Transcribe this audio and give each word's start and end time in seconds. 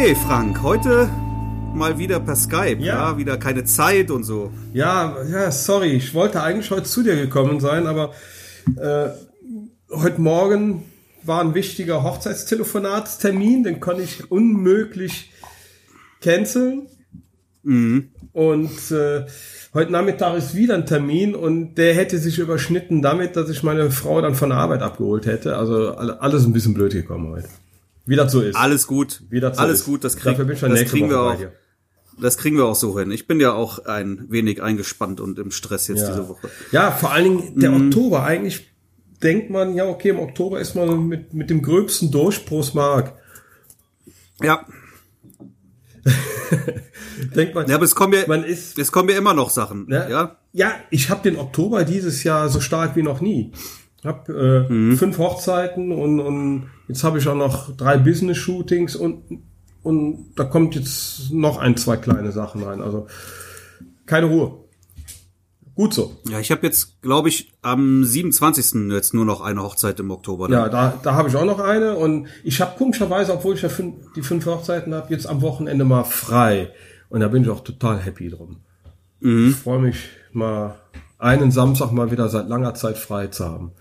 Okay, 0.00 0.14
Frank, 0.14 0.62
heute 0.62 1.10
mal 1.74 1.98
wieder 1.98 2.20
per 2.20 2.36
Skype. 2.36 2.78
Ja. 2.80 3.10
Ja, 3.10 3.18
wieder 3.18 3.36
keine 3.36 3.64
Zeit 3.64 4.12
und 4.12 4.22
so. 4.22 4.52
Ja, 4.72 5.16
ja, 5.28 5.50
sorry. 5.50 5.88
Ich 5.88 6.14
wollte 6.14 6.40
eigentlich 6.40 6.70
heute 6.70 6.84
zu 6.84 7.02
dir 7.02 7.16
gekommen 7.16 7.58
sein, 7.58 7.88
aber 7.88 8.12
äh, 8.76 9.08
heute 9.90 10.20
Morgen 10.20 10.84
war 11.24 11.40
ein 11.40 11.54
wichtiger 11.54 12.04
Hochzeitstelefonatstermin, 12.04 13.64
den 13.64 13.80
konnte 13.80 14.02
ich 14.02 14.30
unmöglich 14.30 15.32
canceln. 16.20 16.86
Und 17.64 18.90
äh, 18.92 19.26
heute 19.74 19.90
Nachmittag 19.92 20.38
ist 20.38 20.54
wieder 20.54 20.74
ein 20.76 20.86
Termin 20.86 21.34
und 21.34 21.74
der 21.74 21.92
hätte 21.94 22.18
sich 22.18 22.38
überschnitten 22.38 23.02
damit, 23.02 23.34
dass 23.34 23.50
ich 23.50 23.64
meine 23.64 23.90
Frau 23.90 24.20
dann 24.20 24.36
von 24.36 24.50
der 24.50 24.58
Arbeit 24.58 24.80
abgeholt 24.82 25.26
hätte. 25.26 25.56
Also 25.56 25.96
alle- 25.96 26.22
alles 26.22 26.44
ein 26.44 26.52
bisschen 26.52 26.74
blöd 26.74 26.92
gekommen 26.92 27.32
heute. 27.32 27.48
Wie 28.08 28.16
das 28.16 28.32
so 28.32 28.40
ist. 28.40 28.56
Alles 28.56 28.86
gut. 28.86 29.22
Wie 29.28 29.38
das 29.40 29.56
so 29.56 29.62
Alles 29.62 29.80
ist. 29.80 29.84
gut, 29.86 30.02
das, 30.04 30.16
krieg, 30.16 30.36
das 30.36 30.46
kriegen 30.84 31.10
wir 31.10 31.18
Woche 31.18 31.38
bei 31.38 31.46
auch. 31.46 31.52
Das 32.20 32.36
kriegen 32.36 32.56
wir 32.56 32.64
auch 32.64 32.74
so 32.74 32.98
hin. 32.98 33.12
Ich 33.12 33.28
bin 33.28 33.38
ja 33.38 33.52
auch 33.52 33.84
ein 33.84 34.26
wenig 34.28 34.60
eingespannt 34.62 35.20
und 35.20 35.38
im 35.38 35.50
Stress 35.52 35.86
jetzt 35.86 36.00
Ja. 36.00 36.08
diese 36.10 36.28
Woche. 36.28 36.48
Ja, 36.72 36.90
vor 36.90 37.12
allen 37.12 37.24
Dingen 37.24 37.60
der 37.60 37.72
Oktober. 37.72 38.24
Eigentlich 38.24 38.66
denkt 39.22 39.50
man, 39.50 39.74
ja, 39.74 39.84
okay, 39.86 40.08
im 40.08 40.18
Oktober 40.18 40.58
ist 40.60 40.74
man 40.74 41.06
mit, 41.06 41.32
mit 41.34 41.48
dem 41.50 41.62
gröbsten 41.62 42.10
durch 42.10 42.44
pro 42.44 42.64
Mark. 42.74 43.12
Ja, 44.42 44.66
Denkt 47.34 47.54
man, 47.54 47.68
ja 47.68 47.74
aber 47.74 47.84
es 47.84 47.94
kommen 47.94 48.14
ja, 48.14 48.20
man 48.26 48.44
ist, 48.44 48.78
es 48.78 48.92
kommen 48.92 49.08
ja 49.08 49.16
immer 49.18 49.34
noch 49.34 49.50
Sachen. 49.50 49.86
ne? 49.88 50.06
Ja, 50.10 50.36
ja, 50.52 50.72
ich 50.90 51.10
habe 51.10 51.22
den 51.22 51.38
Oktober 51.38 51.84
dieses 51.84 52.24
Jahr 52.24 52.48
so 52.48 52.60
stark 52.60 52.96
wie 52.96 53.02
noch 53.02 53.20
nie. 53.20 53.52
Ich 54.00 54.04
habe 54.06 54.66
äh, 54.68 54.72
Mhm. 54.72 54.96
fünf 54.96 55.18
Hochzeiten 55.18 55.90
und, 55.92 56.20
und 56.20 56.70
jetzt 56.86 57.02
habe 57.04 57.18
ich 57.18 57.26
auch 57.28 57.34
noch 57.34 57.76
drei 57.76 57.96
Business-Shootings 57.98 58.94
und, 58.96 59.42
und 59.82 60.32
da 60.36 60.44
kommt 60.44 60.74
jetzt 60.76 61.32
noch 61.32 61.58
ein, 61.58 61.76
zwei 61.76 61.96
kleine 61.96 62.30
Sachen 62.32 62.62
rein. 62.62 62.80
Also 62.80 63.06
keine 64.06 64.26
Ruhe. 64.26 64.64
Gut 65.74 65.94
so. 65.94 66.16
ja 66.28 66.40
ich 66.40 66.50
habe 66.50 66.66
jetzt, 66.66 67.00
glaube 67.02 67.28
ich, 67.28 67.52
am 67.62 68.02
27. 68.04 68.90
jetzt 68.90 69.14
nur 69.14 69.24
noch 69.24 69.40
eine 69.40 69.62
Hochzeit 69.62 70.00
im 70.00 70.10
Oktober. 70.10 70.48
ne? 70.48 70.54
Ja, 70.56 70.68
da, 70.68 70.98
da 71.02 71.14
habe 71.14 71.28
ich 71.28 71.36
auch 71.36 71.44
noch 71.44 71.60
eine 71.60 71.94
und 71.96 72.26
ich 72.42 72.60
habe 72.60 72.76
komischerweise, 72.76 73.32
obwohl 73.32 73.54
ich 73.54 73.62
ja 73.62 73.68
fünf, 73.68 73.94
die 74.16 74.22
fünf 74.22 74.44
Hochzeiten 74.46 74.92
habe, 74.92 75.12
jetzt 75.12 75.28
am 75.28 75.40
Wochenende 75.40 75.84
mal 75.84 76.02
frei. 76.04 76.72
Und 77.10 77.20
da 77.20 77.28
bin 77.28 77.42
ich 77.44 77.48
auch 77.48 77.60
total 77.62 77.98
happy 78.00 78.28
drum. 78.28 78.56
Ich 79.20 79.54
freue 79.56 79.80
mich 79.80 79.96
mal 80.32 80.74
einen 81.18 81.50
Samstag 81.50 81.92
mal 81.92 82.10
wieder 82.10 82.28
seit 82.28 82.48
langer 82.48 82.74
Zeit 82.74 82.98
frei 82.98 83.26
zu 83.28 83.44
haben. 83.44 83.72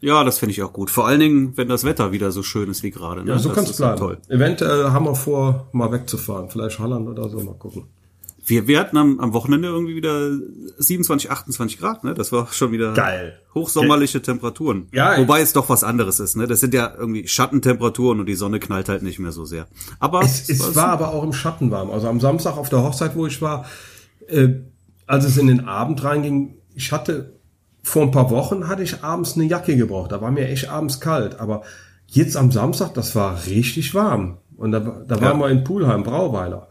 Ja, 0.00 0.24
das 0.24 0.38
finde 0.40 0.52
ich 0.52 0.62
auch 0.62 0.72
gut. 0.72 0.90
Vor 0.90 1.06
allen 1.06 1.20
Dingen, 1.20 1.56
wenn 1.56 1.68
das 1.68 1.84
Wetter 1.84 2.10
wieder 2.10 2.32
so 2.32 2.42
schön 2.42 2.68
ist 2.70 2.82
wie 2.82 2.90
gerade. 2.90 3.22
Ne? 3.22 3.30
Ja, 3.30 3.38
so 3.38 3.50
kann 3.50 3.64
es 3.64 3.76
bleiben. 3.76 3.98
Toll. 3.98 4.18
Eventuell 4.28 4.90
haben 4.90 5.04
wir 5.04 5.14
vor, 5.14 5.68
mal 5.72 5.92
wegzufahren. 5.92 6.50
Vielleicht 6.50 6.78
Holland 6.80 7.08
oder 7.08 7.28
so, 7.28 7.38
mal 7.40 7.54
gucken. 7.54 7.84
Wir, 8.44 8.66
wir 8.66 8.80
hatten 8.80 8.96
am, 8.96 9.20
am 9.20 9.32
Wochenende 9.34 9.68
irgendwie 9.68 9.94
wieder 9.94 10.28
27, 10.78 11.30
28 11.30 11.78
Grad, 11.78 12.02
ne? 12.02 12.14
Das 12.14 12.32
war 12.32 12.48
schon 12.50 12.72
wieder 12.72 12.92
Geil. 12.94 13.38
hochsommerliche 13.54 14.20
Temperaturen. 14.20 14.88
Ja, 14.92 15.16
Wobei 15.18 15.40
es 15.40 15.52
doch 15.52 15.68
was 15.68 15.84
anderes 15.84 16.18
ist, 16.18 16.34
ne? 16.34 16.48
Das 16.48 16.58
sind 16.58 16.74
ja 16.74 16.92
irgendwie 16.98 17.28
Schattentemperaturen 17.28 18.18
und 18.18 18.26
die 18.26 18.34
Sonne 18.34 18.58
knallt 18.58 18.88
halt 18.88 19.04
nicht 19.04 19.20
mehr 19.20 19.30
so 19.30 19.44
sehr. 19.44 19.68
Aber 20.00 20.22
Es, 20.22 20.48
es 20.48 20.74
war 20.74 20.88
aber 20.88 21.14
auch 21.14 21.22
im 21.22 21.32
Schatten 21.32 21.70
warm. 21.70 21.92
Also 21.92 22.08
am 22.08 22.18
Samstag 22.18 22.56
auf 22.56 22.68
der 22.68 22.82
Hochzeit, 22.82 23.14
wo 23.14 23.28
ich 23.28 23.40
war, 23.40 23.64
äh, 24.26 24.48
als 25.06 25.24
es 25.24 25.36
in 25.36 25.46
den 25.46 25.68
Abend 25.68 26.02
reinging, 26.02 26.56
ich 26.74 26.92
hatte 26.92 27.32
vor 27.82 28.02
ein 28.02 28.10
paar 28.12 28.30
Wochen 28.30 28.68
hatte 28.68 28.82
ich 28.82 29.02
abends 29.02 29.34
eine 29.34 29.44
Jacke 29.44 29.76
gebraucht. 29.76 30.12
Da 30.12 30.20
war 30.20 30.30
mir 30.30 30.48
echt 30.48 30.68
abends 30.68 31.00
kalt. 31.00 31.40
Aber 31.40 31.62
jetzt 32.06 32.36
am 32.36 32.52
Samstag, 32.52 32.94
das 32.94 33.14
war 33.16 33.44
richtig 33.46 33.94
warm. 33.94 34.38
Und 34.56 34.70
da, 34.72 34.78
da 34.80 35.20
waren 35.20 35.38
wir 35.40 35.48
in 35.48 35.64
Pulheim, 35.64 36.04
Brauweiler. 36.04 36.68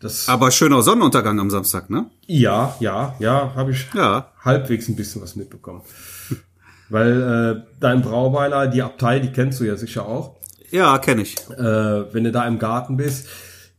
Das, 0.00 0.28
aber 0.28 0.50
schöner 0.50 0.82
Sonnenuntergang 0.82 1.38
am 1.40 1.50
Samstag, 1.50 1.90
ne? 1.90 2.06
ja, 2.26 2.74
ja, 2.78 3.16
ja, 3.18 3.52
habe 3.56 3.72
ich 3.72 3.86
Ja. 3.94 4.28
halbwegs 4.44 4.88
ein 4.88 4.94
bisschen 4.96 5.22
was 5.22 5.34
mitbekommen. 5.36 5.82
Weil 6.88 7.20
äh, 7.66 7.70
da 7.80 7.92
im 7.92 8.02
Brauweiler, 8.02 8.66
die 8.68 8.82
Abtei, 8.82 9.18
die 9.18 9.30
kennst 9.32 9.60
du 9.60 9.64
ja 9.64 9.76
sicher 9.76 10.06
auch. 10.06 10.36
Ja, 10.70 10.98
kenne 10.98 11.22
ich. 11.22 11.36
äh, 11.50 12.14
wenn 12.14 12.24
du 12.24 12.32
da 12.32 12.46
im 12.46 12.58
Garten 12.58 12.96
bist, 12.96 13.26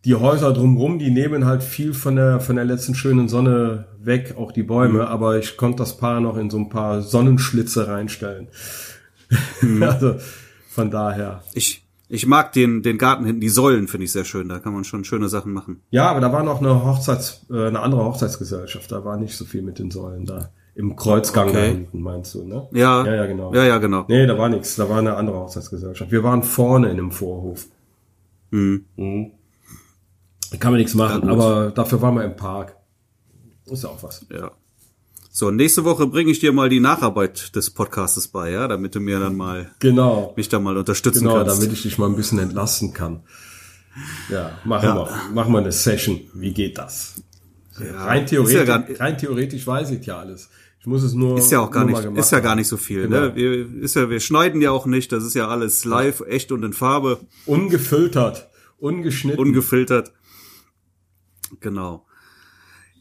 die 0.05 0.15
Häuser 0.15 0.53
drumrum, 0.53 0.97
die 0.97 1.11
nehmen 1.11 1.45
halt 1.45 1.61
viel 1.61 1.93
von 1.93 2.15
der 2.15 2.39
von 2.39 2.55
der 2.55 2.65
letzten 2.65 2.95
schönen 2.95 3.27
Sonne 3.27 3.85
weg, 3.99 4.35
auch 4.37 4.51
die 4.51 4.63
Bäume, 4.63 5.07
aber 5.07 5.37
ich 5.37 5.57
konnte 5.57 5.79
das 5.79 5.97
Paar 5.97 6.21
noch 6.21 6.37
in 6.37 6.49
so 6.49 6.57
ein 6.57 6.69
paar 6.69 7.01
Sonnenschlitze 7.01 7.87
reinstellen. 7.87 8.47
also 9.81 10.15
von 10.69 10.89
daher. 10.89 11.43
Ich, 11.53 11.85
ich 12.07 12.25
mag 12.25 12.53
den, 12.53 12.81
den 12.81 12.97
Garten 12.97 13.25
hinten, 13.25 13.41
die 13.41 13.49
Säulen 13.49 13.88
finde 13.88 14.05
ich 14.05 14.11
sehr 14.11 14.25
schön. 14.25 14.47
Da 14.47 14.59
kann 14.59 14.73
man 14.73 14.85
schon 14.85 15.03
schöne 15.03 15.27
Sachen 15.27 15.51
machen. 15.51 15.81
Ja, 15.91 16.07
aber 16.09 16.21
da 16.21 16.31
war 16.31 16.43
noch 16.43 16.59
eine 16.61 16.83
Hochzeits, 16.83 17.45
äh, 17.51 17.67
eine 17.67 17.81
andere 17.81 18.05
Hochzeitsgesellschaft, 18.05 18.91
da 18.91 19.03
war 19.03 19.17
nicht 19.17 19.35
so 19.35 19.43
viel 19.45 19.61
mit 19.61 19.79
den 19.79 19.91
Säulen 19.91 20.25
da. 20.25 20.49
Im 20.75 20.95
Kreuzgang 20.95 21.51
da 21.51 21.59
Okay. 21.59 21.71
hinten, 21.71 22.01
meinst 22.01 22.33
du, 22.35 22.45
ne? 22.45 22.69
Ja. 22.71 23.05
Ja, 23.05 23.15
ja, 23.15 23.25
genau. 23.25 23.53
Ja, 23.53 23.65
ja, 23.65 23.79
genau. 23.79 24.05
Nee, 24.07 24.25
da 24.25 24.38
war 24.38 24.47
nichts, 24.47 24.77
da 24.77 24.88
war 24.89 24.99
eine 24.99 25.15
andere 25.15 25.38
Hochzeitsgesellschaft. 25.39 26.09
Wir 26.09 26.23
waren 26.23 26.41
vorne 26.41 26.88
in 26.88 26.97
einem 26.97 27.11
Vorhof. 27.11 27.67
Mhm. 28.51 28.85
Da 28.95 29.03
kann 30.57 30.71
man 30.71 30.79
nichts 30.79 30.95
machen, 30.95 31.21
gut. 31.21 31.29
aber 31.29 31.71
dafür 31.71 32.01
waren 32.01 32.15
wir 32.15 32.23
im 32.23 32.35
Park. 32.35 32.75
Ist 33.65 33.83
ja 33.83 33.89
auch 33.89 34.01
was. 34.01 34.25
Ja. 34.31 34.51
So, 35.31 35.51
nächste 35.51 35.83
Woche 35.85 36.07
bringe 36.07 36.31
ich 36.31 36.39
dir 36.39 36.51
mal 36.51 36.69
die 36.69 36.79
Nacharbeit 36.79 37.55
des 37.55 37.69
Podcastes 37.69 38.27
bei, 38.29 38.49
ja, 38.51 38.67
damit 38.67 38.95
du 38.95 38.99
mir 38.99 39.19
dann 39.19 39.35
mal, 39.38 39.69
Genau. 39.79 40.33
mich 40.35 40.49
da 40.49 40.59
mal 40.59 40.75
unterstützen 40.75 41.19
Genau, 41.25 41.35
kannst. 41.35 41.57
damit 41.61 41.71
ich 41.71 41.83
dich 41.83 41.97
mal 41.99 42.07
ein 42.07 42.15
bisschen 42.15 42.39
entlasten 42.39 42.93
kann. 42.93 43.21
Ja, 44.29 44.57
machen 44.65 44.85
Ja. 44.89 44.95
wir. 44.95 45.33
Machen 45.33 45.51
wir 45.53 45.59
eine 45.59 45.71
Session. 45.71 46.21
Wie 46.33 46.51
geht 46.53 46.77
das? 46.77 47.15
rein, 47.81 48.21
ja 48.23 48.27
theoretisch, 48.27 48.65
gar- 48.65 48.83
rein 48.99 49.17
theoretisch 49.17 49.65
weiß 49.65 49.91
ich 49.91 50.05
ja 50.05 50.19
alles. 50.19 50.49
Ich 50.81 50.85
muss 50.85 51.01
es 51.03 51.13
nur. 51.13 51.38
Ist 51.38 51.51
ja 51.51 51.59
auch 51.61 51.71
gar 51.71 51.85
nicht, 51.85 52.03
ist 52.17 52.31
ja 52.31 52.39
gar 52.41 52.55
nicht 52.55 52.67
so 52.67 52.75
viel, 52.77 53.03
Genau. 53.03 53.19
ne? 53.27 53.35
Wir, 53.35 53.81
ist 53.81 53.95
ja, 53.95 54.09
wir 54.09 54.19
schneiden 54.19 54.61
ja 54.61 54.71
auch 54.71 54.85
nicht, 54.85 55.11
das 55.13 55.23
ist 55.23 55.33
ja 55.35 55.47
alles 55.47 55.85
live, 55.85 56.21
echt 56.27 56.51
und 56.51 56.63
in 56.63 56.73
Farbe, 56.73 57.19
Ungefiltert. 57.45 58.49
Ungeschnitten. 58.79 59.39
ungefiltert. 59.39 60.11
Genau. 61.59 62.05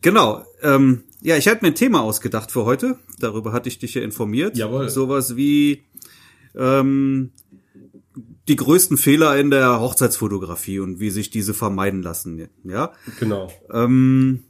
Genau. 0.01 0.45
Ähm, 0.63 1.03
ja, 1.21 1.37
ich 1.37 1.49
hatte 1.49 1.65
mir 1.65 1.69
ein 1.73 1.75
Thema 1.75 2.03
ausgedacht 2.03 2.51
für 2.53 2.65
heute. 2.65 2.99
Darüber 3.19 3.53
hatte 3.53 3.69
ich 3.69 3.79
dich 3.79 3.95
ja 3.95 4.03
informiert. 4.03 4.57
Jawohl. 4.57 4.89
Sowas 4.89 5.37
wie 5.37 5.85
ähm, 6.55 7.33
die 8.49 8.57
größten 8.57 8.97
Fehler 8.97 9.37
in 9.39 9.51
der 9.51 9.81
Hochzeitsfotografie 9.81 10.79
und 10.79 11.01
wie 11.01 11.11
sich 11.11 11.31
diese 11.31 11.55
vermeiden 11.55 12.03
lassen. 12.03 12.49
Ja. 12.65 12.93
genau. 13.19 13.51
Ähm, 13.73 14.45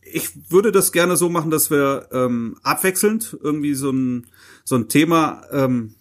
ich 0.00 0.50
würde 0.50 0.72
das 0.72 0.90
gerne 0.92 1.16
so 1.16 1.28
machen, 1.28 1.50
dass 1.50 1.70
wir 1.70 2.08
ähm, 2.12 2.56
abwechselnd 2.62 3.36
irgendwie 3.42 3.74
so 3.74 3.90
ein, 3.90 4.26
so 4.64 4.74
ein 4.76 4.88
Thema 4.88 5.42
ähm, 5.52 5.94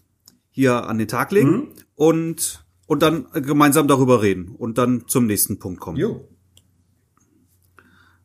hier 0.50 0.88
an 0.88 0.98
den 0.98 1.08
Tag 1.10 1.32
legen 1.34 1.52
Mhm. 1.52 1.68
und, 1.96 2.66
und 2.88 3.02
dann 3.04 3.28
gemeinsam 3.34 3.88
darüber 3.90 4.22
reden 4.22 4.56
und 4.58 4.78
dann 4.78 5.04
zum 5.08 5.26
nächsten 5.28 5.60
Punkt 5.60 5.82
kommen. 5.82 5.98
Jo, 5.98 6.28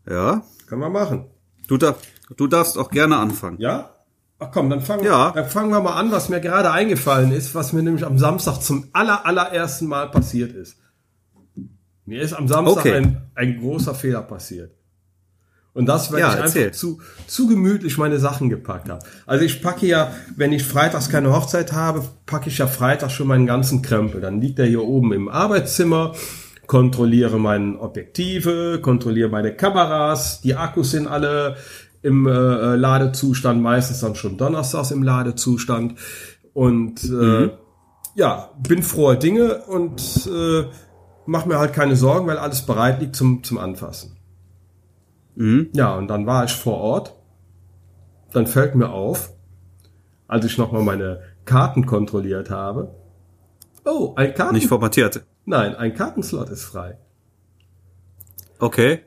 Ja, 0.09 0.43
können 0.67 0.81
wir 0.81 0.91
machen. 0.91 1.27
du, 1.69 1.77
darf, 1.77 1.99
du 2.37 2.47
darfst 2.47 2.77
auch 2.79 2.91
gerne 2.91 3.17
anfangen. 3.19 3.59
Ja? 3.61 3.91
Ach 4.39 4.49
komm, 4.53 4.69
dann 4.71 4.81
fangen, 4.81 5.05
Ja. 5.05 5.31
dann 5.31 5.49
fangen 5.49 5.71
wir 5.71 5.81
mal 5.81 5.95
an, 5.95 6.11
was 6.11 6.29
mir 6.29 6.41
gerade 6.41 6.71
eingefallen 6.73 7.31
ist, 7.31 7.55
was 7.55 7.73
mir 7.73 7.83
nämlich 7.83 8.05
am 8.05 8.19
Samstag 8.19 8.61
zum 8.61 8.89
aller, 8.93 9.25
allerersten 9.25 9.87
Mal 9.87 10.11
passiert 10.11 10.53
ist. 10.53 10.77
Mir 12.05 12.21
ist 12.21 12.33
am 12.33 12.49
Samstag 12.49 12.79
Okay. 12.79 12.95
ein, 12.97 13.23
ein 13.37 13.61
großer 13.61 13.95
Fehler 13.95 14.23
passiert. 14.23 14.73
Und 15.75 15.87
das, 15.87 16.13
weil 16.13 16.19
Ja, 16.21 16.35
ich 16.35 16.41
erzähl. 16.41 16.65
einfach 16.67 16.77
zu, 16.79 17.01
zu 17.29 17.47
gemütlich 17.47 17.97
meine 17.97 18.19
Sachen 18.19 18.51
gepackt 18.51 18.91
habe. 18.91 19.03
Also 19.25 19.45
ich 19.45 19.63
packe 19.63 19.87
ja, 19.87 20.13
wenn 20.37 20.53
ich 20.53 20.65
freitags 20.65 21.09
keine 21.09 21.33
Hochzeit 21.33 21.73
habe, 21.73 22.05
packe 22.27 22.49
ich 22.51 22.59
ja 22.59 22.67
freitags 22.67 23.13
schon 23.15 23.29
meinen 23.29 23.47
ganzen 23.47 23.81
Krempel. 23.81 24.21
Dann 24.21 24.41
liegt 24.41 24.59
er 24.59 24.67
hier 24.67 24.83
oben 24.83 25.13
im 25.15 25.29
Arbeitszimmer, 25.29 26.15
kontrolliere 26.73 27.39
meine 27.39 27.79
Objektive, 27.79 28.81
kontrolliere 28.81 29.29
meine 29.29 29.55
Kameras, 29.55 30.41
die 30.41 30.55
Akkus 30.55 30.93
sind 30.93 31.07
alle 31.07 31.57
im 32.01 32.27
äh, 32.27 32.77
Ladezustand, 32.77 33.61
meistens 33.61 34.01
dann 34.01 34.15
schon 34.15 34.39
donnerstags 34.39 34.91
im 34.91 35.03
Ladezustand. 35.03 35.99
Und 36.55 37.05
äh, 37.05 37.51
ja, 38.15 38.49
bin 38.67 38.83
froher 38.83 39.17
Dinge 39.17 39.65
und 39.67 40.27
äh, 40.27 40.65
mach 41.27 41.45
mir 41.45 41.59
halt 41.59 41.75
keine 41.75 41.95
Sorgen, 41.95 42.27
weil 42.27 42.39
alles 42.39 42.63
bereit 42.63 43.03
liegt 43.03 43.17
zum, 43.17 43.45
zum 43.45 43.59
Anfassen. 43.59 44.17
Ja, 45.75 45.95
und 45.95 46.09
dann 46.09 46.25
war 46.25 46.45
ich 46.47 46.53
vor 46.53 46.79
Ort. 46.79 47.15
Dann 48.33 48.47
fällt 48.47 48.77
mir 48.77 48.89
auf, 48.89 49.31
als 50.27 50.47
ich 50.47 50.57
nochmal 50.57 50.85
meine 50.85 51.21
Karten 51.45 51.85
kontrolliert 51.85 52.49
habe. 52.49 52.95
Oh, 53.85 54.15
ein 54.17 54.33
Karten... 54.33 54.55
Nicht 54.55 54.69
formatiert. 54.69 55.23
Nein, 55.45 55.75
ein 55.75 55.95
Kartenslot 55.95 56.51
ist 56.51 56.65
frei. 56.65 56.99
Okay. 58.59 59.01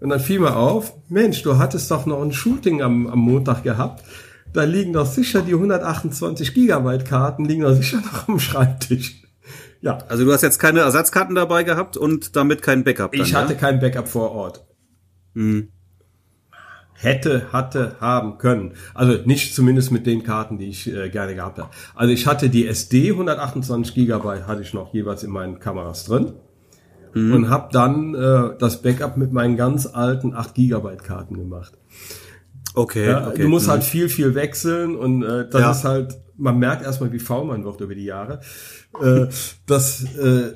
Und 0.00 0.10
dann 0.10 0.20
fiel 0.20 0.40
mir 0.40 0.56
auf, 0.56 0.94
Mensch, 1.08 1.42
du 1.42 1.58
hattest 1.58 1.90
doch 1.90 2.06
noch 2.06 2.22
ein 2.22 2.32
Shooting 2.32 2.82
am, 2.82 3.06
am 3.06 3.18
Montag 3.18 3.62
gehabt. 3.62 4.04
Da 4.52 4.64
liegen 4.64 4.92
doch 4.92 5.06
sicher 5.06 5.42
die 5.42 5.54
128 5.54 6.54
Gigabyte 6.54 7.04
Karten, 7.04 7.44
liegen 7.44 7.62
doch 7.62 7.74
sicher 7.74 8.00
noch 8.12 8.28
am 8.28 8.38
Schreibtisch. 8.38 9.22
Ja. 9.80 9.98
Also 10.08 10.24
du 10.24 10.32
hast 10.32 10.42
jetzt 10.42 10.58
keine 10.58 10.80
Ersatzkarten 10.80 11.34
dabei 11.34 11.62
gehabt 11.62 11.96
und 11.96 12.36
damit 12.36 12.62
kein 12.62 12.84
Backup. 12.84 13.12
Dann, 13.12 13.20
Ich 13.20 13.34
hatte 13.34 13.52
ja? 13.52 13.58
kein 13.58 13.80
Backup 13.80 14.08
vor 14.08 14.32
Ort. 14.32 14.64
Hätte, 16.96 17.52
hatte, 17.52 17.96
haben 18.00 18.38
können. 18.38 18.72
Also 18.94 19.18
nicht 19.24 19.54
zumindest 19.54 19.90
mit 19.90 20.06
den 20.06 20.22
Karten, 20.22 20.58
die 20.58 20.68
ich 20.70 20.86
äh, 20.92 21.10
gerne 21.10 21.34
gehabt 21.34 21.58
habe. 21.58 21.70
Also 21.94 22.12
ich 22.12 22.26
hatte 22.26 22.48
die 22.48 22.66
SD 22.66 23.10
128 23.10 23.94
Gigabyte 23.94 24.46
hatte 24.46 24.62
ich 24.62 24.72
noch 24.74 24.94
jeweils 24.94 25.22
in 25.24 25.30
meinen 25.30 25.58
Kameras 25.58 26.04
drin 26.04 26.32
und 27.14 27.48
habe 27.48 27.68
dann 27.72 28.14
äh, 28.14 28.56
das 28.58 28.82
Backup 28.82 29.16
mit 29.16 29.32
meinen 29.32 29.56
ganz 29.56 29.86
alten 29.86 30.34
8 30.34 30.54
Gigabyte 30.54 31.04
Karten 31.04 31.34
gemacht. 31.36 31.72
Okay, 32.74 33.06
Ja, 33.08 33.28
okay. 33.28 33.42
Du 33.42 33.48
musst 33.48 33.66
Mhm. 33.68 33.70
halt 33.72 33.84
viel, 33.84 34.08
viel 34.08 34.34
wechseln 34.34 34.96
und 34.96 35.22
äh, 35.22 35.48
das 35.48 35.60
Ja. 35.60 35.70
ist 35.70 35.84
halt, 35.84 36.16
man 36.36 36.58
merkt 36.58 36.82
erstmal, 36.82 37.12
wie 37.12 37.20
faul 37.20 37.44
man 37.46 37.64
wird 37.64 37.80
über 37.80 37.94
die 37.94 38.04
Jahre. 38.04 38.40
Äh, 39.00 39.26
das, 39.66 40.04
äh, 40.16 40.54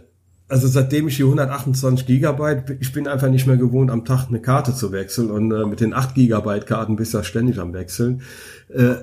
also 0.49 0.67
seitdem 0.67 1.09
ich 1.09 1.17
die 1.17 1.25
128 1.25 2.07
Gigabyte, 2.07 2.77
ich 2.81 2.93
bin 2.93 3.07
einfach 3.07 3.29
nicht 3.29 3.47
mehr 3.47 3.57
gewohnt, 3.57 3.91
am 3.91 4.05
Tag 4.05 4.29
eine 4.29 4.41
Karte 4.41 4.75
zu 4.75 4.93
wechseln 4.93 5.31
und 5.31 5.53
äh, 5.53 5.67
mit 5.67 5.81
den 5.81 5.93
8 5.93 6.15
Gigabyte 6.15 6.67
Karten 6.67 6.97
bist 6.97 7.13
du 7.13 7.19
ja 7.19 7.25
ständig 7.25 7.59
am 7.59 7.73
Wechseln. 7.75 8.23
Äh, 8.69 8.95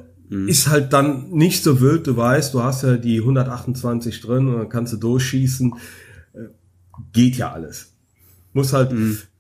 Ist 0.48 0.70
halt 0.70 0.92
dann 0.92 1.30
nicht 1.30 1.64
so 1.64 1.82
wild, 1.82 2.08
du 2.08 2.18
weißt, 2.18 2.54
du 2.54 2.64
hast 2.64 2.82
ja 2.82 2.98
die 2.98 3.20
128 3.20 4.22
drin 4.22 4.48
und 4.48 4.58
dann 4.58 4.70
kannst 4.70 4.94
du 4.94 4.98
durchschießen. 4.98 5.74
Äh, 6.34 6.40
geht 7.14 7.38
ja 7.38 7.52
alles. 7.52 7.94
Muss 8.54 8.74
halt 8.74 8.94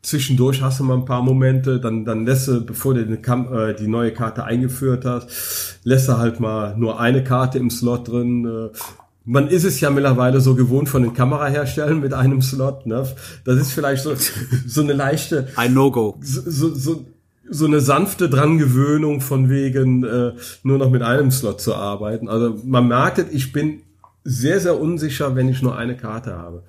zwischendurch 0.05 0.61
hast 0.61 0.79
du 0.79 0.83
mal 0.83 0.95
ein 0.97 1.05
paar 1.05 1.23
Momente, 1.23 1.79
dann, 1.79 2.05
dann 2.05 2.25
lässt 2.25 2.47
du, 2.47 2.65
bevor 2.65 2.93
du 2.93 3.05
die, 3.05 3.17
Kam 3.17 3.51
äh, 3.53 3.73
die 3.73 3.87
neue 3.87 4.11
Karte 4.11 4.43
eingeführt 4.43 5.05
hast, 5.05 5.79
lässt 5.83 6.07
du 6.07 6.17
halt 6.17 6.39
mal 6.39 6.77
nur 6.77 6.99
eine 6.99 7.23
Karte 7.23 7.57
im 7.57 7.69
Slot 7.69 8.09
drin. 8.09 8.45
Äh, 8.45 8.77
man 9.25 9.47
ist 9.47 9.63
es 9.63 9.79
ja 9.79 9.89
mittlerweile 9.89 10.39
so 10.39 10.55
gewohnt 10.55 10.87
von 10.87 11.01
den 11.01 11.13
Kameraherstellern 11.13 11.99
mit 11.99 12.13
einem 12.13 12.41
Slot. 12.41 12.85
Ne? 12.85 13.07
Das 13.43 13.59
ist 13.59 13.71
vielleicht 13.71 14.03
so, 14.03 14.13
so 14.67 14.81
eine 14.81 14.93
leichte, 14.93 15.47
Ein 15.55 15.73
No-Go. 15.73 16.17
so, 16.21 16.73
so, 16.73 17.05
so, 17.49 17.65
eine 17.65 17.81
sanfte 17.81 18.29
Drangewöhnung 18.29 19.21
von 19.21 19.49
wegen 19.49 20.03
äh, 20.03 20.33
nur 20.63 20.77
noch 20.77 20.91
mit 20.91 21.01
einem 21.01 21.31
Slot 21.31 21.59
zu 21.59 21.75
arbeiten. 21.75 22.29
Also 22.29 22.59
man 22.63 22.87
merkt, 22.87 23.17
es, 23.17 23.25
ich 23.31 23.51
bin 23.51 23.81
sehr, 24.23 24.59
sehr 24.59 24.79
unsicher, 24.79 25.35
wenn 25.35 25.49
ich 25.49 25.61
nur 25.61 25.75
eine 25.77 25.97
Karte 25.97 26.37
habe. 26.37 26.63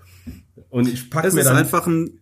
Und 0.71 0.89
ich 0.89 1.11
packe 1.11 1.29
Es 1.29 1.35
mir 1.35 1.41
ist 1.41 1.47
dann 1.47 1.57
einfach 1.57 1.87
ein, 1.87 2.21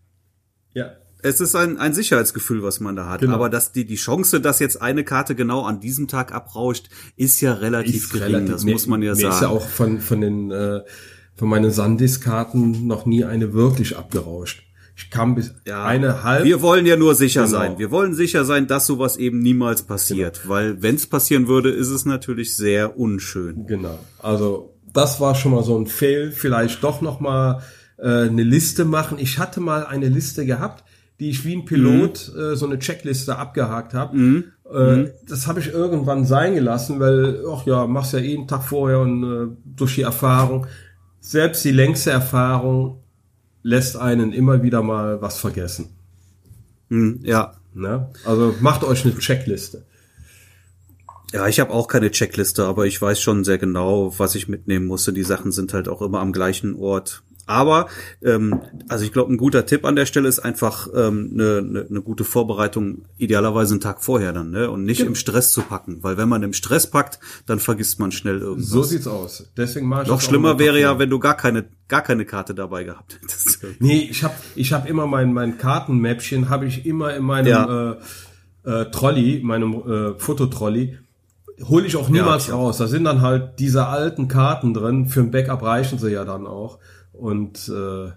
ja, 0.72 0.92
es 1.24 1.40
ist 1.40 1.54
ein, 1.56 1.78
ein 1.78 1.94
Sicherheitsgefühl, 1.94 2.62
was 2.62 2.78
man 2.80 2.94
da 2.96 3.08
hat. 3.08 3.20
Genau. 3.22 3.34
Aber 3.34 3.48
dass 3.48 3.72
die, 3.72 3.84
die 3.84 3.96
Chance, 3.96 4.40
dass 4.40 4.58
jetzt 4.60 4.80
eine 4.80 5.04
Karte 5.04 5.34
genau 5.34 5.62
an 5.62 5.80
diesem 5.80 6.06
Tag 6.06 6.32
abrauscht, 6.32 6.88
ist 7.16 7.40
ja 7.40 7.54
relativ 7.54 7.94
ist 8.04 8.12
gering. 8.12 8.26
relativ- 8.34 8.52
das 8.52 8.64
mir- 8.64 8.72
muss 8.72 8.86
man 8.86 9.02
ja 9.02 9.14
sagen. 9.14 9.34
ist 9.34 9.40
ja 9.42 9.48
auch 9.48 9.66
von, 9.66 10.00
von 10.00 10.20
den, 10.20 10.50
äh, 10.50 10.80
von 11.34 11.48
meinen 11.48 11.70
Sandisk-Karten 11.70 12.86
noch 12.86 13.06
nie 13.06 13.24
eine 13.24 13.52
wirklich 13.54 13.96
abgerauscht. 13.96 14.62
Ich 14.96 15.10
kam 15.10 15.34
bis 15.34 15.52
Ja, 15.66 15.84
eine 15.84 16.22
halb. 16.22 16.44
Wir 16.44 16.62
wollen 16.62 16.86
ja 16.86 16.96
nur 16.96 17.16
sicher 17.16 17.46
Genau. 17.46 17.58
sein. 17.58 17.78
Wir 17.78 17.90
wollen 17.90 18.14
sicher 18.14 18.44
sein, 18.44 18.68
dass 18.68 18.86
sowas 18.86 19.16
eben 19.16 19.40
niemals 19.40 19.82
passiert. 19.82 20.48
Weil 20.48 20.82
wenn 20.82 20.94
es 20.94 21.06
passieren 21.06 21.48
würde, 21.48 21.70
ist 21.70 21.88
es 21.88 22.04
natürlich 22.04 22.54
sehr 22.56 22.96
unschön. 22.96 23.66
Genau. 23.66 23.98
Also 24.20 24.76
das 24.92 25.18
war 25.20 25.34
schon 25.34 25.50
mal 25.50 25.64
so 25.64 25.76
ein 25.76 25.88
Fail. 25.88 26.30
Vielleicht 26.30 26.84
doch 26.84 27.00
noch 27.00 27.18
mal 27.18 27.60
äh, 27.98 28.06
eine 28.28 28.44
Liste 28.44 28.84
machen. 28.84 29.18
Ich 29.18 29.38
hatte 29.40 29.60
mal 29.60 29.84
eine 29.86 30.08
Liste 30.08 30.46
gehabt, 30.46 30.83
die 31.20 31.30
ich 31.30 31.44
wie 31.44 31.56
ein 31.56 31.64
Pilot 31.64 32.32
äh, 32.36 32.56
so 32.56 32.66
eine 32.66 32.78
Checkliste 32.78 33.36
abgehakt 33.36 33.94
habe. 33.94 34.16
Äh, 34.70 35.10
Das 35.28 35.46
habe 35.46 35.60
ich 35.60 35.68
irgendwann 35.72 36.24
sein 36.24 36.54
gelassen, 36.54 36.98
weil 37.00 37.44
ach 37.50 37.66
ja, 37.66 37.86
machst 37.86 38.12
ja 38.12 38.18
jeden 38.18 38.48
Tag 38.48 38.64
vorher 38.64 39.00
und 39.00 39.22
äh, 39.24 39.56
durch 39.64 39.94
die 39.94 40.02
Erfahrung. 40.02 40.66
Selbst 41.20 41.64
die 41.64 41.70
längste 41.72 42.10
Erfahrung 42.10 43.00
lässt 43.62 43.96
einen 43.96 44.32
immer 44.32 44.62
wieder 44.62 44.82
mal 44.82 45.22
was 45.22 45.38
vergessen. 45.38 45.88
Hm, 46.90 47.20
ja. 47.22 47.54
Ne? 47.72 48.10
Also 48.24 48.54
macht 48.60 48.84
euch 48.84 49.04
eine 49.04 49.16
Checkliste. 49.16 49.84
Ja, 51.32 51.48
ich 51.48 51.58
habe 51.58 51.72
auch 51.72 51.88
keine 51.88 52.12
Checkliste, 52.12 52.64
aber 52.64 52.86
ich 52.86 53.02
weiß 53.02 53.20
schon 53.20 53.42
sehr 53.42 53.58
genau, 53.58 54.16
was 54.18 54.36
ich 54.36 54.46
mitnehmen 54.48 54.86
musste. 54.86 55.12
Die 55.12 55.24
Sachen 55.24 55.50
sind 55.50 55.74
halt 55.74 55.88
auch 55.88 56.00
immer 56.00 56.20
am 56.20 56.32
gleichen 56.32 56.76
Ort. 56.76 57.24
Aber 57.46 57.88
ähm, 58.22 58.60
also 58.88 59.04
ich 59.04 59.12
glaube, 59.12 59.32
ein 59.32 59.36
guter 59.36 59.66
Tipp 59.66 59.84
an 59.84 59.96
der 59.96 60.06
Stelle 60.06 60.28
ist 60.28 60.38
einfach 60.40 60.88
ähm, 60.94 61.30
eine, 61.34 61.58
eine, 61.58 61.86
eine 61.90 62.00
gute 62.02 62.24
Vorbereitung, 62.24 63.04
idealerweise 63.18 63.74
einen 63.74 63.80
Tag 63.80 64.02
vorher 64.02 64.32
dann, 64.32 64.50
ne? 64.50 64.70
Und 64.70 64.84
nicht 64.84 64.98
Genau. 64.98 65.10
im 65.10 65.14
Stress 65.14 65.52
zu 65.52 65.60
packen. 65.62 65.98
Weil 66.02 66.16
wenn 66.16 66.28
man 66.28 66.42
im 66.42 66.52
Stress 66.52 66.86
packt, 66.90 67.18
dann 67.46 67.58
vergisst 67.58 67.98
man 68.00 68.12
schnell 68.12 68.40
irgendwas. 68.40 68.70
So 68.70 68.82
sieht's 68.82 69.06
aus. 69.06 69.44
Deswegen 69.56 69.86
mache 69.88 70.04
ich 70.04 70.08
Noch 70.08 70.20
schlimmer 70.20 70.50
immer 70.52 70.58
wäre 70.58 70.80
ja, 70.80 70.98
wenn 70.98 71.10
du 71.10 71.18
gar 71.18 71.36
keine, 71.36 71.64
gar 71.88 72.02
keine 72.02 72.24
Karte 72.24 72.54
dabei 72.54 72.84
gehabt 72.84 73.18
hättest. 73.20 73.60
Nee, 73.80 74.08
ich 74.10 74.24
habe 74.24 74.34
ich 74.54 74.72
hab 74.72 74.88
immer 74.88 75.06
mein, 75.06 75.32
mein 75.32 75.58
Kartenmäppchen, 75.58 76.48
habe 76.48 76.66
ich 76.66 76.86
immer 76.86 77.14
in 77.14 77.24
meinem 77.24 77.46
Ja. 77.48 77.92
äh, 77.92 77.96
äh, 78.82 78.90
Trolley, 78.90 79.40
meinem 79.44 79.74
äh, 79.74 80.18
Fototrolley, 80.18 80.98
hole 81.68 81.86
ich 81.86 81.96
auch 81.96 82.08
niemals 82.08 82.50
auch. 82.50 82.58
raus. 82.58 82.78
Da 82.78 82.86
sind 82.86 83.04
dann 83.04 83.20
halt 83.20 83.58
diese 83.58 83.86
alten 83.86 84.28
Karten 84.28 84.72
drin. 84.74 85.06
Für 85.06 85.20
ein 85.20 85.30
Backup 85.30 85.62
reichen 85.62 85.98
sie 85.98 86.10
ja 86.10 86.24
dann 86.24 86.46
auch. 86.46 86.78
Und 87.18 87.68
äh, 87.68 88.10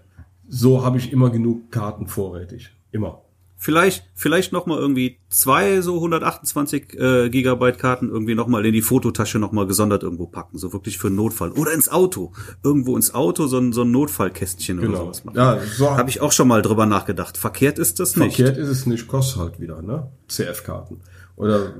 so 0.48 0.84
habe 0.84 0.98
ich 0.98 1.12
immer 1.12 1.30
genug 1.30 1.70
Karten 1.70 2.06
vorrätig. 2.06 2.70
Immer. 2.92 3.22
Vielleicht, 3.60 4.04
vielleicht 4.14 4.52
noch 4.52 4.66
mal 4.66 4.78
irgendwie 4.78 5.18
zwei 5.30 5.80
so 5.80 5.96
128 5.96 6.94
äh, 6.94 7.28
Gigabyte 7.28 7.76
Karten 7.76 8.08
irgendwie 8.08 8.36
noch 8.36 8.46
mal 8.46 8.64
in 8.64 8.72
die 8.72 8.82
Fototasche 8.82 9.40
noch 9.40 9.50
mal 9.50 9.66
gesondert 9.66 10.04
irgendwo 10.04 10.26
packen, 10.26 10.58
so 10.58 10.72
wirklich 10.72 10.96
für 10.96 11.08
einen 11.08 11.16
Notfall 11.16 11.50
oder 11.50 11.72
ins 11.72 11.88
Auto, 11.88 12.30
irgendwo 12.62 12.94
ins 12.94 13.12
Auto 13.14 13.48
so 13.48 13.58
ein 13.58 13.72
so 13.72 13.82
ein 13.82 13.90
Notfallkästchen 13.90 14.78
oder 14.78 14.86
Genau. 14.86 15.00
sowas 15.00 15.24
machen. 15.24 15.36
Ja, 15.36 15.58
so 15.76 15.90
Habe 15.90 16.08
ich 16.08 16.20
auch 16.20 16.30
schon 16.30 16.46
mal 16.46 16.62
drüber 16.62 16.86
nachgedacht. 16.86 17.36
Verkehrt 17.36 17.80
ist 17.80 17.98
das 17.98 18.14
nicht. 18.14 18.36
verkehrt 18.36 18.58
ist 18.58 18.68
es 18.68 18.86
nicht, 18.86 19.08
kostet 19.08 19.40
halt 19.40 19.60
wieder, 19.60 19.82
ne? 19.82 20.08
CF-Karten. 20.28 21.00
Oder 21.34 21.74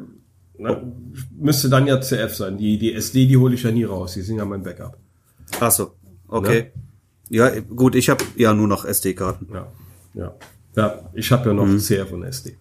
ne, 0.58 0.82
müsste 1.38 1.68
dann 1.68 1.86
ja 1.86 2.00
CF 2.00 2.34
sein. 2.34 2.58
Die, 2.58 2.76
die 2.78 2.92
SD, 2.92 3.26
die 3.26 3.36
hole 3.36 3.54
ich 3.54 3.62
ja 3.62 3.70
nie 3.70 3.84
raus. 3.84 4.14
Die 4.14 4.22
sind 4.22 4.36
ja 4.38 4.44
mein 4.44 4.64
Backup. 4.64 4.98
Ach 5.60 5.70
so, 5.70 5.92
okay. 6.26 6.72
Ja, 7.30 7.60
gut, 7.60 7.94
ich 7.94 8.08
habe 8.08 8.24
ja 8.36 8.54
nur 8.54 8.68
noch 8.68 8.84
SD-Karten. 8.84 9.48
Ja, 9.52 9.66
ja. 10.14 10.34
Ja, 10.76 11.10
ich 11.12 11.30
habe 11.32 11.48
ja 11.48 11.54
noch 11.54 11.66
Mhm. 11.66 11.78
CF 11.78 12.12
und 12.12 12.22
SD. 12.22 12.56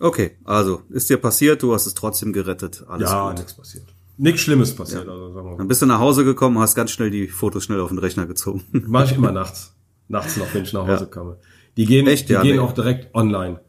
Okay, 0.00 0.32
also 0.44 0.82
ist 0.90 1.08
dir 1.08 1.18
passiert, 1.18 1.62
du 1.62 1.72
hast 1.72 1.86
es 1.86 1.94
trotzdem 1.94 2.32
gerettet, 2.32 2.84
alles 2.88 3.10
ja, 3.10 3.32
nichts 3.32 3.54
passiert. 3.54 3.84
Nichts 4.16 4.40
Schlimmes 4.42 4.74
passiert, 4.74 5.08
also 5.08 5.32
sagen 5.32 5.46
wir 5.46 5.52
mal. 5.52 5.58
Dann 5.58 5.68
bist 5.68 5.82
du 5.82 5.86
nach 5.86 5.98
Hause 6.00 6.24
gekommen, 6.24 6.58
hast 6.58 6.74
ganz 6.74 6.90
schnell 6.90 7.10
die 7.10 7.28
Fotos 7.28 7.64
schnell 7.64 7.80
auf 7.80 7.88
den 7.90 7.98
Rechner 7.98 8.26
gezogen. 8.26 8.62
Mache 8.86 9.06
ich 9.06 9.12
immer 9.16 9.32
nachts. 9.32 9.72
Nachts 10.08 10.36
noch, 10.36 10.52
wenn 10.54 10.62
ich 10.64 10.72
nach 10.72 10.82
Hause 10.86 11.04
Ja. 11.04 11.10
komme. 11.10 11.36
Die 11.76 11.86
gehen, 11.86 12.06
Echt? 12.06 12.28
die 12.28 12.34
Ja, 12.34 12.42
gehen 12.42 12.56
nee. 12.56 12.58
auch 12.60 12.72
direkt 12.72 13.14
online, 13.14 13.60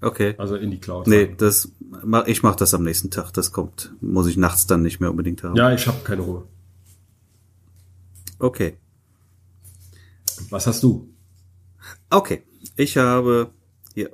Okay. 0.00 0.34
also 0.38 0.56
in 0.56 0.70
die 0.70 0.78
Cloud. 0.78 1.06
Nee, 1.06 1.34
das 1.36 1.70
mach, 2.04 2.26
ich 2.26 2.42
mache 2.42 2.56
das 2.56 2.72
am 2.74 2.82
nächsten 2.84 3.10
Tag. 3.10 3.32
Das 3.32 3.52
kommt, 3.52 3.92
muss 4.00 4.26
ich 4.26 4.36
nachts 4.36 4.66
dann 4.66 4.82
nicht 4.82 5.00
mehr 5.00 5.10
unbedingt 5.10 5.42
haben. 5.42 5.56
Ja, 5.56 5.72
ich 5.72 5.86
habe 5.86 5.98
keine 6.04 6.22
Ruhe. 6.22 6.44
Okay. 8.44 8.76
Was 10.50 10.66
hast 10.66 10.82
du? 10.82 11.08
Okay. 12.10 12.42
Ich 12.76 12.98
habe 12.98 13.52
hier 13.94 14.10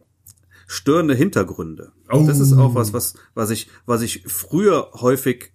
störende 0.68 1.16
Hintergründe. 1.16 1.90
Oh. 2.08 2.24
Das 2.24 2.38
ist 2.38 2.52
auch 2.52 2.76
was, 2.76 2.92
was, 2.92 3.14
was 3.34 3.50
ich, 3.50 3.68
was 3.86 4.02
ich 4.02 4.22
früher 4.28 4.92
häufig 4.94 5.52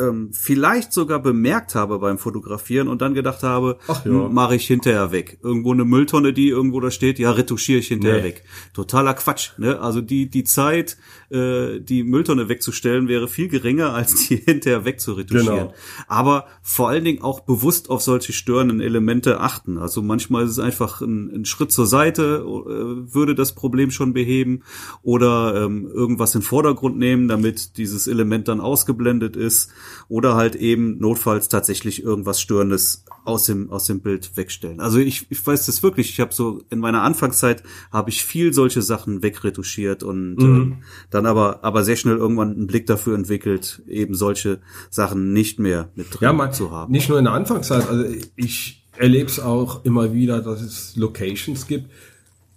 ähm, 0.00 0.30
vielleicht 0.32 0.92
sogar 0.92 1.20
bemerkt 1.20 1.74
habe 1.74 1.98
beim 1.98 2.18
Fotografieren 2.18 2.88
und 2.88 3.02
dann 3.02 3.14
gedacht 3.14 3.42
habe, 3.42 3.78
Ach 3.88 4.04
ja. 4.04 4.10
mache 4.10 4.56
ich 4.56 4.66
hinterher 4.66 5.12
weg. 5.12 5.38
Irgendwo 5.42 5.72
eine 5.72 5.84
Mülltonne, 5.84 6.32
die 6.32 6.48
irgendwo 6.48 6.80
da 6.80 6.90
steht, 6.90 7.18
ja, 7.18 7.30
retuschiere 7.32 7.78
ich 7.80 7.88
hinterher 7.88 8.18
Nee. 8.18 8.24
weg. 8.24 8.44
Totaler 8.72 9.14
Quatsch. 9.14 9.50
Ne? 9.58 9.78
Also 9.80 10.00
die, 10.00 10.30
die 10.30 10.44
Zeit, 10.44 10.96
äh, 11.30 11.80
die 11.80 12.02
Mülltonne 12.02 12.48
wegzustellen, 12.48 13.08
wäre 13.08 13.28
viel 13.28 13.48
geringer, 13.48 13.92
als 13.94 14.28
die 14.28 14.36
hinterher 14.36 14.84
wegzuretuschieren. 14.84 15.58
Genau. 15.68 15.74
Aber 16.08 16.46
vor 16.62 16.88
allen 16.88 17.04
Dingen 17.04 17.22
auch 17.22 17.40
bewusst 17.40 17.90
auf 17.90 18.00
solche 18.02 18.32
störenden 18.32 18.80
Elemente 18.80 19.40
achten. 19.40 19.78
Also 19.78 20.02
manchmal 20.02 20.44
ist 20.44 20.52
es 20.52 20.58
einfach 20.58 21.00
ein, 21.00 21.30
ein 21.34 21.44
Schritt 21.44 21.72
zur 21.72 21.86
Seite, 21.86 22.44
äh, 22.46 23.14
würde 23.14 23.34
das 23.34 23.54
Problem 23.54 23.90
schon 23.90 24.12
beheben. 24.12 24.62
Oder 25.02 25.64
ähm, 25.64 25.86
irgendwas 25.92 26.34
in 26.34 26.40
den 26.40 26.46
Vordergrund 26.46 26.96
nehmen, 26.98 27.28
damit 27.28 27.76
dieses 27.76 28.06
Element 28.06 28.48
dann 28.48 28.60
ausgeblendet 28.60 29.36
ist. 29.36 29.70
Oder 30.08 30.34
halt 30.34 30.54
eben 30.56 30.98
notfalls 30.98 31.48
tatsächlich 31.48 32.02
irgendwas 32.02 32.40
Störendes 32.40 33.04
aus 33.24 33.46
dem, 33.46 33.70
aus 33.70 33.84
dem 33.86 34.00
Bild 34.00 34.36
wegstellen. 34.36 34.80
Also 34.80 34.98
ich, 34.98 35.26
ich 35.30 35.46
weiß 35.46 35.66
das 35.66 35.82
wirklich. 35.82 36.10
Ich 36.10 36.20
habe 36.20 36.32
so 36.32 36.62
in 36.70 36.78
meiner 36.78 37.02
Anfangszeit 37.02 37.62
habe 37.92 38.10
ich 38.10 38.24
viel 38.24 38.52
solche 38.52 38.82
Sachen 38.82 39.22
wegretuschiert 39.22 40.02
und 40.02 40.36
ähm, 40.40 40.76
dann 41.10 41.26
aber, 41.26 41.62
aber 41.64 41.84
sehr 41.84 41.96
schnell 41.96 42.16
irgendwann 42.16 42.52
einen 42.52 42.66
Blick 42.66 42.86
dafür 42.86 43.14
entwickelt, 43.14 43.82
eben 43.86 44.14
solche 44.14 44.60
Sachen 44.90 45.32
nicht 45.32 45.58
mehr 45.58 45.90
mit 45.94 46.10
drin 46.12 46.18
Ja, 46.22 46.32
mal, 46.32 46.52
zu 46.52 46.70
haben. 46.70 46.92
nicht 46.92 47.08
nur 47.08 47.18
in 47.18 47.24
der 47.24 47.34
Anfangszeit, 47.34 47.88
also 47.88 48.04
ich 48.36 48.86
erlebe 48.96 49.26
es 49.30 49.40
auch 49.40 49.84
immer 49.84 50.12
wieder, 50.12 50.40
dass 50.42 50.60
es 50.62 50.96
Locations 50.96 51.66
gibt, 51.66 51.90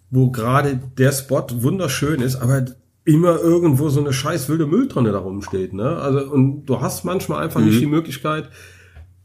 wo 0.10 0.30
gerade 0.32 0.80
der 0.98 1.12
Spot 1.12 1.46
wunderschön 1.52 2.22
ist, 2.22 2.36
aber 2.36 2.66
immer 3.06 3.40
irgendwo 3.40 3.90
so 3.90 4.00
eine 4.00 4.14
scheiß 4.14 4.50
wilde 4.50 4.66
Mülltonne 4.66 5.12
da 5.12 5.20
rumsteht, 5.20 5.74
ne? 5.74 5.98
Also, 5.98 6.32
und 6.32 6.66
du 6.66 6.82
hast 6.82 7.04
manchmal 7.04 7.44
einfach 7.44 7.60
Mhm. 7.60 7.68
nicht 7.68 7.82
die 7.82 7.86
Möglichkeit, 7.86 8.50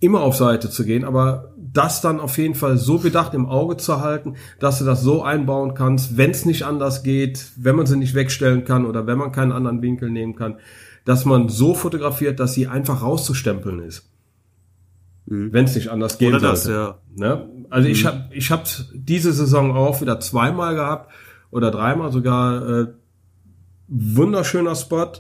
immer 0.01 0.21
auf 0.21 0.37
Seite 0.37 0.71
zu 0.71 0.85
gehen, 0.85 1.05
aber 1.05 1.55
das 1.57 2.01
dann 2.01 2.21
auf 2.21 2.39
jeden 2.39 2.55
Fall 2.55 2.77
so 2.79 2.99
bedacht 2.99 3.35
im 3.35 3.47
Auge 3.47 3.77
zu 3.77 4.01
halten, 4.01 4.35
dass 4.59 4.79
du 4.79 4.85
das 4.85 5.03
so 5.03 5.23
einbauen 5.23 5.75
kannst, 5.75 6.17
wenn 6.17 6.31
es 6.31 6.45
nicht 6.45 6.63
anders 6.65 7.03
geht, 7.03 7.51
wenn 7.57 7.77
man 7.77 7.87
sie 7.87 7.97
nicht 7.97 8.15
wegstellen 8.15 8.65
kann 8.65 8.87
oder 8.87 9.07
wenn 9.07 9.19
man 9.19 9.33
keinen 9.33 9.53
anderen 9.53 9.83
Winkel 9.83 10.11
nehmen 10.11 10.35
kann, 10.35 10.59
dass 11.05 11.25
man 11.25 11.49
so 11.49 11.75
fotografiert, 11.75 12.41
dass 12.41 12.55
sie 12.55 12.69
einfach 12.69 13.03
rauszustempeln 13.03 13.81
ist. 13.81 14.09
Mhm. 15.27 15.53
Wenn 15.53 15.65
es 15.67 15.75
nicht 15.75 15.89
anders 15.89 16.19
gehen 16.19 16.35
oder 16.35 16.57
sollte. 16.57 16.73
Das, 16.73 17.19
ja. 17.19 17.27
Ne? 17.27 17.49
Also 17.71 17.87
mhm. 17.89 17.93
ich 17.93 18.07
habe 18.07 18.25
ich 18.33 18.51
hab 18.51 18.67
diese 18.95 19.33
Saison 19.33 19.77
auch 19.77 20.01
wieder 20.01 20.21
zweimal 20.21 20.75
gehabt 20.75 21.13
oder 21.51 21.71
dreimal 21.71 22.13
sogar 22.13 22.69
äh, 22.69 22.87
wunderschöner 23.89 24.75
Spot. 24.75 25.13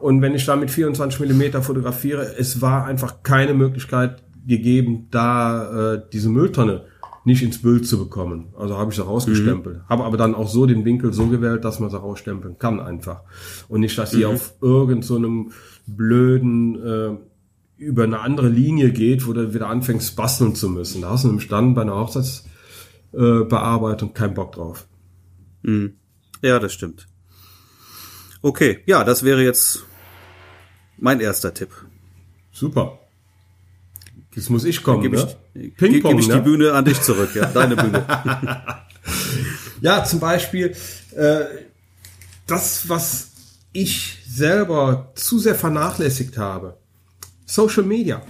Und 0.00 0.22
wenn 0.22 0.34
ich 0.34 0.46
da 0.46 0.56
mit 0.56 0.70
24 0.70 1.20
Millimeter 1.20 1.62
fotografiere, 1.62 2.34
es 2.38 2.60
war 2.60 2.86
einfach 2.86 3.22
keine 3.22 3.54
Möglichkeit 3.54 4.22
gegeben, 4.46 5.08
da 5.10 5.94
äh, 5.94 6.02
diese 6.12 6.30
Mülltonne 6.30 6.86
nicht 7.24 7.42
ins 7.42 7.60
Bild 7.60 7.86
zu 7.86 7.98
bekommen. 7.98 8.54
Also 8.56 8.78
habe 8.78 8.90
ich 8.90 8.96
sie 8.96 9.04
rausgestempelt. 9.04 9.76
Mhm. 9.76 9.88
Habe 9.88 10.04
aber 10.04 10.16
dann 10.16 10.34
auch 10.34 10.48
so 10.48 10.64
den 10.66 10.86
Winkel 10.86 11.12
so 11.12 11.26
gewählt, 11.26 11.64
dass 11.64 11.80
man 11.80 11.90
sie 11.90 11.98
rausstempeln 11.98 12.58
kann 12.58 12.78
einfach. 12.80 13.24
Und 13.68 13.80
nicht, 13.80 13.98
dass 13.98 14.12
sie 14.12 14.24
mhm. 14.24 14.30
auf 14.32 14.54
irgendeinem 14.62 15.02
so 15.02 15.20
blöden 15.86 16.82
äh, 16.82 17.18
über 17.76 18.04
eine 18.04 18.20
andere 18.20 18.48
Linie 18.48 18.92
geht, 18.92 19.26
wo 19.26 19.32
du 19.32 19.52
wieder 19.54 19.66
anfängst 19.68 20.14
basteln 20.16 20.54
zu 20.54 20.68
müssen. 20.70 21.02
Da 21.02 21.10
hast 21.10 21.24
du 21.24 21.28
nämlich 21.28 21.48
dann 21.48 21.74
bei 21.74 21.82
einer 21.82 21.96
Hochzeitsbearbeitung 21.96 24.10
äh, 24.10 24.12
keinen 24.12 24.34
Bock 24.34 24.52
drauf. 24.52 24.86
Mhm. 25.62 25.94
Ja, 26.42 26.58
das 26.58 26.72
stimmt. 26.72 27.09
Okay, 28.42 28.80
ja, 28.86 29.04
das 29.04 29.22
wäre 29.22 29.42
jetzt 29.42 29.84
mein 30.98 31.20
erster 31.20 31.52
Tipp. 31.52 31.70
Super. 32.52 32.98
Jetzt 34.34 34.48
muss 34.48 34.64
ich 34.64 34.82
kommen, 34.82 35.02
gebe 35.02 35.16
ne? 35.16 35.36
ich, 35.54 35.76
Ping-Pong, 35.76 36.12
gebe 36.12 36.20
ich 36.20 36.28
ne? 36.28 36.34
die 36.34 36.40
Bühne 36.40 36.72
an 36.72 36.84
dich 36.84 37.00
zurück, 37.02 37.30
ja, 37.34 37.46
deine 37.46 37.76
Bühne. 37.76 38.06
ja, 39.80 40.04
zum 40.04 40.20
Beispiel 40.20 40.74
äh, 41.16 41.40
das, 42.46 42.88
was 42.88 43.30
ich 43.72 44.18
selber 44.28 45.12
zu 45.14 45.38
sehr 45.38 45.54
vernachlässigt 45.54 46.38
habe. 46.38 46.76
Social 47.44 47.82
Media. 47.82 48.22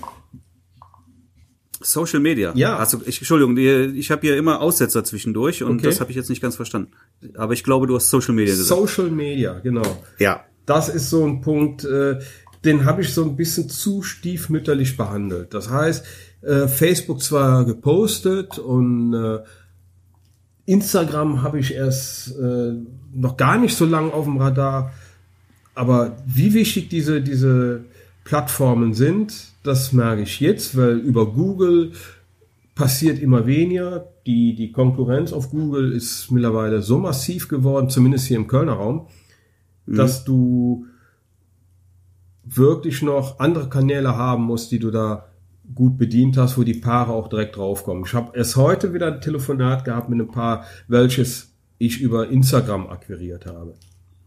Social 1.80 2.20
Media. 2.20 2.52
Ja. 2.54 2.76
Also 2.76 3.00
ich, 3.06 3.18
Entschuldigung, 3.18 3.56
ich 3.56 4.10
habe 4.10 4.20
hier 4.20 4.36
immer 4.36 4.60
Aussetzer 4.60 5.02
zwischendurch 5.02 5.62
und 5.62 5.78
okay. 5.78 5.86
das 5.86 6.00
habe 6.00 6.10
ich 6.10 6.16
jetzt 6.16 6.28
nicht 6.28 6.42
ganz 6.42 6.56
verstanden. 6.56 6.92
Aber 7.36 7.54
ich 7.54 7.64
glaube, 7.64 7.86
du 7.86 7.96
hast 7.96 8.10
Social 8.10 8.34
Media 8.34 8.54
gesagt. 8.54 8.68
Social 8.68 9.10
Media, 9.10 9.58
genau. 9.60 10.04
Ja. 10.18 10.44
Das 10.66 10.88
ist 10.88 11.10
so 11.10 11.26
ein 11.26 11.40
Punkt, 11.40 11.84
äh, 11.84 12.18
den 12.64 12.84
habe 12.84 13.02
ich 13.02 13.14
so 13.14 13.24
ein 13.24 13.36
bisschen 13.36 13.68
zu 13.68 14.02
stiefmütterlich 14.02 14.96
behandelt. 14.96 15.54
Das 15.54 15.70
heißt, 15.70 16.04
äh, 16.42 16.68
Facebook 16.68 17.22
zwar 17.22 17.64
gepostet 17.64 18.58
und 18.58 19.14
äh, 19.14 19.38
Instagram 20.66 21.42
habe 21.42 21.58
ich 21.58 21.74
erst 21.74 22.36
äh, 22.38 22.74
noch 23.12 23.36
gar 23.36 23.58
nicht 23.58 23.76
so 23.76 23.86
lange 23.86 24.12
auf 24.12 24.26
dem 24.26 24.36
Radar, 24.36 24.92
aber 25.74 26.16
wie 26.26 26.54
wichtig 26.54 26.88
diese, 26.88 27.22
diese 27.22 27.84
Plattformen 28.24 28.94
sind, 28.94 29.49
das 29.62 29.92
merke 29.92 30.22
ich 30.22 30.40
jetzt, 30.40 30.76
weil 30.76 30.98
über 30.98 31.32
Google 31.32 31.92
passiert 32.74 33.18
immer 33.18 33.46
weniger. 33.46 34.08
Die, 34.26 34.54
die 34.54 34.72
Konkurrenz 34.72 35.32
auf 35.32 35.50
Google 35.50 35.92
ist 35.92 36.30
mittlerweile 36.30 36.82
so 36.82 36.98
massiv 36.98 37.48
geworden, 37.48 37.90
zumindest 37.90 38.26
hier 38.26 38.36
im 38.36 38.46
Kölner 38.46 38.74
Raum, 38.74 39.06
mhm. 39.86 39.96
dass 39.96 40.24
du 40.24 40.86
wirklich 42.44 43.02
noch 43.02 43.38
andere 43.38 43.68
Kanäle 43.68 44.16
haben 44.16 44.44
musst, 44.44 44.72
die 44.72 44.78
du 44.78 44.90
da 44.90 45.26
gut 45.74 45.98
bedient 45.98 46.36
hast, 46.36 46.58
wo 46.58 46.62
die 46.62 46.74
Paare 46.74 47.12
auch 47.12 47.28
direkt 47.28 47.56
draufkommen. 47.56 48.04
Ich 48.04 48.14
habe 48.14 48.36
erst 48.36 48.56
heute 48.56 48.92
wieder 48.92 49.06
ein 49.06 49.20
Telefonat 49.20 49.84
gehabt 49.84 50.08
mit 50.08 50.20
einem 50.20 50.30
Paar, 50.30 50.64
welches 50.88 51.52
ich 51.78 52.00
über 52.00 52.28
Instagram 52.28 52.88
akquiriert 52.88 53.46
habe. 53.46 53.74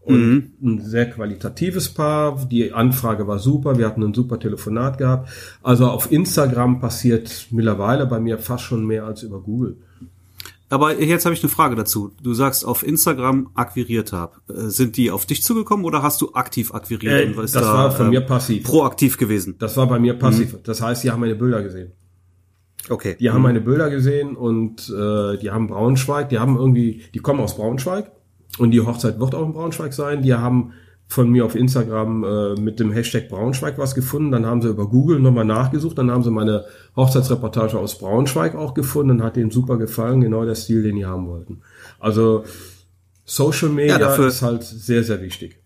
Und 0.04 0.20
mhm. 0.20 0.52
ein 0.62 0.80
sehr 0.82 1.08
qualitatives 1.08 1.88
Paar. 1.88 2.46
Die 2.46 2.72
Anfrage 2.72 3.26
war 3.26 3.38
super. 3.38 3.78
Wir 3.78 3.86
hatten 3.86 4.02
ein 4.02 4.12
super 4.12 4.38
Telefonat 4.38 4.98
gehabt. 4.98 5.30
Also 5.62 5.86
auf 5.86 6.12
Instagram 6.12 6.78
passiert 6.78 7.46
mittlerweile 7.50 8.06
bei 8.06 8.20
mir 8.20 8.38
fast 8.38 8.64
schon 8.64 8.86
mehr 8.86 9.04
als 9.04 9.22
über 9.22 9.40
Google. 9.40 9.78
Aber 10.68 11.00
jetzt 11.00 11.24
habe 11.24 11.34
ich 11.34 11.42
eine 11.42 11.50
Frage 11.50 11.74
dazu. 11.74 12.12
Du 12.22 12.34
sagst, 12.34 12.66
auf 12.66 12.86
Instagram 12.86 13.50
akquiriert 13.54 14.12
habe. 14.12 14.34
Äh, 14.48 14.68
sind 14.68 14.96
die 14.96 15.10
auf 15.10 15.24
dich 15.24 15.42
zugekommen 15.42 15.86
oder 15.86 16.02
hast 16.02 16.20
du 16.20 16.34
aktiv 16.34 16.74
akquiriert? 16.74 17.30
Äh, 17.30 17.34
das 17.34 17.52
da, 17.52 17.62
war 17.62 17.90
von 17.90 18.06
äh, 18.06 18.10
mir 18.10 18.20
passiv. 18.20 18.64
Proaktiv 18.64 19.16
gewesen. 19.16 19.56
Das 19.58 19.76
war 19.76 19.86
bei 19.86 19.98
mir 19.98 20.14
passiv. 20.14 20.52
Mhm. 20.52 20.58
Das 20.64 20.82
heißt, 20.82 21.02
die 21.04 21.10
haben 21.10 21.20
meine 21.20 21.36
Bilder 21.36 21.62
gesehen. 21.62 21.92
Okay. 22.90 23.16
Die 23.18 23.30
haben 23.30 23.38
mhm. 23.38 23.42
meine 23.42 23.60
Bilder 23.62 23.88
gesehen 23.88 24.36
und 24.36 24.90
äh, 24.90 25.38
die 25.38 25.50
haben 25.50 25.68
Braunschweig. 25.68 26.28
Die 26.28 26.38
haben 26.38 26.56
irgendwie, 26.56 27.04
die 27.14 27.20
kommen 27.20 27.40
aus 27.40 27.56
Braunschweig 27.56 28.10
und 28.58 28.70
die 28.70 28.80
Hochzeit 28.80 29.20
wird 29.20 29.34
auch 29.34 29.46
in 29.46 29.52
Braunschweig 29.52 29.92
sein. 29.92 30.22
Die 30.22 30.34
haben 30.34 30.72
von 31.06 31.30
mir 31.30 31.44
auf 31.44 31.54
Instagram 31.54 32.24
äh, 32.24 32.60
mit 32.60 32.80
dem 32.80 32.92
Hashtag 32.92 33.28
Braunschweig 33.28 33.78
was 33.78 33.94
gefunden. 33.94 34.32
Dann 34.32 34.46
haben 34.46 34.62
sie 34.62 34.68
über 34.68 34.88
Google 34.88 35.20
nochmal 35.20 35.44
nachgesucht. 35.44 35.98
Dann 35.98 36.10
haben 36.10 36.22
sie 36.22 36.30
meine 36.30 36.64
Hochzeitsreportage 36.96 37.78
aus 37.78 37.98
Braunschweig 37.98 38.54
auch 38.54 38.74
gefunden. 38.74 39.22
Hat 39.22 39.36
denen 39.36 39.50
super 39.50 39.76
gefallen. 39.76 40.20
Genau 40.20 40.44
der 40.44 40.54
Stil, 40.54 40.82
den 40.82 40.96
die 40.96 41.06
haben 41.06 41.28
wollten. 41.28 41.60
Also 42.00 42.44
Social 43.24 43.68
Media 43.68 43.98
ja, 43.98 44.26
ist 44.26 44.42
halt 44.42 44.62
sehr, 44.62 45.04
sehr 45.04 45.20
wichtig. 45.20 45.63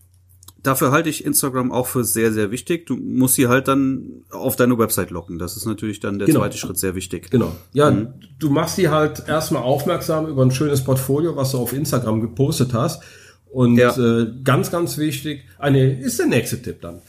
Dafür 0.62 0.90
halte 0.90 1.08
ich 1.08 1.24
Instagram 1.24 1.70
auch 1.70 1.86
für 1.86 2.02
sehr, 2.04 2.32
sehr 2.32 2.50
wichtig. 2.50 2.86
Du 2.86 2.96
musst 2.96 3.36
sie 3.36 3.46
halt 3.46 3.68
dann 3.68 4.24
auf 4.30 4.56
deine 4.56 4.76
Website 4.76 5.10
locken. 5.10 5.38
Das 5.38 5.56
ist 5.56 5.66
natürlich 5.66 6.00
dann 6.00 6.18
der 6.18 6.26
genau. 6.26 6.40
zweite 6.40 6.58
Schritt 6.58 6.78
sehr 6.78 6.94
wichtig. 6.96 7.30
Genau. 7.30 7.54
Ja, 7.72 7.90
mhm. 7.90 8.14
du 8.38 8.50
machst 8.50 8.76
sie 8.76 8.88
halt 8.88 9.28
erstmal 9.28 9.62
aufmerksam 9.62 10.26
über 10.26 10.44
ein 10.44 10.50
schönes 10.50 10.82
Portfolio, 10.82 11.36
was 11.36 11.52
du 11.52 11.58
auf 11.58 11.72
Instagram 11.72 12.20
gepostet 12.20 12.74
hast 12.74 13.02
und 13.50 13.76
ja. 13.76 13.96
äh, 13.96 14.32
ganz, 14.44 14.70
ganz 14.70 14.98
wichtig, 14.98 15.44
eine 15.58 15.98
ist 15.98 16.18
der 16.18 16.26
nächste 16.26 16.60
Tipp 16.60 16.80
dann. 16.82 17.02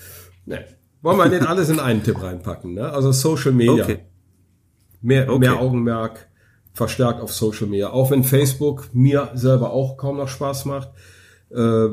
Ne, 0.46 0.66
wollen 1.02 1.18
wir 1.18 1.28
nicht 1.28 1.48
alles 1.48 1.70
in 1.70 1.80
einen 1.80 2.04
Tipp 2.04 2.22
reinpacken. 2.22 2.74
Ne? 2.74 2.90
Also 2.90 3.12
Social 3.12 3.52
Media. 3.52 3.84
Okay. 3.84 4.00
Mehr, 5.02 5.30
okay. 5.30 5.40
mehr 5.40 5.60
Augenmerk 5.60 6.28
verstärkt 6.74 7.22
auf 7.22 7.34
Social 7.34 7.68
Media. 7.68 7.90
Auch 7.90 8.12
wenn 8.12 8.24
Facebook 8.24 8.90
mir 8.94 9.32
selber 9.34 9.72
auch 9.72 9.98
kaum 9.98 10.18
noch 10.18 10.28
Spaß 10.28 10.66
macht. 10.66 10.90
Äh, 11.52 11.90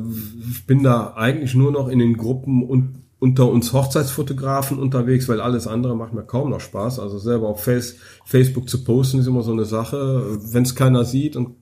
bin 0.67 0.83
da 0.83 1.15
eigentlich 1.17 1.55
nur 1.55 1.73
noch 1.73 1.89
in 1.89 1.99
den 1.99 2.17
Gruppen 2.17 2.63
und 2.63 3.07
unter 3.19 3.49
uns 3.49 3.73
Hochzeitsfotografen 3.73 4.79
unterwegs, 4.79 5.29
weil 5.29 5.41
alles 5.41 5.67
andere 5.67 5.97
macht 5.97 6.13
mir 6.13 6.23
kaum 6.23 6.51
noch 6.51 6.61
Spaß. 6.61 6.99
Also 6.99 7.19
selber 7.19 7.49
auf 7.49 7.65
Face, 7.65 7.97
Facebook 8.25 8.69
zu 8.69 8.85
posten 8.85 9.21
ist 9.21 9.27
immer 9.27 9.43
so 9.43 9.53
eine 9.53 9.65
Sache. 9.65 10.39
Wenn 10.53 10.65
es 10.65 10.75
keiner 10.75 11.05
sieht 11.05 11.37
und 11.37 11.57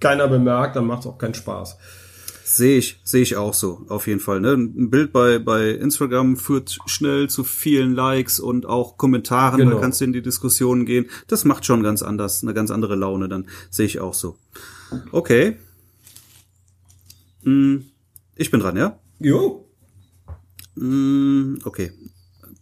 keiner 0.00 0.28
bemerkt, 0.28 0.76
dann 0.76 0.86
macht 0.86 1.00
es 1.00 1.06
auch 1.06 1.18
keinen 1.18 1.34
Spaß. 1.34 1.76
Sehe 2.46 2.78
ich, 2.78 3.00
sehe 3.04 3.22
ich 3.22 3.36
auch 3.36 3.54
so, 3.54 3.80
auf 3.88 4.06
jeden 4.06 4.20
Fall. 4.20 4.40
Ne? 4.40 4.52
Ein 4.52 4.90
Bild 4.90 5.12
bei, 5.12 5.38
bei 5.38 5.70
Instagram 5.70 6.36
führt 6.36 6.78
schnell 6.86 7.28
zu 7.28 7.42
vielen 7.42 7.94
Likes 7.94 8.38
und 8.38 8.66
auch 8.66 8.98
Kommentaren, 8.98 9.58
genau. 9.58 9.72
da 9.72 9.80
kannst 9.80 10.00
du 10.00 10.04
in 10.04 10.12
die 10.12 10.22
Diskussion 10.22 10.84
gehen. 10.84 11.06
Das 11.26 11.44
macht 11.44 11.64
schon 11.64 11.82
ganz 11.82 12.02
anders, 12.02 12.42
eine 12.42 12.52
ganz 12.52 12.70
andere 12.70 12.96
Laune, 12.96 13.28
dann 13.28 13.46
sehe 13.70 13.86
ich 13.86 13.98
auch 13.98 14.12
so. 14.12 14.36
Okay. 15.10 15.56
Hm, 17.44 17.86
ich 18.36 18.50
bin 18.50 18.60
dran, 18.60 18.76
ja? 18.76 18.98
Jo. 19.20 19.68
Hm, 20.76 21.60
okay. 21.64 21.92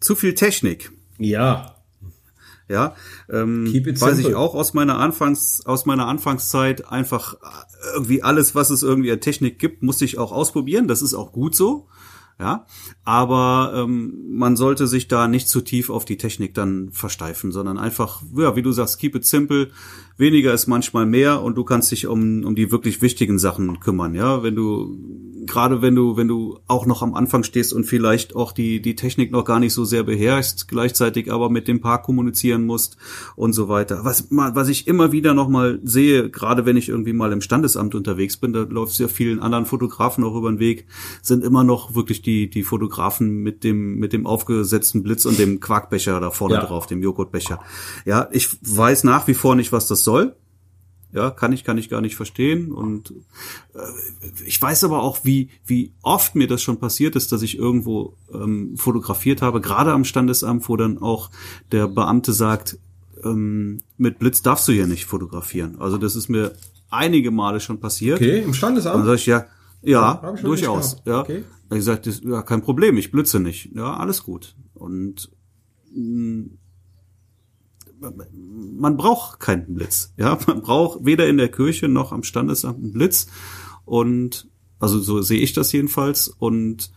Zu 0.00 0.14
viel 0.14 0.34
Technik. 0.34 0.92
Ja. 1.18 1.76
Ja, 2.68 2.94
ähm, 3.28 3.66
weiß 3.66 4.18
ich 4.18 4.34
auch 4.34 4.54
aus 4.54 4.72
meiner 4.72 4.98
Anfangs 4.98 5.66
aus 5.66 5.84
meiner 5.84 6.06
Anfangszeit 6.06 6.90
einfach 6.90 7.34
äh, 7.34 7.36
irgendwie 7.94 8.22
alles, 8.22 8.54
was 8.54 8.70
es 8.70 8.82
irgendwie 8.82 9.12
an 9.12 9.20
Technik 9.20 9.58
gibt, 9.58 9.82
musste 9.82 10.06
ich 10.06 10.16
auch 10.16 10.32
ausprobieren. 10.32 10.88
Das 10.88 11.02
ist 11.02 11.12
auch 11.12 11.32
gut 11.32 11.54
so. 11.54 11.88
Ja, 12.38 12.66
aber 13.04 13.72
ähm, 13.74 14.14
man 14.30 14.56
sollte 14.56 14.86
sich 14.86 15.06
da 15.06 15.28
nicht 15.28 15.48
zu 15.48 15.60
tief 15.60 15.90
auf 15.90 16.04
die 16.04 16.16
Technik 16.16 16.54
dann 16.54 16.90
versteifen, 16.90 17.52
sondern 17.52 17.78
einfach, 17.78 18.22
ja, 18.36 18.56
wie 18.56 18.62
du 18.62 18.72
sagst, 18.72 18.98
keep 18.98 19.14
it 19.14 19.24
simple. 19.24 19.70
Weniger 20.16 20.52
ist 20.52 20.66
manchmal 20.66 21.06
mehr 21.06 21.42
und 21.42 21.56
du 21.56 21.64
kannst 21.64 21.92
dich 21.92 22.06
um, 22.06 22.44
um 22.44 22.54
die 22.54 22.72
wirklich 22.72 23.00
wichtigen 23.00 23.38
Sachen 23.38 23.78
kümmern. 23.80 24.14
Ja, 24.14 24.42
wenn 24.42 24.56
du 24.56 24.98
gerade 25.46 25.82
wenn 25.82 25.94
du, 25.94 26.16
wenn 26.16 26.28
du 26.28 26.58
auch 26.68 26.86
noch 26.86 27.02
am 27.02 27.14
Anfang 27.14 27.42
stehst 27.42 27.72
und 27.72 27.84
vielleicht 27.84 28.36
auch 28.36 28.52
die, 28.52 28.80
die 28.80 28.94
Technik 28.94 29.32
noch 29.32 29.44
gar 29.44 29.60
nicht 29.60 29.72
so 29.74 29.84
sehr 29.84 30.02
beherrschst, 30.02 30.68
gleichzeitig 30.68 31.32
aber 31.32 31.50
mit 31.50 31.68
dem 31.68 31.80
Paar 31.80 32.02
kommunizieren 32.02 32.64
musst 32.64 32.96
und 33.36 33.52
so 33.52 33.68
weiter. 33.68 34.04
Was, 34.04 34.28
was 34.30 34.68
ich 34.68 34.86
immer 34.86 35.12
wieder 35.12 35.34
noch 35.34 35.48
mal 35.48 35.80
sehe, 35.82 36.30
gerade 36.30 36.64
wenn 36.66 36.76
ich 36.76 36.88
irgendwie 36.88 37.12
mal 37.12 37.32
im 37.32 37.40
Standesamt 37.40 37.94
unterwegs 37.94 38.36
bin, 38.36 38.52
da 38.52 38.60
läuft 38.62 38.94
sehr 38.94 39.08
vielen 39.08 39.40
anderen 39.40 39.66
Fotografen 39.66 40.24
auch 40.24 40.36
über 40.36 40.50
den 40.50 40.58
Weg, 40.58 40.86
sind 41.22 41.44
immer 41.44 41.64
noch 41.64 41.94
wirklich 41.94 42.22
die, 42.22 42.48
die 42.48 42.62
Fotografen 42.62 43.42
mit 43.42 43.64
dem, 43.64 43.96
mit 43.98 44.12
dem 44.12 44.26
aufgesetzten 44.26 45.02
Blitz 45.02 45.26
und 45.26 45.38
dem 45.38 45.60
Quarkbecher 45.60 46.20
da 46.20 46.30
vorne 46.30 46.56
ja. 46.56 46.64
drauf, 46.64 46.86
dem 46.86 47.02
Joghurtbecher. 47.02 47.60
Ja, 48.04 48.28
ich 48.32 48.48
weiß 48.62 49.04
nach 49.04 49.26
wie 49.26 49.34
vor 49.34 49.54
nicht, 49.54 49.72
was 49.72 49.86
das 49.88 50.04
soll 50.04 50.34
Ja, 51.12 51.30
kann 51.30 51.52
ich, 51.52 51.62
kann 51.62 51.76
ich 51.76 51.90
gar 51.90 52.00
nicht 52.00 52.16
verstehen. 52.16 52.72
Und 52.72 53.12
äh, 53.74 53.78
ich 54.46 54.60
weiß 54.60 54.84
aber 54.84 55.02
auch, 55.02 55.20
wie, 55.24 55.50
wie 55.66 55.92
oft 56.02 56.34
mir 56.34 56.48
das 56.48 56.62
schon 56.62 56.78
passiert 56.78 57.16
ist, 57.16 57.32
dass 57.32 57.42
ich 57.42 57.58
irgendwo 57.58 58.16
ähm, 58.32 58.76
fotografiert 58.76 59.42
habe, 59.42 59.60
gerade 59.60 59.92
am 59.92 60.04
Standesamt, 60.04 60.68
wo 60.68 60.76
dann 60.76 60.98
auch 60.98 61.30
der 61.70 61.86
Beamte 61.86 62.32
sagt, 62.32 62.78
ähm, 63.24 63.82
mit 63.98 64.18
Blitz 64.18 64.42
darfst 64.42 64.66
du 64.68 64.72
hier 64.72 64.86
nicht 64.86 65.04
fotografieren. 65.04 65.76
Also 65.78 65.98
das 65.98 66.16
ist 66.16 66.28
mir 66.28 66.52
einige 66.88 67.30
Male 67.30 67.60
schon 67.60 67.78
passiert. 67.78 68.18
Okay, 68.18 68.40
im 68.40 68.54
Standesamt? 68.54 69.00
Dann 69.00 69.06
sag 69.06 69.14
ich 69.16 69.26
ja, 69.26 69.46
ja, 69.82 70.34
durchaus. 70.42 70.96
Ja. 71.04 71.20
Okay. 71.20 71.44
Ich 71.74 71.84
sagte, 71.84 72.10
ja, 72.24 72.42
kein 72.42 72.62
Problem, 72.62 72.96
ich 72.96 73.10
blitze 73.10 73.40
nicht. 73.40 73.70
Ja, 73.74 73.96
alles 73.96 74.22
gut. 74.22 74.54
Und 74.74 75.30
mh, 75.94 76.00
mm, 76.00 76.58
man 78.10 78.96
braucht 78.96 79.40
keinen 79.40 79.74
Blitz. 79.74 80.12
Ja, 80.16 80.38
man 80.46 80.62
braucht 80.62 81.04
weder 81.04 81.28
in 81.28 81.36
der 81.36 81.50
Kirche 81.50 81.88
noch 81.88 82.12
am 82.12 82.22
Standesamt 82.22 82.78
einen 82.82 82.92
Blitz. 82.92 83.26
Und 83.84 84.48
also 84.78 84.98
so 84.98 85.22
sehe 85.22 85.40
ich 85.40 85.52
das 85.52 85.72
jedenfalls. 85.72 86.28
Und 86.28 86.92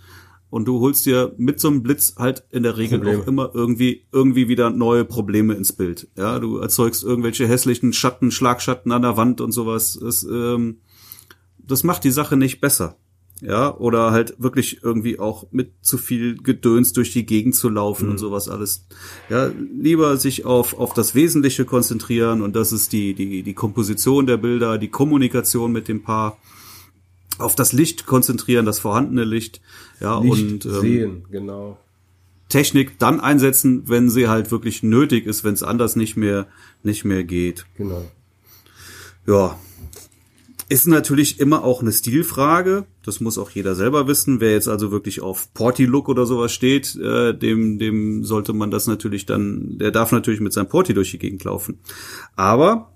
und 0.50 0.66
du 0.66 0.80
holst 0.80 1.06
dir 1.06 1.34
mit 1.38 1.60
so 1.60 1.68
einem 1.68 1.84
Blitz 1.84 2.16
halt 2.18 2.46
in 2.50 2.64
der 2.64 2.78
Regel 2.78 3.00
Probleme. 3.00 3.22
auch 3.22 3.28
immer 3.28 3.52
irgendwie 3.54 4.06
irgendwie 4.12 4.48
wieder 4.48 4.70
neue 4.70 5.04
Probleme 5.04 5.54
ins 5.54 5.74
Bild. 5.74 6.08
Ja, 6.16 6.40
du 6.40 6.58
erzeugst 6.58 7.04
irgendwelche 7.04 7.48
hässlichen 7.48 7.92
Schatten, 7.92 8.32
Schlagschatten 8.32 8.92
an 8.92 9.02
der 9.02 9.18
Wand 9.18 9.42
und 9.42 9.52
sowas. 9.52 10.00
Das, 10.02 10.24
ähm, 10.24 10.80
das 11.58 11.84
macht 11.84 12.04
die 12.04 12.12
Sache 12.12 12.38
nicht 12.38 12.62
besser 12.62 12.98
ja, 13.42 13.76
oder 13.76 14.12
halt 14.12 14.36
wirklich 14.38 14.82
irgendwie 14.82 15.20
auch 15.20 15.48
mit 15.52 15.74
zu 15.82 15.98
viel 15.98 16.38
Gedöns 16.38 16.94
durch 16.94 17.12
die 17.12 17.26
Gegend 17.26 17.56
zu 17.56 17.70
laufen 17.70 18.06
mhm. 18.06 18.12
und 18.12 18.18
sowas 18.18 18.48
alles. 18.50 18.86
Ja, 19.30 19.52
lieber 19.78 20.18
sich 20.18 20.46
auf, 20.46 20.78
auf 20.78 20.94
das 20.94 21.16
Wesentliche 21.16 21.66
konzentrieren 21.66 22.42
und 22.42 22.56
das 22.56 22.72
ist 22.72 22.94
die, 22.94 23.14
die, 23.14 23.44
die 23.44 23.54
Komposition 23.54 24.26
der 24.26 24.38
Bilder, 24.38 24.78
die 24.78 24.90
Kommunikation 24.90 25.72
mit 25.72 25.88
dem 25.88 26.02
Paar, 26.04 26.38
auf 27.38 27.56
das 27.56 27.74
Licht 27.74 28.06
konzentrieren, 28.06 28.66
das 28.66 28.80
vorhandene 28.80 29.26
Licht, 29.26 29.60
ja, 30.00 30.20
Licht 30.20 30.32
und 30.32 30.66
ähm, 30.66 30.82
sehen, 30.82 31.26
genau. 31.30 31.78
Technik 32.48 33.00
dann 33.00 33.20
einsetzen, 33.20 33.90
wenn 33.90 34.10
sie 34.10 34.30
halt 34.30 34.52
wirklich 34.52 34.84
nötig 34.84 35.26
ist, 35.26 35.44
wenn 35.44 35.54
es 35.54 35.64
anders 35.64 35.96
nicht 35.96 36.16
mehr, 36.16 36.48
nicht 36.84 37.04
mehr 37.04 37.24
geht. 37.24 37.66
Genau. 37.76 38.06
Ja, 39.28 39.60
ist 40.68 40.88
natürlich 40.88 41.40
immer 41.40 41.64
auch 41.64 41.82
eine 41.82 41.92
Stilfrage. 41.92 42.86
Das 43.04 43.20
muss 43.20 43.38
auch 43.38 43.52
jeder 43.52 43.76
selber 43.76 44.08
wissen. 44.08 44.40
Wer 44.40 44.52
jetzt 44.52 44.68
also 44.68 44.92
wirklich 44.92 45.22
auf 45.22 45.54
Porty-Look 45.54 46.10
oder 46.10 46.26
sowas 46.26 46.52
steht, 46.54 46.96
äh, 46.96 47.38
dem, 47.38 47.78
dem 47.78 48.24
sollte 48.24 48.54
man 48.54 48.72
das 48.72 48.88
natürlich 48.88 49.26
dann, 49.26 49.78
der 49.78 49.92
darf 49.92 50.12
natürlich 50.12 50.40
mit 50.40 50.54
seinem 50.54 50.68
Porty 50.70 50.94
durch 50.94 51.12
die 51.12 51.20
Gegend 51.20 51.44
laufen. 51.44 51.80
Aber 52.36 52.94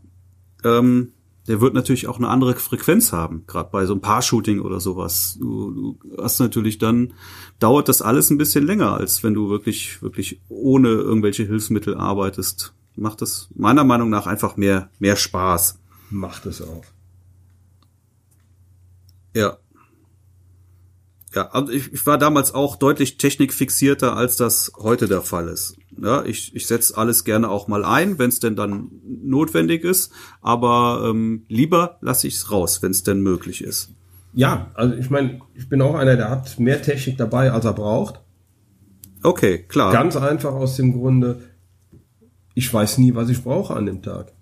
ähm, 0.64 1.14
der 1.48 1.62
wird 1.62 1.74
natürlich 1.74 2.08
auch 2.08 2.18
eine 2.18 2.28
andere 2.28 2.56
Frequenz 2.56 3.12
haben, 3.12 3.44
gerade 3.48 3.70
bei 3.72 3.86
so 3.86 3.94
einem 3.94 4.02
Paar-Shooting 4.02 4.60
oder 4.60 4.80
sowas. 4.80 5.38
Du, 5.40 5.98
du 6.02 6.18
hast 6.22 6.40
natürlich 6.40 6.78
dann, 6.78 7.14
dauert 7.60 7.90
das 7.90 8.02
alles 8.02 8.30
ein 8.30 8.38
bisschen 8.38 8.66
länger, 8.66 8.94
als 8.94 9.24
wenn 9.24 9.34
du 9.34 9.50
wirklich, 9.50 10.02
wirklich 10.02 10.42
ohne 10.48 10.90
irgendwelche 10.90 11.44
Hilfsmittel 11.44 11.96
arbeitest. 11.96 12.74
Macht 12.96 13.22
das 13.22 13.50
meiner 13.56 13.84
Meinung 13.84 14.10
nach 14.10 14.28
einfach 14.28 14.58
mehr, 14.58 14.90
mehr 15.00 15.16
Spaß. 15.16 15.80
Macht 16.12 16.46
es 16.46 16.62
auch. 16.62 16.84
Ja. 19.40 19.58
Ja, 21.34 21.50
also 21.52 21.72
ich, 21.72 21.94
ich 21.94 22.06
war 22.08 22.18
damals 22.18 22.54
auch 22.54 22.76
deutlich 22.76 23.18
technikfixierter, 23.18 24.18
als 24.18 24.36
das 24.36 24.72
heute 24.78 25.08
der 25.08 25.22
Fall 25.22 25.48
ist. 25.48 25.78
Ja, 25.96 26.26
ich, 26.26 26.56
ich 26.56 26.66
setze 26.66 26.98
alles 26.98 27.24
gerne 27.24 27.50
auch 27.50 27.68
mal 27.68 27.86
ein, 27.86 28.18
wenn 28.18 28.30
es 28.30 28.40
denn 28.40 28.56
dann 28.56 28.90
notwendig 29.06 29.84
ist, 29.84 30.12
aber 30.42 31.08
ähm, 31.10 31.46
lieber 31.48 31.98
lasse 32.02 32.28
ich 32.28 32.36
es 32.36 32.52
raus, 32.52 32.82
wenn 32.82 32.92
es 32.92 33.04
denn 33.04 33.22
möglich 33.22 33.64
ist. 33.64 33.92
Ja, 34.34 34.72
also 34.74 34.96
ich 34.96 35.10
meine, 35.10 35.40
ich 35.54 35.70
bin 35.70 35.82
auch 35.82 35.96
einer, 35.96 36.16
der 36.16 36.30
hat 36.30 36.60
mehr 36.60 36.82
Technik 36.82 37.18
dabei, 37.18 37.52
als 37.52 37.66
er 37.66 37.74
braucht. 37.74 38.22
Okay, 39.22 39.60
klar. 39.60 39.94
Ganz 39.94 40.16
einfach 40.16 40.54
aus 40.54 40.78
dem 40.78 40.94
Grunde, 40.94 41.42
ich 42.56 42.74
weiß 42.74 42.98
nie, 42.98 43.14
was 43.14 43.30
ich 43.30 43.44
brauche 43.44 43.76
an 43.76 43.86
dem 43.86 44.02
Tag. 44.02 44.34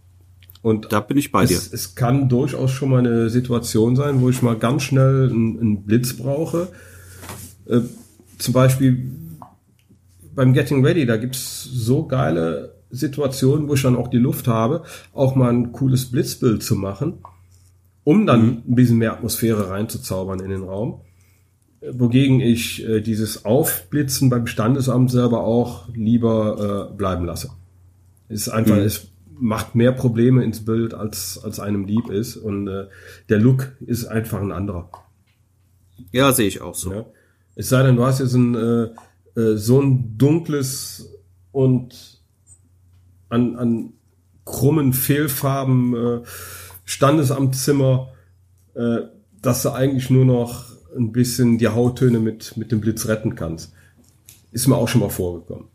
Und 0.67 0.91
da 0.91 0.99
bin 0.99 1.15
ich 1.15 1.31
bei 1.31 1.43
es, 1.43 1.49
dir. 1.49 1.73
Es 1.73 1.95
kann 1.95 2.27
durchaus 2.27 2.71
schon 2.71 2.89
mal 2.89 2.99
eine 2.99 3.29
Situation 3.29 3.95
sein, 3.95 4.19
wo 4.19 4.29
ich 4.29 4.41
mal 4.41 4.57
ganz 4.57 4.83
schnell 4.83 5.29
einen, 5.29 5.57
einen 5.57 5.83
Blitz 5.83 6.11
brauche. 6.17 6.67
Äh, 7.67 7.79
zum 8.37 8.53
Beispiel 8.53 9.09
beim 10.35 10.51
Getting 10.51 10.85
Ready, 10.85 11.05
da 11.05 11.15
gibt's 11.15 11.63
so 11.63 12.05
geile 12.05 12.75
Situationen, 12.89 13.69
wo 13.69 13.75
ich 13.75 13.81
dann 13.81 13.95
auch 13.95 14.09
die 14.09 14.17
Luft 14.17 14.49
habe, 14.49 14.83
auch 15.13 15.35
mal 15.35 15.53
ein 15.53 15.71
cooles 15.71 16.11
Blitzbild 16.11 16.61
zu 16.61 16.75
machen, 16.75 17.19
um 18.03 18.25
dann 18.25 18.41
mhm. 18.41 18.63
ein 18.67 18.75
bisschen 18.75 18.97
mehr 18.97 19.13
Atmosphäre 19.13 19.69
reinzuzaubern 19.69 20.41
in 20.41 20.49
den 20.49 20.63
Raum. 20.63 20.99
Wogegen 21.89 22.41
ich 22.41 22.85
äh, 22.85 22.99
dieses 22.99 23.45
Aufblitzen 23.45 24.29
beim 24.29 24.47
Standesamt 24.47 25.11
selber 25.11 25.45
auch 25.45 25.87
lieber 25.93 26.89
äh, 26.91 26.97
bleiben 26.97 27.23
lasse. 27.23 27.51
Es 28.27 28.41
ist 28.41 28.49
einfach, 28.49 28.75
mhm. 28.75 28.81
es 28.81 29.07
macht 29.39 29.75
mehr 29.75 29.91
Probleme 29.91 30.43
ins 30.43 30.65
Bild, 30.65 30.93
als, 30.93 31.39
als 31.43 31.59
einem 31.59 31.85
lieb 31.85 32.09
ist. 32.09 32.37
Und 32.37 32.67
äh, 32.67 32.87
der 33.29 33.39
Look 33.39 33.75
ist 33.85 34.05
einfach 34.05 34.41
ein 34.41 34.51
anderer. 34.51 34.89
Ja, 36.11 36.31
sehe 36.31 36.47
ich 36.47 36.61
auch 36.61 36.75
so. 36.75 36.93
Ja. 36.93 37.05
Es 37.55 37.69
sei 37.69 37.83
denn, 37.83 37.95
du 37.95 38.05
hast 38.05 38.19
jetzt 38.19 38.33
ein, 38.33 38.55
äh, 38.55 39.39
äh, 39.39 39.57
so 39.57 39.81
ein 39.81 40.17
dunkles 40.17 41.09
und 41.51 42.21
an, 43.29 43.55
an 43.55 43.93
krummen 44.45 44.93
Fehlfarben 44.93 45.95
äh, 45.95 46.21
Standesamtzimmer, 46.85 48.13
äh, 48.75 48.99
dass 49.41 49.63
du 49.63 49.71
eigentlich 49.71 50.09
nur 50.09 50.25
noch 50.25 50.65
ein 50.95 51.11
bisschen 51.11 51.57
die 51.57 51.67
Hauttöne 51.67 52.19
mit, 52.19 52.57
mit 52.57 52.71
dem 52.71 52.81
Blitz 52.81 53.07
retten 53.07 53.35
kannst. 53.35 53.73
Ist 54.51 54.67
mir 54.67 54.77
auch 54.77 54.87
schon 54.87 55.01
mal 55.01 55.09
vorgekommen. 55.09 55.67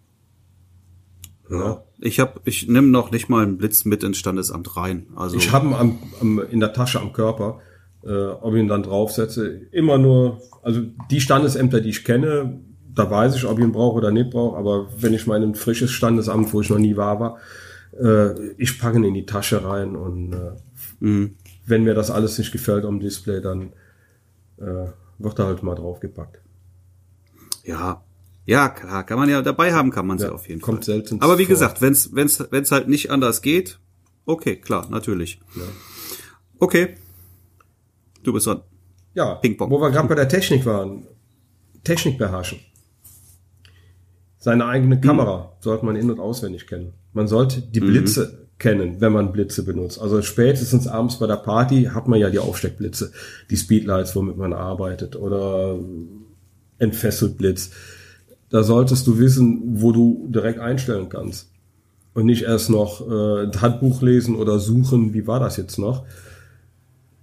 Ja. 1.51 1.83
Ich 2.03 2.19
habe, 2.19 2.41
ich 2.45 2.69
nehme 2.69 2.89
noch 2.89 3.11
nicht 3.13 3.29
mal 3.29 3.45
einen 3.45 3.59
Blitz 3.59 3.85
mit 3.85 4.03
ins 4.03 4.19
Standesamt 4.19 4.77
rein. 4.77 5.07
Also 5.15 5.37
ich 5.37 5.53
habe 5.53 5.69
ihn 5.69 5.75
am, 5.75 5.99
am, 6.21 6.43
in 6.51 6.61
der 6.61 6.73
Tasche 6.73 7.01
am 7.01 7.13
Körper, 7.13 7.61
äh, 8.05 8.27
ob 8.27 8.55
ich 8.55 8.61
ihn 8.61 8.69
dann 8.69 8.83
draufsetze. 8.83 9.47
Immer 9.71 9.99
nur, 9.99 10.41
also 10.63 10.83
die 11.11 11.21
Standesämter, 11.21 11.81
die 11.81 11.91
ich 11.91 12.05
kenne, 12.05 12.61
da 12.93 13.11
weiß 13.11 13.37
ich, 13.37 13.45
ob 13.45 13.59
ich 13.59 13.65
ihn 13.65 13.73
brauche 13.73 13.97
oder 13.97 14.11
nicht 14.11 14.31
brauche. 14.31 14.57
Aber 14.57 14.89
wenn 14.99 15.15
ich 15.15 15.27
mal 15.27 15.43
in 15.43 15.51
ein 15.51 15.55
frisches 15.55 15.93
Standesamt, 15.93 16.53
wo 16.53 16.61
ich 16.61 16.71
noch 16.71 16.79
nie 16.79 16.97
war, 16.97 17.21
war, 17.21 17.39
äh, 17.99 18.51
ich 18.57 18.79
packe 18.81 18.99
ihn 18.99 19.05
in 19.05 19.15
die 19.15 19.27
Tasche 19.27 19.65
rein 19.65 19.95
und 19.95 20.33
äh, 20.33 20.53
mhm. 21.01 21.37
wenn 21.67 21.85
mir 21.85 21.95
das 21.95 22.11
alles 22.11 22.37
nicht 22.39 22.53
gefällt 22.53 22.85
am 22.85 23.01
Display, 23.01 23.41
dann 23.41 23.73
äh, 24.59 24.87
wird 25.19 25.39
da 25.39 25.47
halt 25.47 25.63
mal 25.63 25.75
draufgepackt. 25.75 26.41
Ja, 27.65 28.03
ja, 28.45 28.69
klar, 28.69 29.05
kann 29.05 29.19
man 29.19 29.29
ja 29.29 29.41
dabei 29.43 29.73
haben, 29.73 29.91
kann 29.91 30.07
man 30.07 30.19
ja, 30.19 30.27
sie 30.27 30.33
auf 30.33 30.49
jeden 30.49 30.61
kommt 30.61 30.85
Fall. 30.85 30.97
Kommt 30.97 31.07
selten. 31.09 31.23
Aber 31.23 31.39
wie 31.39 31.45
vor. 31.45 31.51
gesagt, 31.51 31.81
wenn's 31.81 32.15
wenn's 32.15 32.43
wenn's 32.51 32.71
halt 32.73 32.89
nicht 32.89 33.11
anders 33.11 33.43
geht, 33.43 33.79
okay, 34.27 34.57
klar, 34.57 34.89
natürlich. 34.91 35.41
Ja. 35.55 35.63
Okay. 36.59 36.97
Du 38.23 38.33
bist 38.33 38.47
dran. 38.47 38.63
Ja, 39.15 39.35
Ping-Pong. 39.35 39.71
wo 39.71 39.81
wir 39.81 39.91
gerade 39.91 40.09
bei 40.09 40.15
der 40.15 40.29
Technik 40.29 40.65
waren. 40.65 41.07
Technik 41.85 42.19
beherrschen. 42.19 42.61
Seine 44.39 44.67
eigene 44.67 45.01
Kamera 45.01 45.45
hm. 45.45 45.49
sollte 45.61 45.85
man 45.85 45.97
in- 45.97 46.11
und 46.11 46.21
auswendig 46.21 46.67
kennen. 46.67 46.95
Man 47.13 47.29
sollte 47.29 47.61
die 47.61 47.81
mhm. 47.81 47.87
Blitze 47.87 48.27
mhm. 48.27 48.59
kennen, 48.59 49.01
wenn 49.01 49.13
man 49.13 49.33
Blitze 49.33 49.65
benutzt. 49.65 50.01
Also 50.01 50.23
spätestens 50.23 50.87
abends 50.87 51.19
bei 51.19 51.27
der 51.27 51.37
Party 51.37 51.91
hat 51.93 52.09
man 52.09 52.19
ja 52.19 52.31
die 52.31 52.39
Aufsteckblitze, 52.39 53.13
die 53.51 53.57
Speedlights, 53.57 54.17
womit 54.17 54.37
man 54.37 54.53
arbeitet 54.53 55.17
oder 55.17 55.79
entfesselt 56.79 57.39
Blitz 57.39 57.71
da 58.53 58.63
solltest 58.63 59.07
du 59.07 59.19
wissen, 59.19 59.81
wo 59.81 59.93
du 59.93 60.29
direkt 60.29 60.61
einstellen 60.61 61.09
kannst. 61.09 61.51
Und 62.13 62.27
nicht 62.27 62.43
erst 62.43 62.69
noch 62.69 63.01
äh, 63.01 63.45
ein 63.45 63.63
Handbuch 63.63 64.03
lesen 64.03 64.37
oder 64.37 64.59
suchen, 64.59 65.15
wie 65.15 65.27
war 65.27 65.41
das 65.41 65.57
jetzt 65.57 65.79
noch. 65.79 66.05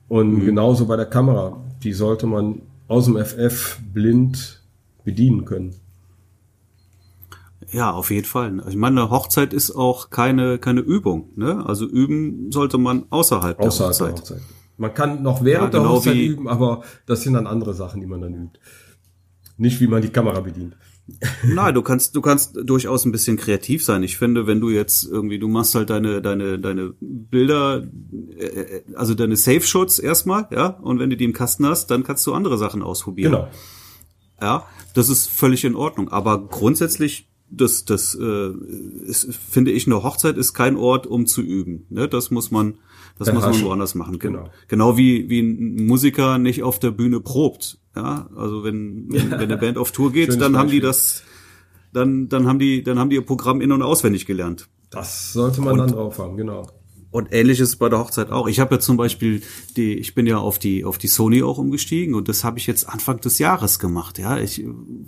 Und 0.08 0.40
mhm. 0.40 0.46
genauso 0.46 0.88
bei 0.88 0.98
der 0.98 1.06
Kamera. 1.06 1.64
Die 1.84 1.94
sollte 1.94 2.26
man 2.26 2.64
aus 2.88 3.06
dem 3.06 3.16
FF 3.16 3.80
blind 3.94 4.64
bedienen 5.04 5.46
können. 5.46 5.76
Ja, 7.72 7.92
auf 7.92 8.10
jeden 8.10 8.26
Fall. 8.26 8.64
Ich 8.68 8.76
meine, 8.76 9.12
Hochzeit 9.12 9.54
ist 9.54 9.70
auch 9.76 10.10
keine, 10.10 10.58
keine 10.58 10.82
Übung. 10.82 11.30
Ne? 11.36 11.64
Also 11.64 11.86
üben 11.86 12.52
sollte 12.52 12.80
man 12.80 13.06
außerhalb, 13.12 13.60
außerhalb 13.60 13.96
der, 13.96 14.08
Hochzeit. 14.08 14.30
der 14.30 14.38
Hochzeit. 14.38 14.42
Man 14.78 14.94
kann 14.96 15.22
noch 15.22 15.44
während 15.44 15.76
ja, 15.76 15.80
genau 15.80 15.92
der 15.92 15.98
Hochzeit 16.00 16.16
üben, 16.16 16.48
aber 16.48 16.82
das 17.06 17.22
sind 17.22 17.34
dann 17.34 17.46
andere 17.46 17.76
Sachen, 17.76 18.02
die 18.02 18.08
man 18.08 18.22
dann 18.22 18.34
übt. 18.34 18.60
Nicht, 19.58 19.80
wie 19.80 19.88
man 19.88 20.02
die 20.02 20.10
Kamera 20.10 20.40
bedient. 20.40 20.76
Nein, 21.44 21.74
du 21.74 21.82
kannst, 21.82 22.16
du 22.16 22.22
kannst 22.22 22.58
durchaus 22.64 23.06
ein 23.06 23.12
bisschen 23.12 23.38
kreativ 23.38 23.84
sein. 23.84 24.04
Ich 24.04 24.18
finde, 24.18 24.48
wenn 24.48 24.62
du 24.62 24.70
jetzt 24.70 25.04
irgendwie, 25.04 25.40
du 25.40 25.48
machst 25.48 25.76
halt 25.76 25.90
deine, 25.90 26.22
deine, 26.22 26.60
deine 26.60 26.94
Bilder, 27.00 27.88
äh, 28.38 28.82
also 28.96 29.16
deine 29.16 29.36
Safe-Shots 29.36 30.00
erstmal, 30.00 30.48
ja, 30.52 30.68
und 30.68 31.00
wenn 31.00 31.10
du 31.10 31.18
die 31.18 31.26
im 31.26 31.34
Kasten 31.34 31.66
hast, 31.66 31.88
dann 31.92 32.04
kannst 32.04 32.26
du 32.28 32.34
andere 32.34 32.58
Sachen 32.58 32.82
ausprobieren. 32.82 33.32
Genau. 33.32 33.48
Ja, 34.42 34.66
das 34.94 35.10
ist 35.10 35.30
völlig 35.30 35.66
in 35.66 35.76
Ordnung. 35.76 36.10
Aber 36.10 36.48
grundsätzlich 36.48 37.30
das, 37.52 37.86
das 37.86 38.16
äh, 38.16 38.52
ist, 39.06 39.34
finde 39.36 39.72
ich, 39.72 39.88
eine 39.88 40.04
Hochzeit 40.04 40.38
ist 40.38 40.54
kein 40.54 40.78
Ort, 40.78 41.08
um 41.08 41.26
zu 41.26 41.42
üben. 41.42 41.86
Ne? 41.90 42.08
Das 42.08 42.32
muss 42.32 42.52
man, 42.52 42.76
das 43.18 43.34
muss 43.34 43.44
man 43.44 43.62
woanders 43.64 43.96
machen. 43.96 44.20
Genau. 44.20 44.50
Genau 44.68 44.98
wie, 44.98 45.30
wie 45.30 45.42
ein 45.42 45.88
Musiker 45.88 46.38
nicht 46.38 46.64
auf 46.64 46.80
der 46.80 46.92
Bühne 46.92 47.20
probt. 47.20 47.80
Ja, 48.00 48.30
also 48.36 48.64
wenn, 48.64 49.08
wenn, 49.10 49.32
wenn 49.32 49.40
eine 49.40 49.58
Band 49.58 49.78
auf 49.78 49.92
Tour 49.92 50.12
geht, 50.12 50.40
dann 50.40 50.58
haben 50.58 50.70
die 50.70 50.80
das, 50.80 51.24
dann, 51.92 52.30
dann 52.30 52.48
haben 52.48 52.60
die, 52.60 52.82
dann 52.82 52.98
haben 52.98 53.10
die 53.10 53.18
ihr 53.18 53.26
Programm 53.26 53.60
in- 53.62 53.72
und 53.72 53.82
auswendig 53.82 54.26
gelernt. 54.26 54.70
Das 54.90 55.34
sollte 55.34 55.62
man 55.62 55.74
und, 55.74 55.80
dann 55.80 55.92
drauf 55.92 56.18
haben, 56.18 56.38
genau. 56.38 56.68
Und 57.12 57.34
ähnliches 57.34 57.76
bei 57.76 57.90
der 57.90 58.00
Hochzeit 58.00 58.32
auch. 58.32 58.48
Ich 58.48 58.60
habe 58.60 58.76
ja 58.76 58.80
zum 58.80 58.96
Beispiel 58.96 59.42
die, 59.76 59.96
ich 59.96 60.16
bin 60.16 60.28
ja 60.28 60.38
auf 60.38 60.60
die 60.60 60.86
auf 60.86 60.98
die 60.98 61.08
Sony 61.08 61.44
auch 61.44 61.58
umgestiegen 61.58 62.16
und 62.16 62.30
das 62.30 62.44
habe 62.44 62.60
ich 62.60 62.68
jetzt 62.68 62.88
Anfang 62.88 63.20
des 63.20 63.40
Jahres 63.40 63.80
gemacht. 63.80 64.18
Ja, 64.18 64.38
ich, 64.38 64.64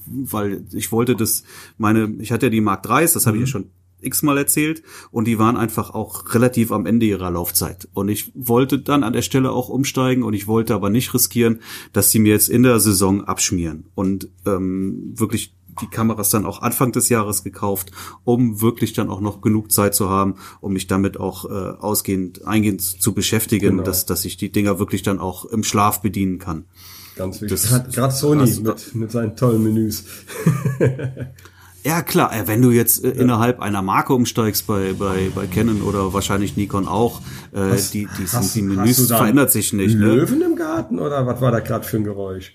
weil 0.08 0.66
ich 0.74 0.92
wollte 0.92 1.16
das, 1.16 1.44
meine, 1.78 2.16
ich 2.20 2.32
hatte 2.32 2.48
ja 2.48 2.50
die 2.50 2.62
Mark 2.62 2.84
3, 2.84 3.02
das 3.06 3.26
habe 3.26 3.38
mhm. 3.38 3.44
ich 3.44 3.50
ja 3.50 3.52
schon 3.52 3.70
x-mal 4.02 4.38
erzählt 4.38 4.84
und 5.12 5.26
die 5.26 5.40
waren 5.40 5.58
einfach 5.58 5.92
auch 5.92 6.34
relativ 6.34 6.72
am 6.72 6.86
Ende 6.86 7.06
ihrer 7.06 7.32
Laufzeit. 7.32 7.88
Und 7.94 8.10
ich 8.10 8.32
wollte 8.36 8.80
dann 8.80 9.04
an 9.04 9.14
der 9.14 9.22
Stelle 9.22 9.52
auch 9.52 9.70
umsteigen 9.70 10.24
und 10.24 10.34
ich 10.34 10.48
wollte 10.48 10.74
aber 10.74 10.90
nicht 10.90 11.14
riskieren, 11.14 11.62
dass 11.94 12.12
sie 12.12 12.20
mir 12.20 12.34
jetzt 12.34 12.50
in 12.50 12.64
der 12.64 12.80
Saison 12.80 13.24
abschmieren 13.24 13.86
und 13.96 14.30
ähm, 14.46 15.14
wirklich 15.16 15.56
die 15.82 15.88
Kameras 15.88 16.30
dann 16.30 16.46
auch 16.46 16.62
Anfang 16.62 16.92
des 16.92 17.10
Jahres 17.10 17.44
gekauft, 17.44 17.92
um 18.24 18.62
wirklich 18.62 18.94
dann 18.94 19.10
auch 19.10 19.22
noch 19.22 19.42
genug 19.42 19.72
Zeit 19.72 19.96
zu 19.96 20.10
haben, 20.10 20.36
um 20.60 20.74
mich 20.74 20.88
damit 20.88 21.20
auch 21.20 21.46
äh, 21.46 21.50
ausgehend, 21.50 22.46
eingehend 22.46 22.82
zu 22.82 23.14
beschäftigen, 23.14 23.78
genau. 23.78 23.84
dass, 23.84 24.06
dass 24.06 24.26
ich 24.26 24.38
die 24.38 24.52
Dinger 24.52 24.80
wirklich 24.80 25.04
dann 25.04 25.20
auch 25.20 25.46
im 25.46 25.64
Schlaf 25.64 26.02
bedienen 26.02 26.40
kann. 26.40 26.66
Ganz 27.16 27.42
wichtig. 27.42 27.62
Gerade 27.94 28.14
Sony 28.14 28.42
das, 28.42 28.60
mit, 28.60 28.96
mit 28.96 29.12
seinen 29.12 29.36
tollen 29.36 29.64
Menüs. 29.64 30.04
Ja, 31.84 32.02
klar, 32.02 32.34
äh, 32.36 32.48
wenn 32.48 32.62
du 32.62 32.72
jetzt 32.72 33.04
äh, 33.04 33.10
ja. 33.10 33.22
innerhalb 33.22 33.60
einer 33.60 33.82
Marke 33.82 34.14
umsteigst 34.14 34.68
bei, 34.68 34.94
bei, 34.94 35.32
bei 35.34 35.48
Canon 35.48 35.82
oder 35.82 36.14
wahrscheinlich 36.14 36.56
Nikon 36.56 36.88
auch, 36.88 37.22
äh, 37.54 37.72
was, 37.72 37.92
die, 37.92 38.08
die, 38.18 38.28
hast, 38.28 38.56
die 38.56 38.62
Menüs 38.62 39.08
verändert 39.08 39.52
sich 39.52 39.74
nicht. 39.74 39.98
Ne? 39.98 40.06
Löwen 40.06 40.40
ne? 40.40 40.46
im 40.46 40.56
Garten 40.56 41.00
oder 41.00 41.26
was 41.26 41.42
war 41.42 41.52
da 41.52 41.60
gerade 41.60 41.84
für 41.84 41.98
ein 41.98 42.04
Geräusch? 42.04 42.54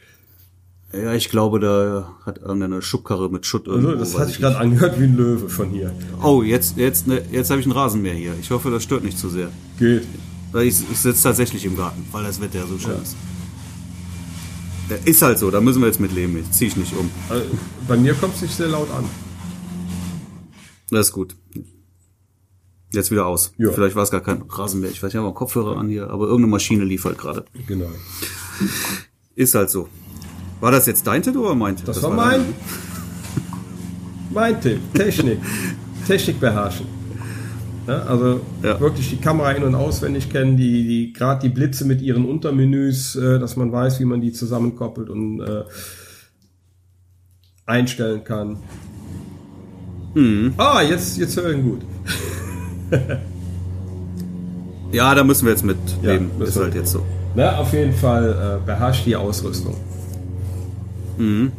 Ja, 0.93 1.13
ich 1.15 1.29
glaube, 1.29 1.59
da 1.59 2.15
hat 2.25 2.39
irgendeine 2.39 2.81
Schubkarre 2.81 3.29
mit 3.29 3.45
Schutt 3.45 3.67
irgendwo. 3.67 3.91
Also, 3.91 4.01
das 4.01 4.19
hat 4.19 4.29
sich 4.29 4.39
gerade 4.39 4.57
angehört 4.59 4.99
wie 5.01 5.05
ein 5.05 5.17
Löwe 5.17 5.49
von 5.49 5.71
hier. 5.71 5.93
Oh, 6.23 6.43
jetzt, 6.43 6.77
jetzt, 6.77 7.09
ne, 7.09 7.23
jetzt 7.33 7.51
habe 7.51 7.61
ich 7.61 7.67
einen 7.67 7.73
Rasenmäher 7.73 8.15
hier. 8.15 8.35
Ich 8.41 8.51
hoffe, 8.51 8.71
das 8.71 8.85
stört 8.85 9.03
nicht 9.03 9.19
zu 9.19 9.29
sehr. 9.29 9.49
Geht. 9.79 10.07
Weil 10.53 10.67
ich, 10.67 10.77
ich 10.91 10.99
sitze 10.99 11.25
tatsächlich 11.25 11.65
im 11.65 11.77
Garten, 11.77 12.07
weil 12.13 12.23
das 12.23 12.41
Wetter 12.41 12.61
ja 12.61 12.67
so 12.67 12.79
schön 12.79 12.93
ja. 12.93 13.03
ist. 13.03 13.17
Ist 15.05 15.23
halt 15.23 15.39
so, 15.39 15.51
da 15.51 15.61
müssen 15.61 15.81
wir 15.81 15.87
jetzt 15.87 16.01
mit 16.01 16.13
leben. 16.13 16.39
Ich 16.39 16.51
ziehe 16.53 16.71
ich 16.71 16.77
nicht 16.77 16.93
um. 16.97 17.11
Also, 17.29 17.45
bei 17.89 17.97
mir 17.97 18.15
kommt 18.15 18.35
es 18.37 18.43
nicht 18.43 18.55
sehr 18.55 18.69
laut 18.69 18.91
an. 18.91 19.05
Das 20.91 21.09
ist 21.09 21.13
gut. 21.13 21.37
Jetzt 22.93 23.11
wieder 23.11 23.27
aus. 23.27 23.53
Ja. 23.59 23.73
Vielleicht 23.73 23.97
war 23.97 24.05
es 24.05 24.11
gar 24.11 24.21
kein 24.21 24.43
Rasenmäher. 24.43 24.91
Ich 24.91 25.03
weiß 25.03 25.13
nicht, 25.13 25.15
ich 25.15 25.21
habe 25.21 25.35
Kopfhörer 25.35 25.77
an 25.77 25.89
hier, 25.89 26.09
aber 26.09 26.27
irgendeine 26.27 26.53
Maschine 26.53 26.85
lief 26.85 27.05
halt 27.05 27.19
gerade. 27.19 27.45
Genau. 27.67 27.91
Ist 29.35 29.55
halt 29.55 29.71
so. 29.71 29.89
War 30.61 30.71
das 30.71 30.87
jetzt 30.87 31.07
dein 31.07 31.23
Tipp 31.23 31.37
oder 31.37 31.55
mein 31.55 31.77
Tipp? 31.77 31.87
Das, 31.87 31.97
das 31.97 32.05
war, 32.05 32.17
war 32.17 32.27
mein. 32.29 32.55
mein 34.31 34.61
Tipp. 34.61 34.81
Technik. 34.95 35.41
Technik 36.07 36.41
beherrschen. 36.41 36.96
Ja, 37.87 38.03
also 38.03 38.41
ja. 38.63 38.81
wirklich 38.81 39.11
die 39.11 39.17
Kamera 39.17 39.53
in- 39.53 39.63
und 39.63 39.75
auswendig 39.75 40.29
kennen, 40.31 40.57
die, 40.57 40.87
die 40.87 41.13
gerade 41.13 41.41
die 41.43 41.49
Blitze 41.49 41.85
mit 41.85 42.03
ihren 42.03 42.25
Untermenüs, 42.25 43.15
äh, 43.15 43.39
dass 43.39 43.57
man 43.57 43.71
weiß, 43.71 44.01
wie 44.01 44.05
man 44.05 44.21
die 44.21 44.33
zusammenkoppelt 44.33 45.09
und 45.09 45.41
äh, 45.41 45.63
einstellen 47.65 48.25
kann. 48.25 48.57
Mhm. 50.15 50.55
Ah, 50.57 50.83
jetzt, 50.83 51.19
jetzt 51.19 51.37
höre 51.37 51.51
ich 51.51 51.59
ihn 51.59 51.63
gut. 51.63 51.81
ja, 54.93 55.15
da 55.15 55.23
müssen 55.23 55.45
wir 55.45 55.53
jetzt 55.53 55.65
mit 55.65 55.77
leben. 56.03 56.31
Ja, 56.39 56.45
ist 56.45 56.57
halt 56.57 56.75
jetzt 56.75 56.91
so. 56.91 57.05
Na, 57.35 57.59
auf 57.59 57.73
jeden 57.73 57.93
Fall 57.93 58.61
äh, 58.63 58.67
beherrscht 58.67 59.07
die 59.07 59.15
Ausrüstung. 59.15 59.77
Mhm. 61.19 61.53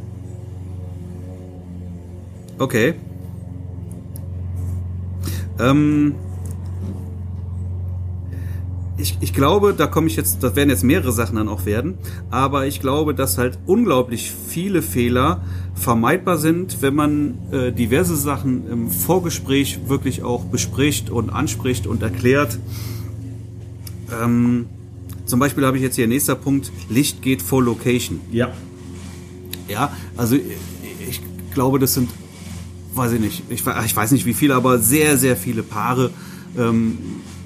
Okay. 2.57 2.95
Ähm, 5.59 6.15
ich, 8.97 9.17
ich 9.21 9.33
glaube, 9.33 9.73
da 9.77 9.85
komme 9.85 10.07
ich 10.07 10.15
jetzt, 10.15 10.41
das 10.41 10.55
werden 10.55 10.69
jetzt 10.69 10.83
mehrere 10.83 11.11
Sachen 11.11 11.35
dann 11.35 11.47
auch 11.47 11.65
werden, 11.65 11.97
aber 12.31 12.65
ich 12.65 12.79
glaube, 12.79 13.13
dass 13.13 13.37
halt 13.37 13.59
unglaublich 13.67 14.31
viele 14.31 14.81
Fehler 14.81 15.43
vermeidbar 15.75 16.37
sind, 16.37 16.81
wenn 16.81 16.95
man 16.95 17.37
äh, 17.51 17.71
diverse 17.71 18.15
Sachen 18.15 18.67
im 18.69 18.89
Vorgespräch 18.89 19.81
wirklich 19.87 20.23
auch 20.23 20.45
bespricht 20.45 21.11
und 21.11 21.29
anspricht 21.29 21.85
und 21.85 22.01
erklärt. 22.01 22.57
Ähm, 24.23 24.65
zum 25.25 25.39
Beispiel 25.39 25.65
habe 25.65 25.77
ich 25.77 25.83
jetzt 25.83 25.95
hier 25.95 26.07
nächster 26.07 26.35
Punkt, 26.35 26.71
Licht 26.89 27.21
geht 27.21 27.41
vor 27.41 27.61
Location. 27.61 28.19
Ja. 28.31 28.51
Ja, 29.67 29.91
also 30.15 30.35
ich 30.35 31.21
glaube, 31.53 31.77
das 31.77 31.93
sind, 31.93 32.09
weiß 32.97 33.13
ich 33.13 33.19
nicht, 33.19 33.43
ich, 33.49 33.63
ich 33.65 33.95
weiß 33.95 34.11
nicht 34.11 34.25
wie 34.25 34.33
viele, 34.33 34.55
aber 34.55 34.79
sehr, 34.79 35.17
sehr 35.17 35.37
viele 35.37 35.63
Paare 35.63 36.11
ähm, 36.57 36.97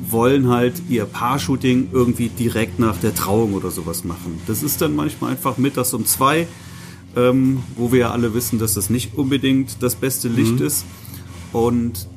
wollen 0.09 0.49
halt 0.49 0.81
ihr 0.89 1.05
Paar-Shooting 1.05 1.89
irgendwie 1.91 2.29
direkt 2.29 2.79
nach 2.79 2.97
der 2.97 3.13
Trauung 3.13 3.53
oder 3.53 3.71
sowas 3.71 4.03
machen. 4.03 4.39
Das 4.47 4.63
ist 4.63 4.81
dann 4.81 4.95
manchmal 4.95 5.31
einfach 5.31 5.57
mittags 5.57 5.93
um 5.93 6.05
zwei, 6.05 6.47
ähm, 7.15 7.63
wo 7.75 7.91
wir 7.91 7.99
ja 7.99 8.11
alle 8.11 8.33
wissen, 8.33 8.57
dass 8.57 8.73
das 8.73 8.89
nicht 8.89 9.15
unbedingt 9.15 9.83
das 9.83 9.95
beste 9.95 10.27
Licht 10.27 10.59
mhm. 10.59 10.65
ist. 10.65 10.85
Und 11.51 12.07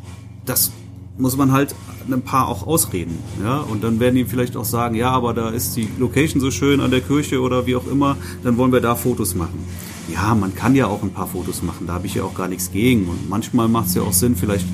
das 0.47 0.73
muss 1.19 1.37
man 1.37 1.53
halt 1.53 1.75
einem 2.07 2.23
Paar 2.23 2.49
auch 2.49 2.67
ausreden. 2.67 3.19
Ja? 3.43 3.59
Und 3.59 3.85
dann 3.85 4.01
werden 4.01 4.15
die 4.15 4.25
vielleicht 4.25 4.57
auch 4.57 4.65
sagen, 4.65 4.95
ja, 4.95 5.11
aber 5.11 5.35
da 5.35 5.51
ist 5.51 5.77
die 5.77 5.89
Location 5.99 6.41
so 6.41 6.51
schön 6.51 6.81
an 6.81 6.91
der 6.91 7.01
Kirche 7.01 7.41
oder 7.41 7.67
wie 7.67 7.77
auch 7.77 7.87
immer, 7.87 8.17
dann 8.43 8.57
wollen 8.57 8.73
wir 8.73 8.81
da 8.81 8.95
Fotos 8.95 9.35
machen 9.35 9.65
ja, 10.13 10.35
man 10.35 10.55
kann 10.55 10.75
ja 10.75 10.87
auch 10.87 11.03
ein 11.03 11.13
paar 11.13 11.27
Fotos 11.29 11.63
machen, 11.63 11.87
da 11.87 11.95
habe 11.95 12.07
ich 12.07 12.15
ja 12.15 12.25
auch 12.25 12.35
gar 12.35 12.49
nichts 12.49 12.71
gegen. 12.71 13.09
Und 13.09 13.29
manchmal 13.29 13.69
macht 13.69 13.89
es 13.89 13.95
ja 13.95 14.03
auch 14.03 14.13
Sinn, 14.13 14.37
vielleicht 14.37 14.67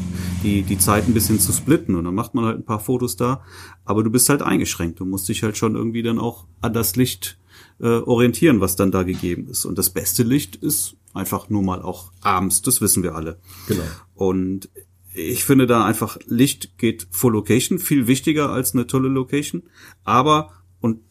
die, 0.43 0.63
die 0.63 0.79
Zeit 0.79 1.07
ein 1.07 1.15
bisschen 1.15 1.39
zu 1.39 1.53
splitten 1.53 1.95
und 1.95 2.05
dann 2.05 2.15
macht 2.15 2.35
man 2.35 2.45
halt 2.45 2.59
ein 2.59 2.65
paar 2.65 2.81
Fotos 2.81 3.17
da, 3.17 3.43
aber 3.85 4.03
du 4.03 4.11
bist 4.11 4.29
halt 4.29 4.43
eingeschränkt. 4.43 5.01
Du 5.01 5.05
musst 5.05 5.29
dich 5.29 5.43
halt 5.43 5.57
schon 5.57 5.75
irgendwie 5.75 6.03
dann 6.03 6.19
auch 6.19 6.47
an 6.61 6.73
das 6.73 6.97
Licht 6.97 7.39
äh, 7.81 7.87
orientieren, 7.87 8.61
was 8.61 8.77
dann 8.77 8.91
da 8.91 9.03
gegeben 9.03 9.49
ist. 9.49 9.65
Und 9.65 9.79
das 9.79 9.91
beste 9.91 10.23
Licht 10.23 10.57
ist 10.57 10.97
einfach 11.15 11.49
nur 11.51 11.63
mal 11.63 11.83
auch 11.83 12.13
abends, 12.21 12.63
das 12.63 12.81
wissen 12.81 13.03
wir 13.03 13.15
alle. 13.15 13.39
Genau. 13.67 13.83
Und 14.15 14.69
ich 15.13 15.45
finde 15.45 15.67
da 15.67 15.85
einfach 15.85 16.19
Licht 16.27 16.79
geht 16.79 17.09
vor 17.11 17.33
Location 17.33 17.79
viel 17.79 18.07
wichtiger 18.07 18.51
als 18.51 18.75
eine 18.75 18.87
tolle 18.87 19.09
Location, 19.09 19.65
aber 20.05 20.53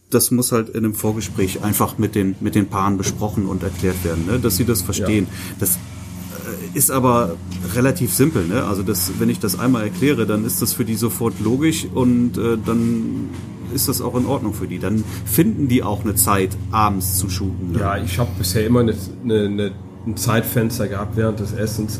das 0.09 0.31
muss 0.31 0.51
halt 0.51 0.69
in 0.69 0.77
einem 0.77 0.95
Vorgespräch 0.95 1.63
einfach 1.63 1.97
mit 1.97 2.15
den, 2.15 2.35
mit 2.39 2.55
den 2.55 2.67
Paaren 2.67 2.97
besprochen 2.97 3.45
und 3.45 3.63
erklärt 3.63 4.03
werden, 4.03 4.25
ne? 4.25 4.39
dass 4.39 4.57
sie 4.57 4.65
das 4.65 4.81
verstehen. 4.81 5.27
Ja. 5.29 5.55
Das 5.59 5.75
äh, 5.75 6.77
ist 6.77 6.89
aber 6.89 7.35
relativ 7.75 8.13
simpel. 8.13 8.47
Ne? 8.47 8.63
Also 8.63 8.81
das, 8.81 9.11
wenn 9.19 9.29
ich 9.29 9.39
das 9.39 9.59
einmal 9.59 9.83
erkläre, 9.83 10.25
dann 10.25 10.45
ist 10.45 10.61
das 10.61 10.73
für 10.73 10.85
die 10.85 10.95
sofort 10.95 11.39
logisch 11.39 11.85
und 11.93 12.37
äh, 12.37 12.57
dann 12.65 13.29
ist 13.73 13.87
das 13.87 14.01
auch 14.01 14.15
in 14.15 14.25
Ordnung 14.25 14.53
für 14.55 14.67
die. 14.67 14.79
Dann 14.79 15.03
finden 15.25 15.67
die 15.67 15.83
auch 15.83 16.03
eine 16.03 16.15
Zeit, 16.15 16.57
abends 16.71 17.19
zu 17.19 17.29
shooten. 17.29 17.73
Ne? 17.73 17.79
Ja, 17.79 17.97
ich 17.97 18.17
habe 18.17 18.31
bisher 18.35 18.65
immer 18.65 18.79
eine, 18.79 18.95
eine, 19.23 19.71
ein 20.07 20.17
Zeitfenster 20.17 20.87
gehabt 20.87 21.17
während 21.17 21.39
des 21.39 21.53
Essens, 21.53 21.99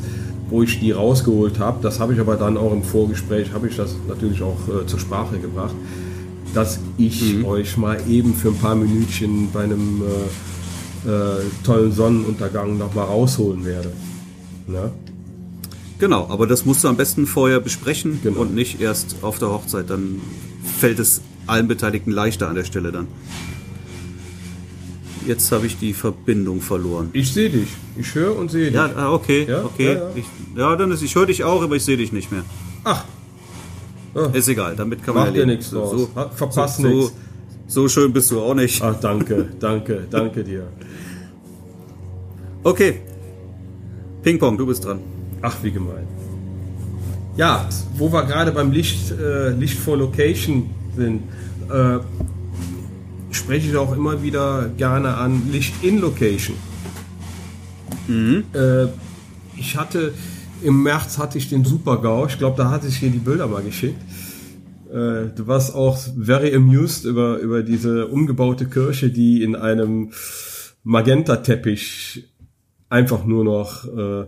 wo 0.50 0.64
ich 0.64 0.80
die 0.80 0.92
rausgeholt 0.94 1.60
habe. 1.60 1.78
Das 1.84 2.00
habe 2.00 2.16
ich 2.16 2.20
aber 2.20 2.38
dann 2.38 2.58
auch 2.58 2.74
im 2.74 2.82
Vorgespräch, 2.82 3.54
habe 3.54 3.68
ich 3.68 3.76
das 3.76 3.96
natürlich 4.08 4.42
auch 4.42 4.58
äh, 4.68 4.88
zur 4.88 5.00
Sprache 5.00 5.38
gebracht 5.38 5.76
dass 6.54 6.80
ich 6.98 7.36
mhm. 7.36 7.46
euch 7.46 7.78
mal 7.78 8.00
eben 8.10 8.34
für 8.34 8.50
ein 8.50 8.58
paar 8.58 8.76
Minütchen 8.76 9.50
bei 9.52 9.64
einem 9.64 10.02
äh, 10.02 11.10
äh, 11.10 11.42
tollen 11.64 11.92
Sonnenuntergang 11.92 12.78
noch 12.78 12.94
mal 12.94 13.04
rausholen 13.04 13.66
werde. 13.66 13.92
Ne? 14.68 14.92
Genau, 16.00 16.28
aber 16.30 16.48
das 16.48 16.66
musst 16.66 16.84
du 16.84 16.88
am 16.88 16.98
besten 16.98 17.28
vorher 17.28 17.60
besprechen 17.60 18.20
genau. 18.24 18.42
und 18.42 18.56
nicht 18.56 18.80
erst 18.82 19.18
auf 19.22 19.38
der 19.40 19.50
Hochzeit. 19.50 19.90
Dann 19.90 20.22
fällt 20.80 21.00
es 21.00 21.22
allen 21.46 21.68
Beteiligten 21.68 22.12
leichter 22.12 22.48
an 22.48 22.56
der 22.56 22.64
Stelle 22.64 22.92
dann. 22.92 23.08
Jetzt 25.28 25.52
habe 25.52 25.68
ich 25.68 25.78
die 25.78 25.94
Verbindung 25.94 26.62
verloren. 26.62 27.10
Ich 27.14 27.34
sehe 27.34 27.50
dich. 27.50 27.68
Ich 27.98 28.16
höre 28.16 28.36
und 28.36 28.50
sehe 28.50 28.68
dich. 28.68 28.76
Ja, 28.76 28.90
ah, 28.96 29.12
okay, 29.12 29.46
ja? 29.48 29.64
okay. 29.64 29.94
Ja, 29.94 29.94
ja. 29.94 30.12
Ich, 30.16 30.26
ja, 30.56 30.76
dann 30.76 30.92
ist 30.92 31.02
ich 31.02 31.14
höre 31.14 31.26
dich 31.26 31.44
auch, 31.44 31.62
aber 31.62 31.76
ich 31.76 31.84
sehe 31.84 31.98
dich 31.98 32.12
nicht 32.12 32.32
mehr. 32.32 32.44
Ach, 32.84 33.04
Oh. 34.14 34.30
Ist 34.34 34.48
egal, 34.48 34.76
damit 34.76 35.04
kann 35.04 35.16
man 35.16 35.28
Macht 35.28 35.36
ja 35.36 35.46
nichts 35.46 35.70
draus. 35.70 35.92
So, 35.92 36.10
Verpasst 36.36 36.78
so, 36.78 36.88
nichts. 36.88 37.14
So, 37.68 37.82
so 37.82 37.88
schön 37.88 38.12
bist 38.12 38.32
du 38.32 38.42
auch 38.42 38.56
nicht. 38.56 38.82
Ach, 38.82 39.00
danke, 39.00 39.48
danke, 39.60 40.08
danke 40.10 40.44
dir. 40.44 40.68
Okay. 42.64 43.02
Ping-Pong, 44.24 44.58
du 44.58 44.66
bist 44.66 44.84
dran. 44.84 45.00
Ach, 45.42 45.56
wie 45.62 45.72
gemein. 45.72 46.08
Ja, 47.38 47.70
wo 47.96 48.12
wir 48.12 48.26
gerade 48.26 48.52
beim 48.52 48.72
Licht, 48.72 49.12
äh, 49.12 49.52
Licht 49.52 49.78
for 49.78 49.96
Location 49.96 50.70
sind, 50.98 51.24
äh, 51.70 52.00
spreche 53.32 53.70
ich 53.70 53.78
auch 53.78 53.96
immer 53.96 54.22
wieder 54.22 54.70
gerne 54.76 55.16
an 55.16 55.50
Licht 55.52 55.74
in 55.82 56.00
Location. 56.00 56.58
Mhm. 58.08 58.44
Äh, 58.54 58.88
ich 59.56 59.78
hatte 59.78 60.14
im 60.62 60.84
März 60.84 61.18
hatte 61.18 61.38
ich 61.38 61.50
den 61.50 61.66
Super-GAU. 61.66 62.28
Ich 62.28 62.38
glaube, 62.38 62.58
da 62.58 62.70
hatte 62.70 62.88
ich 62.88 62.98
hier 62.98 63.10
die 63.10 63.20
Bilder 63.20 63.48
mal 63.48 63.64
geschickt. 63.64 64.02
Äh, 64.90 65.30
du 65.36 65.48
warst 65.48 65.76
auch 65.76 65.98
very 66.18 66.54
amused 66.56 67.06
über, 67.06 67.38
über 67.38 67.64
diese 67.64 68.08
umgebaute 68.08 68.66
Kirche, 68.66 69.10
die 69.10 69.44
in 69.44 69.56
einem 69.56 70.12
Magenta-Teppich 70.84 72.30
einfach 72.90 73.26
nur 73.26 73.44
noch 73.44 73.86
äh, 73.86 74.26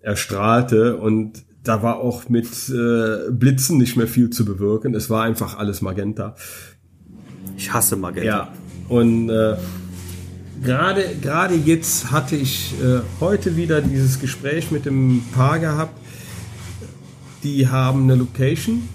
erstrahlte 0.00 0.96
und 0.96 1.44
da 1.62 1.82
war 1.82 1.96
auch 1.96 2.28
mit 2.28 2.46
äh, 2.68 3.30
Blitzen 3.30 3.78
nicht 3.78 3.96
mehr 3.96 4.06
viel 4.06 4.30
zu 4.30 4.44
bewirken. 4.44 4.94
Es 4.94 5.10
war 5.10 5.24
einfach 5.24 5.58
alles 5.58 5.82
Magenta. 5.82 6.36
Ich 7.56 7.72
hasse 7.72 7.96
Magenta. 7.96 8.28
Ja. 8.28 8.52
Und 8.88 9.30
äh, 9.30 9.56
gerade 10.62 11.04
gerade 11.20 11.54
jetzt 11.54 12.10
hatte 12.10 12.36
ich 12.36 12.74
äh, 12.82 13.00
heute 13.20 13.56
wieder 13.56 13.80
dieses 13.80 14.20
Gespräch 14.20 14.70
mit 14.70 14.86
dem 14.86 15.22
Paar 15.34 15.58
gehabt. 15.58 15.98
Die 17.42 17.68
haben 17.68 18.04
eine 18.04 18.16
Location. 18.16 18.88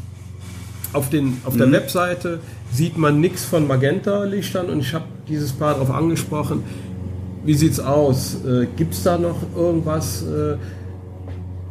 Auf, 0.93 1.09
den, 1.09 1.37
auf 1.45 1.55
der 1.55 1.67
mhm. 1.67 1.71
Webseite 1.71 2.39
sieht 2.73 2.97
man 2.97 3.21
nichts 3.21 3.45
von 3.45 3.65
Magenta-Lichtern 3.65 4.69
und 4.69 4.81
ich 4.81 4.93
habe 4.93 5.05
dieses 5.27 5.53
Paar 5.53 5.75
darauf 5.75 5.91
angesprochen. 5.91 6.63
Wie 7.45 7.53
sieht's 7.53 7.79
aus? 7.79 8.37
Äh, 8.45 8.67
Gibt 8.75 8.93
es 8.93 9.03
da 9.03 9.17
noch 9.17 9.37
irgendwas 9.55 10.23
äh, 10.23 10.57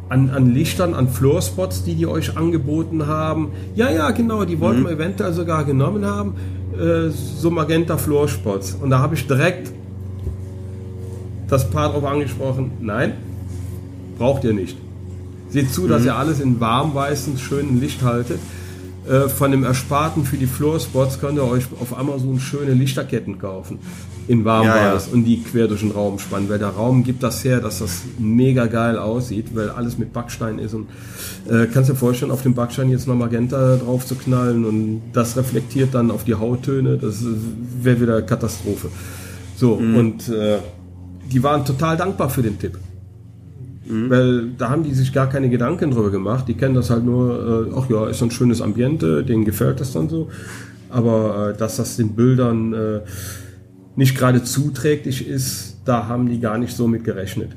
an, 0.09 0.31
an 0.31 0.53
Lichtern, 0.53 0.93
an 0.95 1.07
Floorspots, 1.07 1.83
die 1.83 1.95
die 1.95 2.07
euch 2.07 2.35
angeboten 2.35 3.05
haben? 3.05 3.51
Ja, 3.75 3.91
ja, 3.91 4.09
genau, 4.11 4.43
die 4.43 4.59
wollten 4.59 4.81
mhm. 4.81 4.85
wir 4.85 4.91
eventuell 4.93 5.33
sogar 5.33 5.65
genommen 5.65 6.05
haben. 6.05 6.35
Äh, 6.73 7.09
so 7.09 7.51
Magenta 7.51 7.97
Floorspots. 7.97 8.73
Und 8.81 8.89
da 8.89 8.99
habe 8.99 9.15
ich 9.15 9.27
direkt 9.27 9.71
das 11.51 11.69
Paar 11.69 11.89
darauf 11.89 12.05
angesprochen, 12.05 12.71
nein, 12.79 13.13
braucht 14.17 14.45
ihr 14.45 14.53
nicht. 14.53 14.77
Seht 15.49 15.73
zu, 15.73 15.85
dass 15.87 16.01
mhm. 16.01 16.07
ihr 16.07 16.15
alles 16.15 16.39
in 16.39 16.61
warmweißen, 16.61 17.37
schönen 17.37 17.81
Licht 17.81 18.01
haltet. 18.03 18.39
Äh, 19.07 19.27
von 19.27 19.51
dem 19.51 19.65
Ersparten 19.65 20.23
für 20.23 20.37
die 20.37 20.45
Floorspots 20.45 21.19
könnt 21.19 21.37
ihr 21.37 21.43
euch 21.43 21.65
auf 21.81 21.97
Amazon 21.97 22.39
schöne 22.39 22.73
Lichterketten 22.73 23.37
kaufen. 23.37 23.79
In 24.29 24.45
warmweiß 24.45 24.75
ja, 24.75 24.93
ja. 24.93 25.13
und 25.13 25.25
die 25.25 25.43
quer 25.43 25.67
durch 25.67 25.81
den 25.81 25.91
Raum 25.91 26.19
spannen, 26.19 26.47
weil 26.47 26.59
der 26.59 26.69
Raum 26.69 27.03
gibt 27.03 27.21
das 27.21 27.43
her, 27.43 27.59
dass 27.59 27.79
das 27.79 28.03
mega 28.17 28.67
geil 28.67 28.97
aussieht, 28.97 29.47
weil 29.53 29.71
alles 29.71 29.97
mit 29.97 30.13
Backstein 30.13 30.57
ist 30.57 30.73
und 30.73 30.87
äh, 31.49 31.65
kannst 31.65 31.89
dir 31.89 31.95
vorstellen, 31.95 32.31
auf 32.31 32.43
dem 32.43 32.53
Backstein 32.53 32.91
jetzt 32.91 33.07
noch 33.07 33.15
Magenta 33.15 33.75
drauf 33.75 34.05
zu 34.05 34.15
knallen 34.15 34.63
und 34.63 35.01
das 35.11 35.35
reflektiert 35.35 35.95
dann 35.95 36.11
auf 36.11 36.23
die 36.23 36.35
Hauttöne, 36.35 36.97
das 36.97 37.25
wäre 37.81 37.99
wieder 37.99 38.21
Katastrophe. 38.21 38.87
So, 39.57 39.75
mhm. 39.75 39.95
und 39.97 40.29
äh, 40.29 40.59
die 41.31 41.43
waren 41.43 41.65
total 41.65 41.97
dankbar 41.97 42.29
für 42.29 42.41
den 42.41 42.59
Tipp. 42.59 42.77
Mhm. 43.85 44.09
Weil 44.09 44.49
da 44.57 44.69
haben 44.69 44.83
die 44.83 44.93
sich 44.93 45.13
gar 45.13 45.27
keine 45.27 45.49
Gedanken 45.49 45.91
drüber 45.91 46.11
gemacht. 46.11 46.47
Die 46.47 46.53
kennen 46.53 46.75
das 46.75 46.89
halt 46.89 47.03
nur, 47.03 47.67
äh, 47.67 47.73
ach 47.75 47.89
ja, 47.89 48.07
ist 48.07 48.19
so 48.19 48.25
ein 48.25 48.31
schönes 48.31 48.61
Ambiente, 48.61 49.23
denen 49.23 49.45
gefällt 49.45 49.79
das 49.79 49.93
dann 49.93 50.09
so. 50.09 50.29
Aber 50.89 51.49
äh, 51.49 51.57
dass 51.57 51.77
das 51.77 51.97
den 51.97 52.15
Bildern 52.15 52.73
äh, 52.73 52.99
nicht 53.95 54.17
gerade 54.17 54.43
zuträglich 54.43 55.27
ist, 55.27 55.77
da 55.85 56.07
haben 56.07 56.29
die 56.29 56.39
gar 56.39 56.57
nicht 56.57 56.75
so 56.75 56.87
mit 56.87 57.03
gerechnet. 57.03 57.51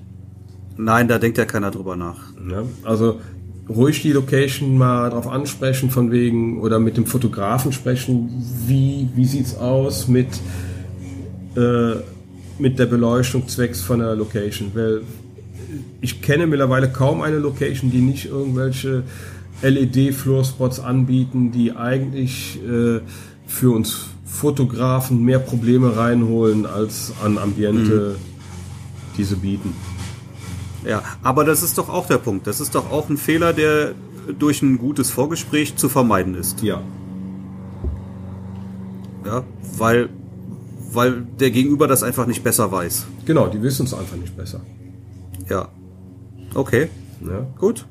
Nein, 0.77 1.09
da 1.09 1.19
denkt 1.19 1.39
ja 1.39 1.45
keiner 1.45 1.71
drüber 1.71 1.95
nach. 1.95 2.33
Ja, 2.51 2.63
also 2.83 3.21
ruhig 3.69 4.03
die 4.03 4.13
Location 4.13 4.77
mal 4.77 5.11
drauf 5.11 5.29
ansprechen 5.29 5.91
von 5.91 6.11
wegen 6.11 6.61
oder 6.61 6.79
mit 6.79 6.97
dem 6.97 7.07
Fotografen 7.07 7.73
sprechen, 7.73 8.29
wie, 8.67 9.09
wie 9.15 9.25
sieht's 9.25 9.57
aus 9.57 10.09
mit 10.09 10.29
äh, 11.57 11.95
mit 12.59 12.79
der 12.79 12.87
Beleuchtung 12.87 13.49
zwecks 13.49 13.81
von 13.81 14.01
der 14.01 14.15
Location. 14.15 14.71
Weil 14.75 15.03
ich 16.01 16.23
kenne 16.23 16.47
mittlerweile 16.47 16.91
kaum 16.91 17.23
eine 17.23 17.39
Location, 17.39 17.91
die 17.91 18.01
nicht 18.01 18.27
irgendwelche 18.27 19.05
LED-Floorspots 19.63 20.81
anbieten, 20.81 21.53
die 21.53 21.73
eigentlich 21.73 22.61
äh, 22.63 23.01
für 23.47 23.71
uns 23.71 24.09
Fotografen 24.25 25.25
mehr 25.25 25.39
Probleme 25.39 25.97
reinholen, 25.97 26.67
als 26.67 27.13
an 27.25 27.39
Ambiente 27.39 28.17
mhm. 28.17 29.15
diese 29.17 29.37
bieten. 29.37 29.75
Ja, 30.85 31.03
aber 31.23 31.45
das 31.45 31.63
ist 31.63 31.79
doch 31.79 31.89
auch 31.89 32.07
der 32.07 32.19
Punkt. 32.19 32.47
Das 32.47 32.61
ist 32.61 32.75
doch 32.75 32.91
auch 32.91 33.09
ein 33.09 33.17
Fehler, 33.17 33.53
der 33.53 33.95
durch 34.39 34.63
ein 34.63 34.79
gutes 34.79 35.11
Vorgespräch 35.11 35.77
zu 35.77 35.89
vermeiden 35.89 36.35
ist. 36.35 36.63
Ja. 36.63 36.83
Ja, 39.25 39.45
weil 39.79 40.11
weil 40.95 41.23
der 41.41 41.51
Gegenüber 41.51 41.87
das 41.87 42.03
einfach 42.03 42.27
nicht 42.27 42.43
besser 42.43 42.71
weiß. 42.71 43.07
Genau, 43.25 43.49
die 43.49 43.63
wissen 43.63 43.87
es 43.87 43.95
einfach 43.95 44.17
nicht 44.17 44.37
besser. 44.37 44.61
Ja. 45.49 45.69
Okay. 46.55 46.89
Ja. 47.21 47.47
Gut. 47.59 47.87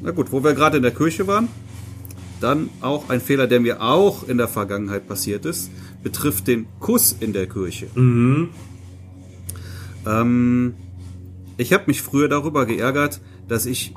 Na 0.00 0.10
gut, 0.12 0.32
wo 0.32 0.42
wir 0.42 0.54
gerade 0.54 0.78
in 0.78 0.82
der 0.82 0.92
Kirche 0.92 1.26
waren, 1.26 1.48
dann 2.40 2.70
auch 2.80 3.10
ein 3.10 3.20
Fehler, 3.20 3.46
der 3.46 3.60
mir 3.60 3.82
auch 3.82 4.26
in 4.26 4.38
der 4.38 4.48
Vergangenheit 4.48 5.06
passiert 5.06 5.44
ist, 5.44 5.70
betrifft 6.02 6.46
den 6.46 6.66
Kuss 6.78 7.14
in 7.18 7.32
der 7.32 7.46
Kirche. 7.46 7.88
Mhm. 7.94 8.48
Ähm, 10.06 10.74
ich 11.58 11.72
habe 11.72 11.84
mich 11.86 12.00
früher 12.00 12.28
darüber 12.28 12.64
geärgert, 12.64 13.20
dass 13.48 13.66
ich 13.66 13.94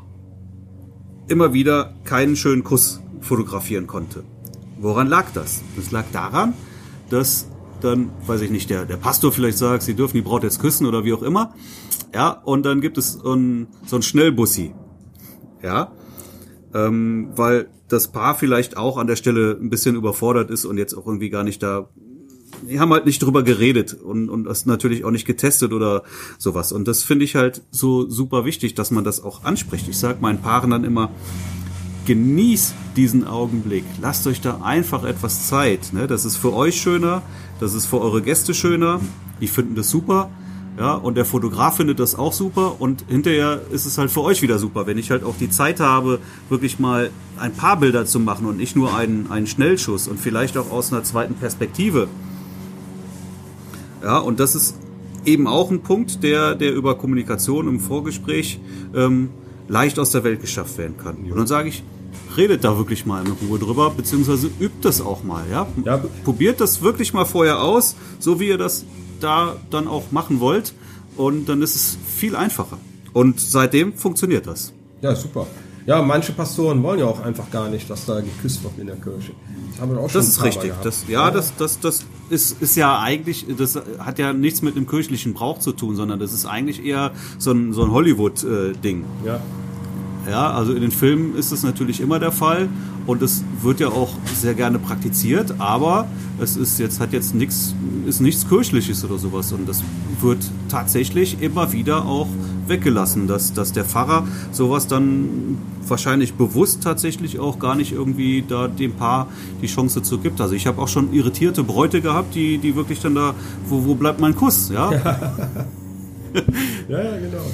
immer 1.28 1.54
wieder 1.54 1.94
keinen 2.04 2.36
schönen 2.36 2.64
Kuss 2.64 3.02
fotografieren 3.22 3.88
konnte. 3.88 4.24
Woran 4.84 5.08
lag 5.08 5.32
das? 5.34 5.64
Das 5.78 5.92
lag 5.92 6.04
daran, 6.12 6.54
dass 7.10 7.48
dann, 7.80 8.12
weiß 8.28 8.42
ich 8.42 8.52
nicht, 8.52 8.70
der, 8.70 8.84
der 8.84 8.98
Pastor 8.98 9.32
vielleicht 9.32 9.58
sagt, 9.58 9.82
sie 9.82 9.94
dürfen 9.94 10.18
die 10.18 10.22
Braut 10.22 10.44
jetzt 10.44 10.60
küssen 10.60 10.86
oder 10.86 11.06
wie 11.06 11.14
auch 11.14 11.22
immer. 11.22 11.54
Ja, 12.14 12.32
und 12.32 12.66
dann 12.66 12.82
gibt 12.82 12.98
es 12.98 13.18
ein, 13.24 13.68
so 13.86 13.96
ein 13.96 14.02
Schnellbussi. 14.02 14.74
Ja, 15.62 15.94
ähm, 16.74 17.30
weil 17.34 17.70
das 17.88 18.10
Paar 18.10 18.36
vielleicht 18.36 18.76
auch 18.76 18.98
an 18.98 19.08
der 19.08 19.16
Stelle 19.16 19.58
ein 19.58 19.70
bisschen 19.70 19.96
überfordert 19.96 20.52
ist 20.52 20.66
und 20.66 20.78
jetzt 20.78 20.94
auch 20.96 21.08
irgendwie 21.08 21.30
gar 21.30 21.46
nicht 21.46 21.64
da 21.64 21.88
die 22.70 22.80
haben 22.80 22.94
halt 22.94 23.06
nicht 23.06 23.22
drüber 23.22 23.44
geredet 23.44 23.94
und, 23.94 24.30
und 24.30 24.46
das 24.46 24.66
natürlich 24.66 25.04
auch 25.04 25.12
nicht 25.12 25.26
getestet 25.26 25.74
oder 25.74 26.04
sowas. 26.38 26.72
Und 26.72 26.88
das 26.88 27.04
finde 27.04 27.26
ich 27.26 27.36
halt 27.36 27.62
so 27.72 28.10
super 28.10 28.46
wichtig, 28.46 28.74
dass 28.74 28.90
man 28.90 29.04
das 29.04 29.22
auch 29.22 29.44
anspricht. 29.44 29.88
Ich 29.90 29.98
sage 29.98 30.20
meinen 30.22 30.40
Paaren 30.40 30.70
dann 30.70 30.86
immer, 30.86 31.12
genießt 32.06 32.74
diesen 32.96 33.26
Augenblick. 33.26 33.86
Lasst 34.02 34.28
euch 34.28 34.42
da 34.42 34.62
einfach 34.62 35.04
etwas 35.04 35.48
Zeit. 35.48 35.94
Ne? 35.94 36.08
Das 36.08 36.26
ist 36.26 36.38
für 36.38 36.54
euch 36.54 36.80
schöner, 36.82 37.22
das 37.60 37.74
ist 37.74 37.86
für 37.86 38.02
eure 38.02 38.22
Gäste 38.22 38.54
schöner. 38.54 39.00
Die 39.42 39.48
finden 39.48 39.76
das 39.76 39.90
super. 39.90 40.30
Ja, 40.78 40.96
und 40.96 41.16
der 41.18 41.26
Fotograf 41.26 41.78
findet 41.78 42.00
das 42.00 42.16
auch 42.16 42.34
super 42.34 42.82
und 42.82 43.06
hinterher 43.08 43.62
ist 43.70 43.86
es 43.86 44.00
halt 44.00 44.10
für 44.10 44.22
euch 44.22 44.42
wieder 44.42 44.58
super, 44.58 44.88
wenn 44.88 44.98
ich 44.98 45.12
halt 45.12 45.24
auch 45.24 45.36
die 45.40 45.52
Zeit 45.52 45.80
habe, 45.80 46.20
wirklich 46.50 46.80
mal 46.80 47.12
ein 47.38 47.54
paar 47.54 47.78
Bilder 47.80 48.08
zu 48.08 48.20
machen 48.20 48.48
und 48.48 48.58
nicht 48.58 48.76
nur 48.76 48.96
einen, 48.96 49.30
einen 49.30 49.46
Schnellschuss 49.46 50.08
und 50.08 50.20
vielleicht 50.20 50.58
auch 50.58 50.72
aus 50.72 50.92
einer 50.92 51.04
zweiten 51.04 51.36
Perspektive. 51.36 52.08
Ja, 54.02 54.18
und 54.18 54.40
das 54.40 54.56
ist 54.56 54.76
eben 55.26 55.46
auch 55.46 55.70
ein 55.70 55.82
Punkt, 55.82 56.24
der, 56.24 56.56
der 56.56 56.74
über 56.74 56.96
Kommunikation 56.98 57.68
im 57.68 57.80
Vorgespräch 57.80 58.60
ähm, 58.96 59.30
leicht 59.68 60.00
aus 60.00 60.12
der 60.12 60.24
Welt 60.24 60.42
geschafft 60.42 60.78
werden 60.78 60.98
kann. 60.98 61.18
Und 61.18 61.38
dann 61.38 61.48
sage 61.48 61.70
ich, 61.70 61.84
redet 62.36 62.64
da 62.64 62.78
wirklich 62.78 63.06
mal 63.06 63.26
in 63.26 63.32
Ruhe 63.32 63.60
drüber, 63.60 63.92
beziehungsweise 63.92 64.50
übt 64.60 64.78
das 64.82 65.02
auch 65.02 65.24
mal, 65.24 65.44
ja? 65.52 65.68
ja. 65.86 66.04
Probiert 66.24 66.62
das 66.62 66.82
wirklich 66.82 67.14
mal 67.14 67.26
vorher 67.26 67.62
aus, 67.62 67.96
so 68.20 68.40
wie 68.40 68.48
ihr 68.48 68.58
das 68.58 68.86
da 69.20 69.56
dann 69.70 69.88
auch 69.88 70.12
machen 70.12 70.40
wollt. 70.40 70.74
Und 71.16 71.48
dann 71.48 71.62
ist 71.62 71.76
es 71.76 71.98
viel 72.18 72.36
einfacher. 72.36 72.78
Und 73.14 73.40
seitdem 73.40 73.94
funktioniert 73.94 74.48
das. 74.48 74.74
Ja, 75.02 75.16
super. 75.16 75.46
Ja, 75.86 76.02
manche 76.02 76.32
Pastoren 76.32 76.82
wollen 76.82 77.00
ja 77.00 77.06
auch 77.06 77.22
einfach 77.22 77.52
gar 77.52 77.70
nicht, 77.70 77.90
dass 77.90 78.06
da 78.06 78.22
geküsst 78.22 78.64
wird 78.64 78.78
in 78.78 78.88
der 78.88 78.96
Kirche. 78.96 79.34
Das 79.72 79.82
haben 79.82 79.92
wir 79.92 80.00
auch 80.00 80.10
schon 80.10 80.20
Das 80.20 80.30
ist 80.30 80.44
richtig. 80.44 80.72
Das, 80.82 81.06
ja, 81.08 81.30
das, 81.30 81.56
das, 81.58 81.80
das 81.80 82.06
ist, 82.30 82.62
ist 82.62 82.76
ja 82.76 83.00
eigentlich, 83.00 83.46
das 83.58 83.80
hat 84.00 84.18
ja 84.20 84.32
nichts 84.34 84.62
mit 84.62 84.76
dem 84.76 84.88
kirchlichen 84.88 85.34
Brauch 85.34 85.60
zu 85.60 85.74
tun, 85.74 85.96
sondern 85.96 86.20
das 86.20 86.32
ist 86.32 86.46
eigentlich 86.46 86.86
eher 86.86 87.12
so 87.38 87.52
ein, 87.52 87.74
so 87.74 87.84
ein 87.84 87.92
Hollywood-Ding. 87.92 89.06
ja. 89.26 89.40
Ja, 90.30 90.52
also 90.52 90.74
in 90.74 90.82
den 90.82 90.92
Filmen 90.92 91.36
ist 91.36 91.52
es 91.52 91.64
natürlich 91.64 92.00
immer 92.00 92.18
der 92.18 92.32
Fall 92.32 92.70
und 93.06 93.22
es 93.22 93.44
wird 93.62 93.82
ja 93.82 93.90
auch 93.90 94.14
sehr 94.34 94.54
gerne 94.54 94.80
praktiziert, 94.80 95.56
aber 95.60 96.08
es 96.40 96.56
ist 96.56 96.80
jetzt 96.80 97.02
hat 97.02 97.12
jetzt 97.12 97.36
nichts 97.36 97.76
ist 98.08 98.22
nichts 98.22 98.48
kirchliches 98.48 99.04
oder 99.04 99.18
sowas 99.18 99.52
und 99.52 99.68
das 99.68 99.84
wird 100.22 100.50
tatsächlich 100.70 101.42
immer 101.42 101.74
wieder 101.74 102.06
auch 102.06 102.28
weggelassen, 102.68 103.28
dass 103.28 103.54
dass 103.54 103.72
der 103.72 103.86
Pfarrer 103.86 104.28
sowas 104.52 104.88
dann 104.88 105.58
wahrscheinlich 105.88 106.34
bewusst 106.34 106.84
tatsächlich 106.84 107.40
auch 107.40 107.60
gar 107.60 107.76
nicht 107.76 107.92
irgendwie 107.92 108.44
da 108.48 108.68
dem 108.68 108.94
Paar 108.94 109.28
die 109.62 109.68
Chance 109.68 110.02
zu 110.02 110.20
gibt. 110.20 110.42
Also 110.42 110.56
ich 110.56 110.68
habe 110.68 110.82
auch 110.82 110.88
schon 110.88 111.14
irritierte 111.14 111.64
Bräute 111.64 112.02
gehabt, 112.02 112.36
die 112.36 112.58
die 112.58 112.76
wirklich 112.76 113.00
dann 113.00 113.16
da 113.16 113.36
wo 113.68 113.86
wo 113.86 113.96
bleibt 113.96 114.20
mein 114.20 114.36
Kuss, 114.36 114.70
ja? 114.70 114.92
ja, 114.92 115.02
ja, 117.04 117.18
genau. 117.18 117.46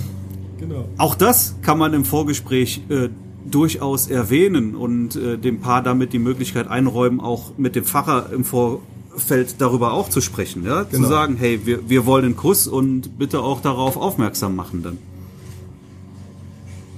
Genau. 0.60 0.86
Auch 0.98 1.16
das 1.16 1.56
kann 1.62 1.78
man 1.78 1.94
im 1.94 2.04
Vorgespräch 2.04 2.82
äh, 2.90 3.10
durchaus 3.50 4.08
erwähnen 4.08 4.76
und 4.76 5.16
äh, 5.16 5.38
dem 5.38 5.60
Paar 5.60 5.82
damit 5.82 6.14
die 6.14 6.20
Möglichkeit 6.20 6.68
einräumen, 6.68 7.20
auch 7.20 7.58
mit 7.58 7.76
dem 7.76 7.86
Pfarrer 7.86 8.32
im 8.34 8.44
Vor 8.44 8.82
Feld 9.16 9.56
darüber 9.60 9.94
auch 9.94 10.10
zu 10.10 10.22
sprechen, 10.22 10.64
ja, 10.66 10.84
Genau. 10.84 11.04
zu 11.04 11.10
sagen, 11.10 11.36
hey, 11.38 11.60
wir, 11.66 11.90
wir 11.90 12.06
wollen 12.06 12.26
einen 12.26 12.36
Kuss 12.36 12.68
und 12.68 13.18
bitte 13.18 13.42
auch 13.42 13.62
darauf 13.62 13.98
aufmerksam 13.98 14.56
machen 14.56 14.84
dann. 14.84 14.98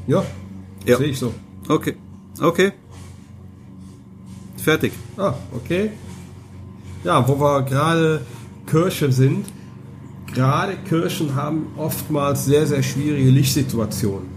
Ja, 0.08 0.24
Ja. 0.86 0.98
sehe 0.98 1.08
ich 1.08 1.20
so. 1.20 1.34
Okay, 1.68 1.96
okay, 2.42 2.74
fertig. 4.58 4.92
Ah, 5.18 5.34
okay. 5.56 5.92
Ja, 7.04 7.28
wo 7.28 7.40
wir 7.40 7.64
gerade 7.64 8.22
Kirche 8.68 9.12
sind, 9.12 9.46
gerade 10.34 10.76
Kirchen 10.88 11.36
haben 11.36 11.68
oftmals 11.78 12.46
sehr, 12.46 12.68
sehr 12.68 12.84
schwierige 12.84 13.30
Lichtsituationen. 13.32 14.30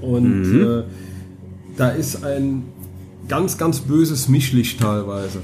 Und 0.00 0.60
äh, 0.62 0.84
da 1.76 1.90
ist 1.90 2.24
ein 2.24 2.64
ganz, 3.28 3.58
ganz 3.58 3.80
böses 3.80 4.28
Mischlicht 4.28 4.80
teilweise. 4.80 5.40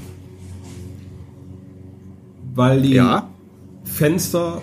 Weil 2.54 2.82
die 2.82 2.94
Ja. 2.94 3.28
Fenster 3.84 4.62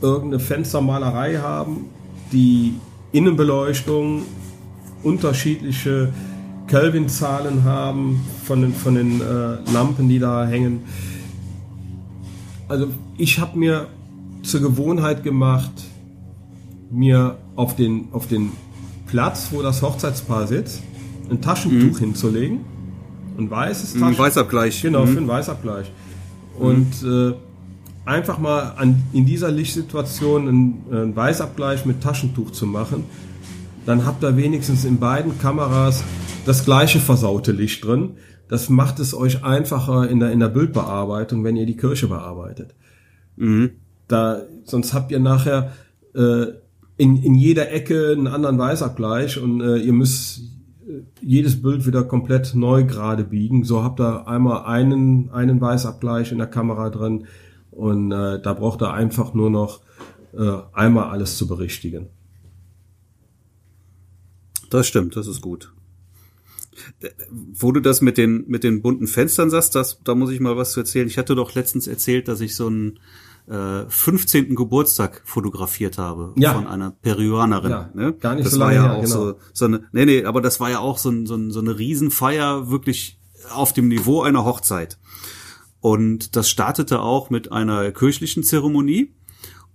irgendeine 0.00 0.40
Fenstermalerei 0.40 1.36
haben, 1.36 1.86
die 2.32 2.74
Innenbeleuchtung 3.12 4.22
unterschiedliche 5.02 6.12
Kelvin-Zahlen 6.66 7.64
haben 7.64 8.20
von 8.44 8.60
den, 8.62 8.74
von 8.74 8.94
den 8.96 9.20
äh, 9.20 9.72
Lampen, 9.72 10.08
die 10.08 10.18
da 10.18 10.46
hängen. 10.46 10.80
Also 12.68 12.88
ich 13.16 13.38
habe 13.38 13.58
mir 13.58 13.86
zur 14.42 14.60
Gewohnheit 14.60 15.22
gemacht, 15.22 15.70
mir 16.90 17.36
auf 17.54 17.76
den, 17.76 18.08
auf 18.12 18.26
den 18.26 18.50
Platz, 19.06 19.48
wo 19.52 19.62
das 19.62 19.82
Hochzeitspaar 19.82 20.46
sitzt, 20.48 20.82
ein 21.30 21.40
Taschentuch 21.40 21.98
hinzulegen. 21.98 22.60
Ein 23.38 23.50
weißes 23.50 23.94
Ein 23.94 24.00
Taschentuch. 24.00 24.24
Weißabgleich. 24.24 24.82
Genau, 24.82 25.04
Mhm. 25.04 25.08
für 25.08 25.18
einen 25.18 25.28
Weißabgleich. 25.28 25.92
Und 26.58 27.02
äh, 27.04 27.34
einfach 28.04 28.38
mal 28.38 28.74
an, 28.76 29.02
in 29.12 29.26
dieser 29.26 29.50
Lichtsituation 29.50 30.48
einen, 30.48 30.84
einen 30.90 31.16
Weißabgleich 31.16 31.84
mit 31.84 32.02
Taschentuch 32.02 32.52
zu 32.52 32.66
machen, 32.66 33.04
dann 33.84 34.06
habt 34.06 34.24
ihr 34.24 34.36
wenigstens 34.36 34.84
in 34.84 34.98
beiden 34.98 35.38
Kameras 35.38 36.02
das 36.44 36.64
gleiche 36.64 37.00
versaute 37.00 37.52
Licht 37.52 37.84
drin. 37.84 38.12
Das 38.48 38.68
macht 38.68 39.00
es 39.00 39.14
euch 39.14 39.44
einfacher 39.44 40.08
in 40.08 40.20
der, 40.20 40.30
in 40.32 40.40
der 40.40 40.48
Bildbearbeitung, 40.48 41.44
wenn 41.44 41.56
ihr 41.56 41.66
die 41.66 41.76
Kirche 41.76 42.06
bearbeitet. 42.06 42.74
Da, 44.08 44.42
sonst 44.64 44.94
habt 44.94 45.10
ihr 45.10 45.18
nachher 45.18 45.72
äh, 46.14 46.46
in, 46.96 47.16
in 47.22 47.34
jeder 47.34 47.72
Ecke 47.72 48.12
einen 48.12 48.28
anderen 48.28 48.58
Weißabgleich 48.58 49.38
und 49.38 49.60
äh, 49.60 49.78
ihr 49.78 49.92
müsst 49.92 50.38
äh, 50.38 50.42
jedes 51.20 51.62
Bild 51.62 51.86
wieder 51.86 52.04
komplett 52.04 52.54
neu 52.54 52.84
gerade 52.84 53.24
biegen. 53.24 53.64
So 53.64 53.82
habt 53.82 54.00
ihr 54.00 54.28
einmal 54.28 54.64
einen, 54.66 55.30
einen 55.30 55.60
Weißabgleich 55.60 56.32
in 56.32 56.38
der 56.38 56.46
Kamera 56.46 56.90
drin 56.90 57.26
und 57.70 58.12
äh, 58.12 58.40
da 58.40 58.54
braucht 58.54 58.82
ihr 58.82 58.92
einfach 58.92 59.34
nur 59.34 59.50
noch 59.50 59.80
äh, 60.32 60.58
einmal 60.72 61.10
alles 61.10 61.36
zu 61.36 61.46
berichtigen. 61.46 62.08
Das 64.70 64.86
stimmt, 64.86 65.16
das 65.16 65.26
ist 65.26 65.40
gut. 65.40 65.72
D- 67.02 67.10
Wo 67.30 67.72
du 67.72 67.80
das 67.80 68.00
mit 68.00 68.18
den, 68.18 68.44
mit 68.48 68.62
den 68.64 68.82
bunten 68.82 69.06
Fenstern 69.06 69.50
sagst, 69.50 69.74
das, 69.74 70.00
da 70.04 70.14
muss 70.14 70.30
ich 70.30 70.40
mal 70.40 70.56
was 70.56 70.72
zu 70.72 70.80
erzählen. 70.80 71.08
Ich 71.08 71.18
hatte 71.18 71.34
doch 71.34 71.54
letztens 71.54 71.86
erzählt, 71.86 72.28
dass 72.28 72.40
ich 72.40 72.54
so 72.54 72.66
einen 72.66 72.98
äh, 73.48 73.88
15. 73.88 74.54
Geburtstag 74.54 75.22
fotografiert 75.24 75.98
habe 75.98 76.32
Ja. 76.36 76.54
von 76.54 76.66
einer 76.66 76.90
Peruanerin. 76.90 77.70
Ja, 77.70 77.90
ne? 77.94 78.12
gar 78.14 78.34
nicht 78.34 78.46
das 78.46 78.54
so 78.54 78.60
war 78.60 78.72
lange 78.72 78.76
ja 78.76 78.82
her, 78.84 78.94
auch 78.98 79.02
genau. 79.02 79.14
so, 79.14 79.34
so 79.52 79.64
eine, 79.66 79.84
nee, 79.92 80.04
nee, 80.04 80.24
aber 80.24 80.40
das 80.40 80.60
war 80.60 80.70
ja 80.70 80.80
auch 80.80 80.98
so, 80.98 81.10
ein, 81.10 81.26
so, 81.26 81.34
ein, 81.36 81.50
so 81.50 81.60
eine 81.60 81.78
Riesenfeier, 81.78 82.70
wirklich 82.70 83.18
auf 83.52 83.72
dem 83.72 83.88
Niveau 83.88 84.22
einer 84.22 84.44
Hochzeit. 84.44 84.98
Und 85.80 86.34
das 86.34 86.50
startete 86.50 87.00
auch 87.00 87.30
mit 87.30 87.52
einer 87.52 87.92
kirchlichen 87.92 88.42
Zeremonie. 88.42 89.14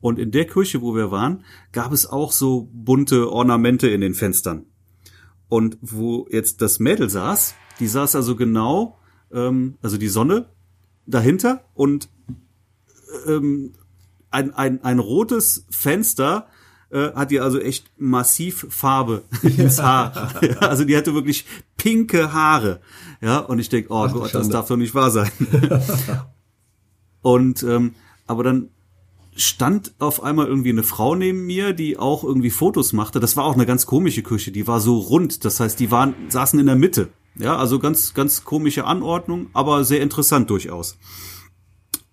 Und 0.02 0.18
in 0.20 0.32
der 0.32 0.46
Kirche, 0.46 0.82
wo 0.82 0.96
wir 0.96 1.12
waren, 1.12 1.44
gab 1.72 1.94
es 1.94 2.06
auch 2.08 2.32
so 2.32 2.70
bunte 2.74 3.32
Ornamente 3.32 3.88
in 3.88 4.02
den 4.02 4.16
Fenstern. 4.16 4.66
Und 5.48 5.78
wo 5.82 6.28
jetzt 6.32 6.62
das 6.62 6.80
Mädel 6.80 7.10
saß, 7.10 7.56
die 7.80 7.88
saß 7.88 8.16
also 8.16 8.36
genau, 8.36 8.98
ähm, 9.32 9.78
also 9.82 9.98
die 9.98 10.08
Sonne 10.08 10.50
dahinter 11.06 11.66
und 11.76 12.10
ähm, 13.28 13.74
ein, 14.30 14.54
ein, 14.54 14.84
ein 14.84 15.00
rotes 15.00 15.66
Fenster 15.70 16.48
äh, 16.92 17.14
hat 17.14 17.32
ihr 17.32 17.44
also 17.44 17.60
echt 17.60 17.92
massiv 17.98 18.68
Farbe 18.70 19.24
ins 19.44 19.82
Haar. 19.82 20.34
Ja, 20.42 20.58
also 20.60 20.84
die 20.84 20.96
hatte 20.96 21.14
wirklich 21.14 21.46
pinke 21.78 22.34
Haare. 22.34 22.82
Ja, 23.22 23.40
und 23.40 23.60
ich 23.60 23.70
denk, 23.70 23.88
oh 23.90 24.06
Ach, 24.08 24.14
Gott, 24.14 24.34
das 24.34 24.50
darf 24.50 24.68
doch 24.68 24.78
nicht 24.78 24.96
wahr 24.96 25.12
sein. 25.12 25.32
und 27.22 27.64
ähm, 27.64 27.96
aber 28.28 28.44
dann 28.44 28.70
stand 29.36 29.94
auf 30.00 30.24
einmal 30.24 30.48
irgendwie 30.48 30.70
eine 30.70 30.84
Frau 30.84 31.16
neben 31.16 31.46
mir, 31.46 31.74
die 31.74 31.98
auch 31.98 32.24
irgendwie 32.24 32.50
Fotos 32.50 32.94
machte. 32.94 33.20
Das 33.20 33.38
war 33.38 33.46
auch 33.46 33.54
eine 33.54 33.66
ganz 33.66 33.86
komische 33.86 34.24
Küche, 34.24 34.52
die 34.52 34.68
war 34.68 34.80
so 34.80 34.98
rund, 34.98 35.46
das 35.46 35.60
heißt, 35.60 35.80
die 35.80 35.92
waren 35.92 36.14
saßen 36.30 36.60
in 36.60 36.66
der 36.66 36.76
Mitte. 36.76 37.10
Ja, 37.36 37.56
also 37.56 37.80
ganz 37.80 38.14
ganz 38.14 38.44
komische 38.44 38.84
Anordnung, 38.84 39.48
aber 39.54 39.86
sehr 39.86 40.02
interessant 40.02 40.50
durchaus. 40.50 40.98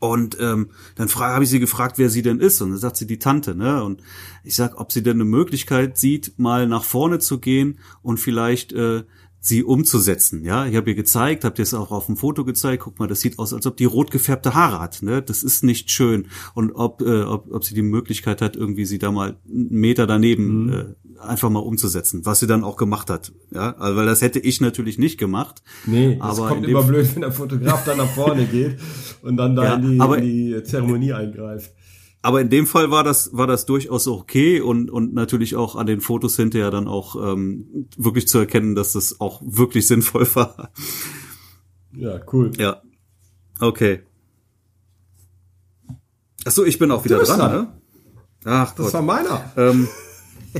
Und 0.00 0.38
ähm, 0.40 0.70
dann 0.94 1.08
habe 1.08 1.44
ich 1.44 1.50
sie 1.50 1.58
gefragt, 1.58 1.98
wer 1.98 2.08
sie 2.08 2.22
denn 2.22 2.38
ist. 2.38 2.60
Und 2.62 2.70
dann 2.70 2.78
sagt 2.78 2.96
sie 2.96 3.06
die 3.06 3.18
Tante. 3.18 3.54
Ne? 3.54 3.82
Und 3.82 4.02
ich 4.44 4.54
sag, 4.54 4.80
ob 4.80 4.92
sie 4.92 5.02
denn 5.02 5.16
eine 5.16 5.24
Möglichkeit 5.24 5.98
sieht, 5.98 6.38
mal 6.38 6.68
nach 6.68 6.84
vorne 6.84 7.18
zu 7.18 7.40
gehen 7.40 7.78
und 8.02 8.18
vielleicht 8.18 8.72
äh, 8.72 9.02
sie 9.40 9.62
umzusetzen. 9.62 10.44
Ja, 10.44 10.66
ich 10.66 10.76
habe 10.76 10.90
ihr 10.90 10.96
gezeigt, 10.96 11.44
habe 11.44 11.54
dir 11.54 11.62
es 11.62 11.74
auch 11.74 11.90
auf 11.90 12.06
dem 12.06 12.16
Foto 12.16 12.44
gezeigt. 12.44 12.82
Guck 12.84 12.98
mal, 12.98 13.06
das 13.06 13.20
sieht 13.20 13.38
aus, 13.38 13.54
als 13.54 13.66
ob 13.66 13.76
die 13.76 13.84
rot 13.84 14.10
gefärbte 14.10 14.54
Haare 14.54 14.80
hat. 14.80 15.02
Ne? 15.02 15.22
Das 15.22 15.42
ist 15.42 15.62
nicht 15.62 15.90
schön. 15.90 16.26
Und 16.54 16.72
ob, 16.72 17.02
äh, 17.02 17.22
ob, 17.22 17.52
ob 17.52 17.64
sie 17.64 17.74
die 17.74 17.82
Möglichkeit 17.82 18.42
hat, 18.42 18.56
irgendwie 18.56 18.84
sie 18.84 18.98
da 18.98 19.12
mal 19.12 19.36
einen 19.48 19.68
Meter 19.70 20.06
daneben 20.06 20.72
äh, 20.72 20.84
einfach 21.20 21.50
mal 21.50 21.60
umzusetzen, 21.60 22.24
was 22.24 22.40
sie 22.40 22.46
dann 22.46 22.64
auch 22.64 22.76
gemacht 22.76 23.10
hat. 23.10 23.32
Ja, 23.52 23.76
also, 23.76 23.96
weil 23.96 24.06
das 24.06 24.22
hätte 24.22 24.38
ich 24.38 24.60
natürlich 24.60 24.98
nicht 24.98 25.18
gemacht. 25.18 25.62
Nee, 25.86 26.16
Aber 26.20 26.48
kommt 26.48 26.58
in 26.58 26.62
dem 26.62 26.70
immer 26.70 26.82
blöd, 26.82 27.08
wenn 27.14 27.22
der 27.22 27.32
Fotograf 27.32 27.84
dann 27.84 27.98
nach 27.98 28.10
vorne 28.10 28.44
geht 28.52 28.78
und 29.22 29.36
dann 29.36 29.56
da 29.56 29.64
Ja, 29.64 29.74
in, 29.74 29.82
die, 29.82 29.98
in 29.98 30.22
die 30.54 30.62
Zeremonie 30.64 31.12
eingreift. 31.12 31.72
Aber 32.20 32.40
in 32.40 32.50
dem 32.50 32.66
Fall 32.66 32.90
war 32.90 33.04
das 33.04 33.30
war 33.32 33.46
das 33.46 33.64
durchaus 33.64 34.08
okay 34.08 34.60
und 34.60 34.90
und 34.90 35.14
natürlich 35.14 35.54
auch 35.56 35.76
an 35.76 35.86
den 35.86 36.00
Fotos 36.00 36.36
hinterher 36.36 36.70
dann 36.70 36.88
auch 36.88 37.14
ähm, 37.32 37.88
wirklich 37.96 38.26
zu 38.26 38.38
erkennen, 38.38 38.74
dass 38.74 38.92
das 38.94 39.20
auch 39.20 39.40
wirklich 39.44 39.86
sinnvoll 39.88 40.26
war. 40.34 40.70
Ja, 41.92 42.20
cool. 42.32 42.50
Ja, 42.58 42.82
okay. 43.60 44.02
Ach 46.44 46.52
so, 46.52 46.64
ich 46.64 46.78
bin 46.78 46.90
auch 46.90 47.04
wieder 47.04 47.18
dran, 47.18 47.38
dran. 47.38 47.52
ne? 47.52 47.72
Ach 48.44 48.74
Das 48.74 48.86
Gott. 48.86 48.94
war 48.94 49.02
meiner. 49.02 49.52
ähm, 49.56 49.88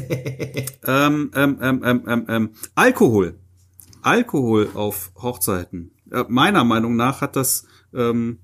ähm, 0.87 1.31
ähm, 1.35 1.59
ähm, 1.63 1.83
ähm, 1.85 2.05
ähm, 2.07 2.25
ähm, 2.29 2.51
Alkohol. 2.75 3.39
Alkohol 4.03 4.69
auf 4.75 5.13
Hochzeiten. 5.17 5.93
Äh, 6.11 6.25
meiner 6.29 6.65
Meinung 6.65 6.97
nach 6.97 7.21
hat 7.21 7.37
das 7.37 7.65
ähm, 7.95 8.39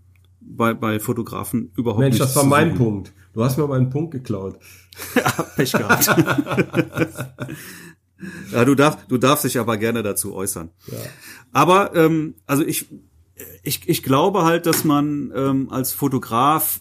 bei, 0.46 0.74
bei 0.74 1.00
Fotografen 1.00 1.72
überhaupt 1.76 2.00
Mensch, 2.00 2.18
nichts 2.18 2.34
das 2.34 2.36
war 2.36 2.44
mein. 2.44 2.74
Punkt. 2.74 3.12
Du 3.32 3.42
hast 3.42 3.56
mir 3.58 3.66
meinen 3.66 3.90
Punkt 3.90 4.12
geklaut. 4.12 4.58
Pech 5.56 5.72
gehabt. 5.72 6.06
ja, 8.52 8.64
du 8.64 8.74
darfst, 8.74 9.06
du 9.08 9.18
darfst 9.18 9.44
dich 9.44 9.58
aber 9.58 9.76
gerne 9.76 10.02
dazu 10.02 10.34
äußern. 10.34 10.70
Ja. 10.86 10.98
Aber 11.52 11.94
ähm, 11.96 12.36
also 12.46 12.64
ich, 12.64 12.88
ich, 13.62 13.88
ich 13.88 14.02
glaube 14.02 14.44
halt, 14.44 14.66
dass 14.66 14.84
man 14.84 15.32
ähm, 15.34 15.68
als 15.70 15.92
Fotograf 15.92 16.80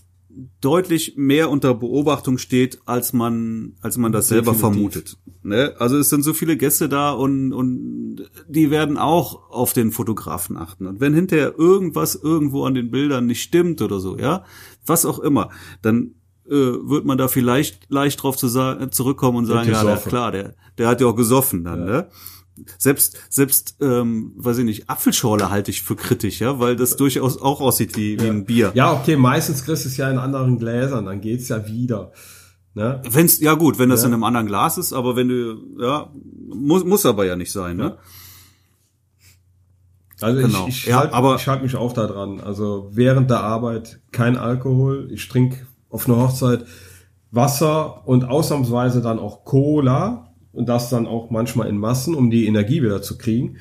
deutlich 0.61 1.13
mehr 1.15 1.49
unter 1.49 1.73
Beobachtung 1.73 2.37
steht, 2.37 2.79
als 2.85 3.13
man, 3.13 3.73
als 3.81 3.97
man 3.97 4.11
das 4.11 4.27
selber 4.29 4.53
Definitiv. 4.53 4.61
vermutet. 4.61 5.17
Ne? 5.43 5.73
Also 5.77 5.97
es 5.97 6.09
sind 6.09 6.23
so 6.23 6.33
viele 6.33 6.57
Gäste 6.57 6.89
da 6.89 7.11
und, 7.11 7.53
und 7.53 8.25
die 8.47 8.71
werden 8.71 8.97
auch 8.97 9.49
auf 9.51 9.73
den 9.73 9.91
Fotografen 9.91 10.57
achten. 10.57 10.88
Und 10.88 10.99
wenn 10.99 11.13
hinterher 11.13 11.53
irgendwas 11.57 12.15
irgendwo 12.15 12.65
an 12.65 12.73
den 12.73 12.89
Bildern 12.91 13.25
nicht 13.27 13.43
stimmt 13.43 13.81
oder 13.81 13.99
so, 13.99 14.17
ja, 14.17 14.43
was 14.86 15.05
auch 15.05 15.19
immer, 15.19 15.49
dann 15.81 16.15
äh, 16.47 16.51
wird 16.51 17.05
man 17.05 17.17
da 17.17 17.27
vielleicht 17.27 17.89
leicht 17.89 18.21
drauf 18.23 18.36
zu 18.36 18.47
sa- 18.47 18.89
zurückkommen 18.91 19.38
und 19.39 19.45
sagen, 19.45 19.69
ja, 19.69 19.81
gesoffen. 19.84 20.09
klar, 20.09 20.31
der, 20.31 20.55
der 20.77 20.88
hat 20.88 20.99
ja 21.01 21.07
auch 21.07 21.15
gesoffen 21.15 21.63
dann, 21.63 21.86
ne? 21.86 22.07
Selbst, 22.78 23.18
selbst, 23.30 23.78
ähm, 23.82 24.34
weiß 24.36 24.60
ich 24.60 24.66
nicht, 24.66 24.89
Apfelschorle 24.89 25.49
halte 25.49 25.72
ich 25.72 25.82
für 25.82 25.95
kritisch, 25.95 26.39
ja, 26.39 26.60
weil 26.60 26.76
das 26.76 26.95
durchaus 26.97 27.41
auch 27.41 27.62
aussieht 27.62 27.97
wie, 27.97 28.20
wie 28.22 28.28
ein 28.30 28.45
Bier. 28.45 28.72
Ja, 28.76 28.93
okay, 28.93 29.16
meistens 29.16 29.66
kriegst 29.66 29.86
du 29.86 29.89
es 29.89 29.97
ja 29.97 30.10
in 30.12 30.18
anderen 30.20 30.60
Gläsern, 30.60 31.06
dann 31.06 31.20
geht's 31.22 31.49
ja 31.49 31.68
wieder. 31.68 32.12
Ne? 32.76 33.01
Wenn's, 33.10 33.39
ja 33.39 33.54
gut, 33.56 33.78
wenn 33.80 33.89
das 33.89 34.01
Ja. 34.01 34.08
in 34.08 34.14
einem 34.14 34.24
anderen 34.24 34.47
Glas 34.47 34.78
ist, 34.78 34.93
aber 34.93 35.16
wenn 35.16 35.30
du, 35.30 35.58
ja, 35.80 36.12
muss, 36.47 36.84
muss 36.86 37.06
aber 37.06 37.26
ja 37.26 37.36
nicht 37.36 37.51
sein, 37.51 37.78
ne? 37.78 37.97
Also 40.22 40.41
Genau. 40.41 40.68
ich, 40.68 40.78
ich 40.80 40.86
Ja, 40.86 40.97
halte 40.99 41.14
aber- 41.14 41.36
ich 41.36 41.47
halt 41.47 41.64
mich 41.64 41.76
auch 41.76 41.93
da 41.93 42.08
dran. 42.08 42.39
Also 42.39 42.89
während 42.91 43.30
der 43.30 43.41
Arbeit 43.41 43.99
kein 44.12 44.38
Alkohol. 44.38 45.10
Ich 45.12 45.28
trinke 45.28 45.68
auf 45.89 46.08
einer 46.08 46.18
Hochzeit 46.18 46.66
Wasser 47.32 48.08
und 48.08 48.26
ausnahmsweise 48.26 49.01
dann 49.01 49.20
auch 49.20 49.43
Cola 49.43 50.32
und 50.54 50.70
das 50.70 50.89
dann 50.89 51.08
auch 51.08 51.30
manchmal 51.30 51.68
in 51.68 51.78
Massen, 51.78 52.16
um 52.16 52.30
die 52.30 52.45
Energie 52.45 52.82
wieder 52.82 53.01
zu 53.01 53.18
kriegen. 53.18 53.58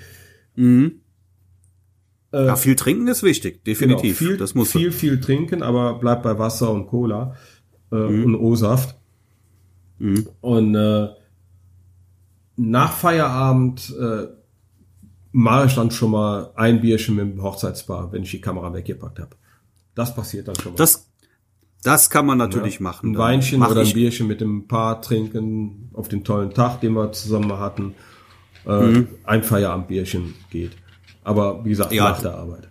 Mhm. 0.55 1.01
Äh, 2.32 2.47
ja, 2.47 2.57
viel 2.57 2.76
trinken 2.76 3.09
ist 3.09 3.22
wichtig, 3.22 3.64
definitiv. 3.64 4.18
Genau, 4.18 4.30
viel, 4.30 4.36
das 4.38 4.55
muss 4.55 4.70
viel, 4.70 4.93
viel 4.93 5.20
trinken, 5.20 5.62
aber 5.62 5.95
bleibt 5.99 6.22
bei 6.22 6.38
Wasser 6.38 6.70
und 6.70 6.86
Cola 6.86 7.34
äh, 7.90 7.97
mhm. 7.97 8.24
und 8.24 8.34
O-Saft. 8.36 8.97
Mhm. 9.99 10.28
Und 10.40 10.74
äh, 10.74 11.09
nach 12.57 12.93
Feierabend 12.93 13.95
äh, 13.99 14.28
mache 15.32 15.66
ich 15.66 15.74
dann 15.74 15.90
schon 15.90 16.11
mal 16.11 16.53
ein 16.55 16.80
Bierchen 16.80 17.16
mit 17.16 17.24
dem 17.24 17.43
Hochzeitspaar, 17.43 18.12
wenn 18.12 18.22
ich 18.22 18.30
die 18.30 18.40
Kamera 18.40 18.72
weggepackt 18.72 19.18
habe. 19.18 19.36
Das 19.95 20.14
passiert 20.14 20.49
dann 20.49 20.57
schon 20.57 20.72
mal. 20.72 20.76
Das, 20.76 21.11
das 21.82 22.10
kann 22.10 22.26
man 22.26 22.38
natürlich 22.38 22.76
ja, 22.76 22.82
machen. 22.82 23.10
Ein 23.10 23.18
Weinchen 23.18 23.62
oder 23.62 23.80
ein 23.80 23.92
Bierchen 23.92 24.26
mit 24.26 24.40
dem 24.40 24.68
Paar 24.68 25.02
trinken 25.02 25.90
auf 25.92 26.08
den 26.08 26.24
tollen 26.24 26.54
Tag, 26.54 26.80
den 26.80 26.94
wir 26.94 27.12
zusammen 27.12 27.52
hatten. 27.58 27.94
Äh, 28.66 28.82
mhm. 28.82 29.08
Ein 29.24 29.42
Feierabendbierchen 29.42 30.34
geht. 30.50 30.72
Aber 31.24 31.64
wie 31.64 31.70
gesagt, 31.70 31.92
ja, 31.92 32.10
nach 32.10 32.20
der 32.20 32.34
Arbeit. 32.34 32.68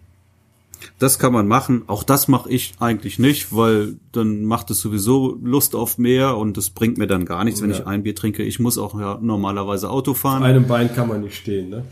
Das 0.98 1.20
kann 1.20 1.34
man 1.34 1.48
machen. 1.48 1.84
Auch 1.88 2.04
das 2.04 2.28
mache 2.28 2.50
ich 2.50 2.74
eigentlich 2.80 3.20
nicht, 3.20 3.56
weil 3.56 3.98
dann 4.12 4.46
macht 4.46 4.72
es 4.72 4.82
sowieso 4.82 5.38
Lust 5.42 5.76
auf 5.76 5.98
mehr 5.98 6.38
und 6.38 6.58
das 6.58 6.70
bringt 6.70 6.98
mir 6.98 7.08
dann 7.08 7.26
gar 7.26 7.44
nichts, 7.44 7.62
wenn 7.62 7.70
ja. 7.70 7.78
ich 7.78 7.88
ein 7.88 8.04
Bier 8.04 8.16
trinke. 8.16 8.44
Ich 8.44 8.60
muss 8.60 8.78
auch 8.78 9.00
ja 9.00 9.20
normalerweise 9.22 9.90
Auto 9.90 10.14
fahren. 10.14 10.42
Auf 10.42 10.50
einem 10.50 10.68
Bein 10.68 10.94
kann 10.94 11.08
man 11.08 11.22
nicht 11.22 11.36
stehen, 11.36 11.70
ne? 11.70 11.86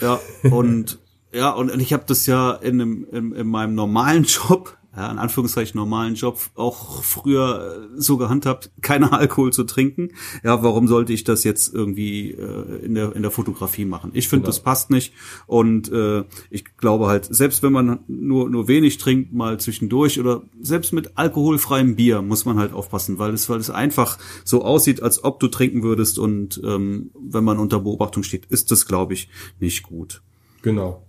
Ja, 0.00 0.18
und 0.50 0.98
ja, 1.32 1.50
und 1.50 1.78
ich 1.80 1.92
habe 1.92 2.04
das 2.06 2.26
ja 2.26 2.52
in, 2.52 2.80
einem, 2.80 3.06
in, 3.10 3.32
in 3.32 3.46
meinem 3.46 3.74
normalen 3.74 4.24
Job 4.48 4.76
ja, 4.96 5.08
in 5.08 5.18
Anführungszeichen 5.18 5.78
normalen 5.78 6.16
Job 6.16 6.40
auch 6.56 7.04
früher 7.04 7.88
äh, 7.94 8.00
so 8.00 8.16
gehandhabt, 8.16 8.72
keine 8.82 9.12
Alkohol 9.18 9.52
zu 9.52 9.62
trinken. 9.62 10.10
Ja, 10.42 10.64
warum 10.64 10.88
sollte 10.88 11.12
ich 11.12 11.22
das 11.22 11.44
jetzt 11.44 11.72
irgendwie 11.72 12.32
äh, 12.32 12.84
in 12.84 12.94
der 12.94 13.14
in 13.14 13.22
der 13.22 13.30
Fotografie 13.30 13.84
machen? 13.84 14.10
Ich 14.14 14.28
finde, 14.28 14.42
genau. 14.42 14.48
das 14.48 14.60
passt 14.60 14.90
nicht 14.90 15.14
und 15.46 15.92
äh, 15.92 16.24
ich 16.50 16.76
glaube 16.76 17.06
halt, 17.06 17.26
selbst 17.32 17.62
wenn 17.62 17.72
man 17.72 18.00
nur 18.08 18.50
nur 18.50 18.66
wenig 18.66 18.98
trinkt, 18.98 19.32
mal 19.32 19.60
zwischendurch 19.60 20.18
oder 20.18 20.42
selbst 20.60 20.92
mit 20.92 21.16
alkoholfreiem 21.16 21.94
Bier 21.94 22.20
muss 22.20 22.44
man 22.44 22.58
halt 22.58 22.72
aufpassen, 22.72 23.20
weil 23.20 23.32
es 23.32 23.48
weil 23.48 23.60
es 23.60 23.70
einfach 23.70 24.18
so 24.44 24.64
aussieht, 24.64 25.02
als 25.04 25.22
ob 25.22 25.38
du 25.38 25.46
trinken 25.46 25.84
würdest 25.84 26.18
und 26.18 26.60
ähm, 26.64 27.10
wenn 27.14 27.44
man 27.44 27.60
unter 27.60 27.78
Beobachtung 27.78 28.24
steht, 28.24 28.46
ist 28.46 28.72
das 28.72 28.86
glaube 28.86 29.14
ich 29.14 29.28
nicht 29.60 29.84
gut. 29.84 30.20
Genau. 30.62 31.06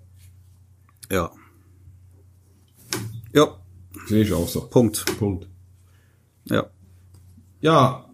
Ja. 1.09 1.31
Ja, 3.33 3.60
Sehe 4.07 4.23
ich 4.23 4.33
auch 4.33 4.47
so. 4.47 4.61
Punkt. 4.61 5.05
Punkt. 5.19 5.47
Ja. 6.45 6.65
Ja, 7.61 8.05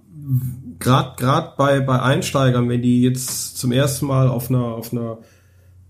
gerade 0.79 1.15
gerade 1.17 1.53
bei 1.57 1.79
bei 1.79 2.01
Einsteigern, 2.01 2.69
wenn 2.69 2.81
die 2.81 3.01
jetzt 3.01 3.57
zum 3.57 3.71
ersten 3.71 4.07
Mal 4.07 4.27
auf 4.27 4.49
einer 4.49 4.65
auf 4.65 4.91
einer 4.91 5.19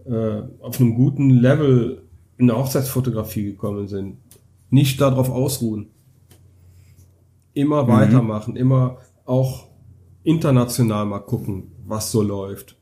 äh, 0.05 0.43
auf 0.61 0.79
einem 0.79 0.95
guten 0.95 1.29
Level 1.29 2.03
in 2.37 2.47
der 2.47 2.57
Hochzeitsfotografie 2.57 3.43
gekommen 3.43 3.87
sind, 3.87 4.17
nicht 4.69 5.01
darauf 5.01 5.29
ausruhen. 5.29 5.87
Immer 7.53 7.83
mhm. 7.83 7.87
weitermachen, 7.87 8.55
immer 8.55 8.97
auch 9.25 9.67
international 10.23 11.05
mal 11.05 11.19
gucken, 11.19 11.71
was 11.85 12.11
so 12.11 12.21
läuft. 12.21 12.77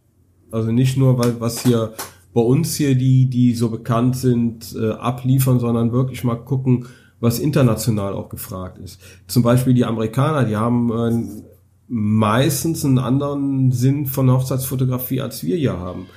Also 0.51 0.71
nicht 0.71 0.97
nur, 0.97 1.17
weil 1.17 1.39
was 1.39 1.63
hier 1.63 1.93
bei 2.33 2.41
uns 2.41 2.75
hier 2.75 2.95
die, 2.95 3.29
die 3.29 3.53
so 3.53 3.69
bekannt 3.69 4.17
sind, 4.17 4.75
äh, 4.75 4.91
abliefern, 4.91 5.59
sondern 5.59 5.93
wirklich 5.93 6.23
mal 6.23 6.35
gucken, 6.35 6.87
was 7.19 7.39
international 7.39 8.13
auch 8.13 8.29
gefragt 8.29 8.77
ist. 8.77 9.01
Zum 9.27 9.43
Beispiel 9.43 9.73
die 9.73 9.85
Amerikaner, 9.85 10.45
die 10.45 10.55
haben 10.55 10.91
äh, 10.91 11.43
meistens 11.87 12.83
einen 12.83 12.97
anderen 12.97 13.71
Sinn 13.71 14.05
von 14.05 14.29
Hochzeitsfotografie, 14.29 15.21
als 15.21 15.43
wir 15.43 15.55
hier 15.55 15.79
haben. 15.79 16.07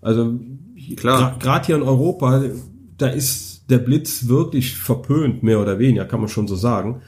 Also 0.00 0.38
klar, 0.96 1.36
gerade 1.38 1.66
hier 1.66 1.76
in 1.76 1.82
Europa, 1.82 2.42
da 2.96 3.08
ist 3.08 3.68
der 3.68 3.78
Blitz 3.78 4.28
wirklich 4.28 4.76
verpönt, 4.76 5.42
mehr 5.42 5.60
oder 5.60 5.78
weniger, 5.78 6.04
kann 6.04 6.20
man 6.20 6.28
schon 6.28 6.46
so 6.46 6.54
sagen, 6.54 7.02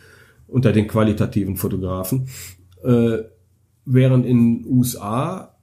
unter 0.46 0.72
den 0.72 0.88
qualitativen 0.88 1.57
Fotografen. 1.57 2.28
Äh, 2.82 3.18
während 3.84 4.26
in 4.26 4.64
USA 4.66 5.55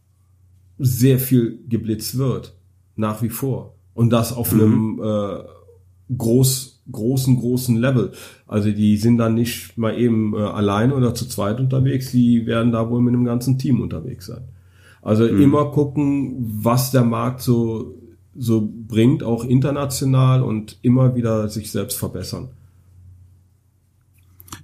sehr 0.78 1.20
viel 1.20 1.64
geblitzt 1.68 2.18
wird 2.18 2.56
nach 2.96 3.22
wie 3.22 3.30
vor. 3.30 3.76
Und 3.94 4.10
das 4.10 4.34
auf 4.34 4.52
mhm. 4.52 4.62
einem 4.62 5.02
äh, 5.04 5.44
groß, 6.16 6.82
großen, 6.92 7.40
großen 7.40 7.78
Level. 7.78 8.12
Also 8.48 8.72
die 8.72 8.98
sind 8.98 9.18
dann 9.18 9.34
nicht 9.34 9.78
mal 9.78 9.98
eben 9.98 10.34
äh, 10.36 10.40
allein 10.40 10.92
oder 10.92 11.14
zu 11.14 11.28
zweit 11.28 11.60
unterwegs, 11.60 12.12
die 12.12 12.46
werden 12.46 12.72
da 12.72 12.90
wohl 12.90 13.02
mit 13.02 13.14
einem 13.14 13.26
ganzen 13.26 13.58
Team 13.58 13.82
unterwegs 13.82 14.28
sein. 14.28 14.44
Also 15.02 15.24
mhm. 15.26 15.42
immer 15.42 15.66
gucken, 15.72 16.36
was 16.62 16.92
der 16.92 17.04
Markt 17.04 17.42
so, 17.42 17.96
so 18.36 18.68
bringt, 18.88 19.24
auch 19.24 19.46
international 19.46 20.42
und 20.42 20.78
immer 20.82 21.16
wieder 21.16 21.50
sich 21.50 21.72
selbst 21.72 21.98
verbessern 21.98 22.50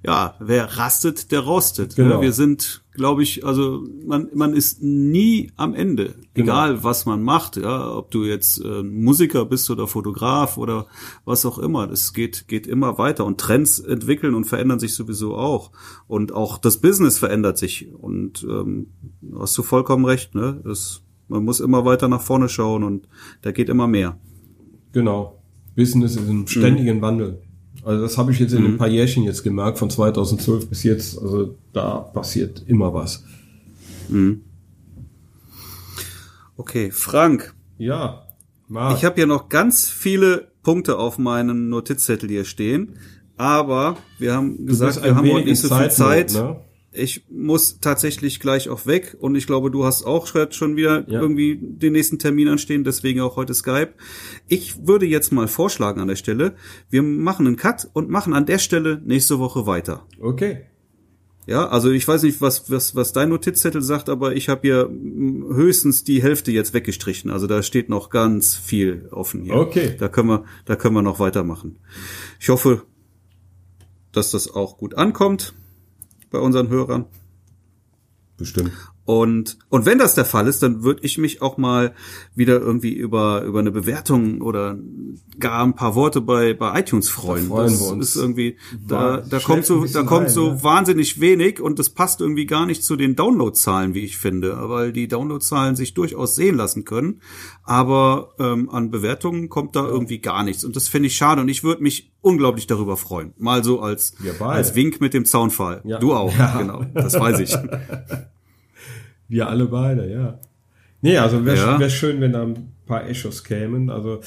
ja, 0.04 0.34
wer 0.40 0.78
rastet, 0.78 1.30
der 1.30 1.40
rostet. 1.40 1.94
Genau. 1.94 2.20
Wir 2.20 2.32
sind, 2.32 2.84
glaube 2.92 3.22
ich, 3.22 3.46
also 3.46 3.84
man, 4.04 4.28
man 4.34 4.52
ist 4.52 4.82
nie 4.82 5.52
am 5.56 5.74
Ende, 5.74 6.16
genau. 6.34 6.52
egal 6.52 6.84
was 6.84 7.06
man 7.06 7.22
macht, 7.22 7.56
ja, 7.56 7.88
ob 7.94 8.10
du 8.10 8.24
jetzt 8.24 8.58
äh, 8.64 8.82
Musiker 8.82 9.44
bist 9.44 9.70
oder 9.70 9.86
Fotograf 9.86 10.58
oder 10.58 10.86
was 11.24 11.46
auch 11.46 11.58
immer. 11.58 11.88
Es 11.90 12.12
geht, 12.12 12.48
geht 12.48 12.66
immer 12.66 12.98
weiter 12.98 13.24
und 13.24 13.38
Trends 13.38 13.78
entwickeln 13.78 14.34
und 14.34 14.44
verändern 14.44 14.80
sich 14.80 14.94
sowieso 14.94 15.36
auch. 15.36 15.70
Und 16.08 16.32
auch 16.32 16.58
das 16.58 16.78
Business 16.80 17.18
verändert 17.18 17.58
sich. 17.58 17.88
Und 17.94 18.44
ähm, 18.48 18.88
hast 19.38 19.56
du 19.56 19.62
vollkommen 19.62 20.04
recht, 20.04 20.34
ne? 20.34 20.60
Das, 20.64 21.02
man 21.28 21.44
muss 21.44 21.60
immer 21.60 21.84
weiter 21.84 22.08
nach 22.08 22.22
vorne 22.22 22.48
schauen 22.48 22.82
und 22.82 23.08
da 23.42 23.52
geht 23.52 23.68
immer 23.68 23.86
mehr. 23.86 24.18
Genau. 24.92 25.38
Business 25.76 26.16
ist 26.16 26.28
im 26.28 26.46
ständigen 26.48 26.98
mhm. 26.98 27.02
Wandel. 27.02 27.42
Also 27.84 28.02
das 28.02 28.16
habe 28.16 28.32
ich 28.32 28.38
jetzt 28.38 28.52
in 28.52 28.62
mhm. 28.62 28.66
ein 28.74 28.78
paar 28.78 28.88
Jährchen 28.88 29.24
jetzt 29.24 29.42
gemerkt, 29.42 29.78
von 29.78 29.90
2012 29.90 30.68
bis 30.68 30.82
jetzt. 30.84 31.18
Also 31.18 31.56
da 31.72 31.98
passiert 31.98 32.64
immer 32.66 32.94
was. 32.94 33.24
Mhm. 34.08 34.42
Okay, 36.56 36.90
Frank. 36.90 37.54
Ja. 37.78 38.26
Marc. 38.68 38.96
Ich 38.96 39.04
habe 39.04 39.20
ja 39.20 39.26
noch 39.26 39.48
ganz 39.48 39.88
viele 39.90 40.52
Punkte 40.62 40.98
auf 40.98 41.18
meinem 41.18 41.68
Notizzettel 41.68 42.28
hier 42.28 42.44
stehen, 42.44 42.96
aber 43.36 43.96
wir 44.18 44.34
haben 44.34 44.66
gesagt, 44.66 45.02
wir 45.02 45.14
haben 45.14 45.30
heute 45.30 45.48
nicht 45.48 45.60
so 45.60 45.74
viel 45.74 45.90
Zeit. 45.90 46.32
Ne? 46.32 46.60
Ich 46.92 47.24
muss 47.30 47.80
tatsächlich 47.80 48.38
gleich 48.38 48.68
auch 48.68 48.86
weg 48.86 49.16
und 49.18 49.34
ich 49.34 49.46
glaube, 49.46 49.70
du 49.70 49.84
hast 49.84 50.04
auch 50.04 50.26
schon 50.26 50.76
wieder 50.76 51.08
ja. 51.08 51.20
irgendwie 51.20 51.58
den 51.60 51.94
nächsten 51.94 52.18
Termin 52.18 52.48
anstehen, 52.48 52.84
deswegen 52.84 53.20
auch 53.20 53.36
heute 53.36 53.54
Skype. 53.54 53.94
Ich 54.46 54.86
würde 54.86 55.06
jetzt 55.06 55.32
mal 55.32 55.48
vorschlagen 55.48 56.00
an 56.00 56.08
der 56.08 56.16
Stelle, 56.16 56.54
wir 56.90 57.02
machen 57.02 57.46
einen 57.46 57.56
Cut 57.56 57.88
und 57.92 58.10
machen 58.10 58.34
an 58.34 58.46
der 58.46 58.58
Stelle 58.58 59.00
nächste 59.04 59.38
Woche 59.38 59.66
weiter. 59.66 60.06
Okay. 60.20 60.66
Ja, 61.46 61.66
also 61.66 61.90
ich 61.90 62.06
weiß 62.06 62.22
nicht, 62.22 62.40
was 62.40 62.70
was 62.70 62.94
was 62.94 63.12
dein 63.12 63.30
Notizzettel 63.30 63.82
sagt, 63.82 64.08
aber 64.08 64.36
ich 64.36 64.48
habe 64.48 64.60
hier 64.62 64.88
höchstens 64.88 66.04
die 66.04 66.22
Hälfte 66.22 66.52
jetzt 66.52 66.72
weggestrichen. 66.72 67.30
Also 67.30 67.48
da 67.48 67.62
steht 67.62 67.88
noch 67.88 68.10
ganz 68.10 68.54
viel 68.54 69.08
offen 69.10 69.42
hier. 69.42 69.54
Okay. 69.54 69.96
Da 69.98 70.08
können 70.08 70.28
wir 70.28 70.44
da 70.66 70.76
können 70.76 70.94
wir 70.94 71.02
noch 71.02 71.18
weitermachen. 71.18 71.78
Ich 72.38 72.48
hoffe, 72.48 72.82
dass 74.12 74.30
das 74.30 74.54
auch 74.54 74.76
gut 74.76 74.94
ankommt 74.94 75.54
bei 76.32 76.38
unseren 76.38 76.68
Hörern. 76.68 77.06
Bestimmt. 78.36 78.72
Und, 79.04 79.58
und 79.68 79.84
wenn 79.84 79.98
das 79.98 80.14
der 80.14 80.24
Fall 80.24 80.46
ist, 80.46 80.62
dann 80.62 80.84
würde 80.84 81.00
ich 81.02 81.18
mich 81.18 81.42
auch 81.42 81.56
mal 81.56 81.92
wieder 82.36 82.60
irgendwie 82.60 82.92
über, 82.92 83.42
über 83.42 83.58
eine 83.58 83.72
Bewertung 83.72 84.40
oder 84.40 84.78
gar 85.40 85.64
ein 85.64 85.74
paar 85.74 85.96
Worte 85.96 86.20
bei, 86.20 86.54
bei 86.54 86.78
iTunes 86.78 87.08
freuen. 87.08 87.48
Da 87.48 87.54
freuen 87.54 87.70
das 87.72 87.80
wir 87.80 87.92
uns. 87.92 88.08
ist 88.08 88.16
irgendwie, 88.16 88.56
da, 88.86 89.16
da 89.18 89.40
kommt 89.40 89.66
so, 89.66 89.84
da 89.86 90.04
kommt 90.04 90.26
rein, 90.26 90.32
so 90.32 90.50
ne? 90.52 90.62
wahnsinnig 90.62 91.20
wenig 91.20 91.60
und 91.60 91.80
das 91.80 91.90
passt 91.90 92.20
irgendwie 92.20 92.46
gar 92.46 92.64
nicht 92.64 92.84
zu 92.84 92.94
den 92.94 93.16
Downloadzahlen, 93.16 93.94
wie 93.94 94.04
ich 94.04 94.18
finde, 94.18 94.56
weil 94.68 94.92
die 94.92 95.08
Downloadzahlen 95.08 95.74
sich 95.74 95.94
durchaus 95.94 96.36
sehen 96.36 96.54
lassen 96.54 96.84
können. 96.84 97.22
Aber 97.64 98.34
ähm, 98.38 98.70
an 98.70 98.92
Bewertungen 98.92 99.48
kommt 99.48 99.74
da 99.74 99.82
ja. 99.82 99.88
irgendwie 99.88 100.20
gar 100.20 100.44
nichts. 100.44 100.64
Und 100.64 100.76
das 100.76 100.88
finde 100.88 101.08
ich 101.08 101.16
schade. 101.16 101.40
Und 101.40 101.48
ich 101.48 101.64
würde 101.64 101.82
mich 101.82 102.12
unglaublich 102.20 102.68
darüber 102.68 102.96
freuen. 102.96 103.34
Mal 103.36 103.64
so 103.64 103.80
als, 103.80 104.14
als 104.38 104.76
Wink 104.76 105.00
mit 105.00 105.12
dem 105.12 105.24
Zaunfall. 105.24 105.80
Ja. 105.84 105.98
Du 105.98 106.14
auch, 106.14 106.36
ja. 106.38 106.56
genau. 106.58 106.84
Das 106.94 107.18
weiß 107.18 107.40
ich. 107.40 107.56
Wir 109.32 109.48
alle 109.48 109.64
beide, 109.64 110.12
ja. 110.12 110.38
Nee, 111.00 111.16
also 111.16 111.46
wäre 111.46 111.56
ja. 111.56 111.80
wär 111.80 111.88
schön, 111.88 112.20
wenn 112.20 112.34
da 112.34 112.42
ein 112.42 112.74
paar 112.84 113.08
Echos 113.08 113.44
kämen. 113.44 113.88
Also 113.88 114.20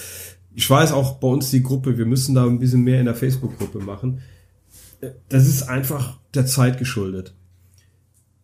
ich 0.56 0.68
weiß 0.68 0.94
auch 0.94 1.20
bei 1.20 1.28
uns 1.28 1.52
die 1.52 1.62
Gruppe, 1.62 2.00
wir 2.00 2.08
müssen 2.08 2.34
da 2.34 2.44
ein 2.44 2.58
bisschen 2.58 2.82
mehr 2.82 3.00
in 3.00 3.06
der 3.06 3.14
Facebook-Gruppe 3.14 3.82
machen. 3.82 4.22
Das 5.30 5.48
ist 5.48 5.70
einfach 5.70 6.18
der 6.34 6.48
Zeit 6.48 6.80
geschuldet. 6.80 7.36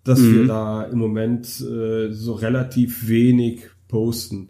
Dass 0.03 0.20
mhm. 0.20 0.36
wir 0.36 0.45
da 0.45 0.84
im 0.84 0.99
Moment 0.99 1.47
äh, 1.62 2.12
so 2.12 2.34
relativ 2.34 3.07
wenig 3.07 3.64
posten. 3.88 4.49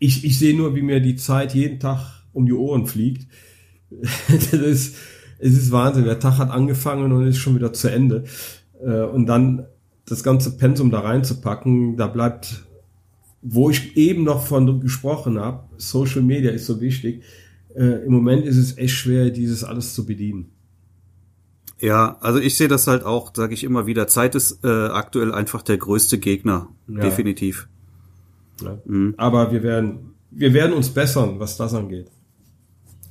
Ich, 0.00 0.24
ich 0.24 0.36
sehe 0.36 0.56
nur, 0.56 0.74
wie 0.74 0.82
mir 0.82 0.98
die 0.98 1.14
Zeit 1.14 1.54
jeden 1.54 1.78
Tag 1.78 2.24
um 2.32 2.44
die 2.44 2.54
Ohren 2.54 2.88
fliegt. 2.88 3.28
das 4.28 4.52
ist, 4.52 4.96
es 5.38 5.52
ist 5.52 5.70
Wahnsinn. 5.70 6.06
Der 6.06 6.18
Tag 6.18 6.38
hat 6.38 6.50
angefangen 6.50 7.12
und 7.12 7.24
ist 7.28 7.38
schon 7.38 7.54
wieder 7.54 7.72
zu 7.72 7.86
Ende. 7.86 8.24
Äh, 8.84 9.02
und 9.04 9.26
dann 9.26 9.66
das 10.06 10.22
ganze 10.22 10.56
Pensum 10.56 10.90
da 10.90 11.00
reinzupacken, 11.00 11.96
da 11.96 12.06
bleibt 12.06 12.64
wo 13.42 13.70
ich 13.70 13.96
eben 13.96 14.24
noch 14.24 14.46
von 14.46 14.80
gesprochen 14.80 15.38
habe, 15.38 15.64
Social 15.78 16.22
Media 16.22 16.50
ist 16.50 16.66
so 16.66 16.80
wichtig. 16.80 17.22
Äh, 17.74 18.04
Im 18.04 18.12
Moment 18.12 18.44
ist 18.44 18.56
es 18.56 18.76
echt 18.76 18.94
schwer, 18.94 19.30
dieses 19.30 19.64
alles 19.64 19.94
zu 19.94 20.04
bedienen. 20.04 20.50
Ja, 21.80 22.18
also 22.20 22.38
ich 22.38 22.56
sehe 22.56 22.68
das 22.68 22.86
halt 22.86 23.04
auch, 23.04 23.32
sage 23.34 23.54
ich 23.54 23.64
immer 23.64 23.86
wieder. 23.86 24.06
Zeit 24.06 24.34
ist 24.34 24.62
äh, 24.64 24.68
aktuell 24.68 25.32
einfach 25.32 25.62
der 25.62 25.78
größte 25.78 26.18
Gegner, 26.18 26.68
Ja. 26.88 27.00
definitiv. 27.00 27.68
Ja. 28.62 28.78
Aber 29.16 29.52
wir 29.52 29.62
werden, 29.62 30.14
wir 30.30 30.52
werden 30.52 30.74
uns 30.74 30.90
bessern, 30.90 31.40
was 31.40 31.56
das 31.56 31.72
angeht. 31.72 32.10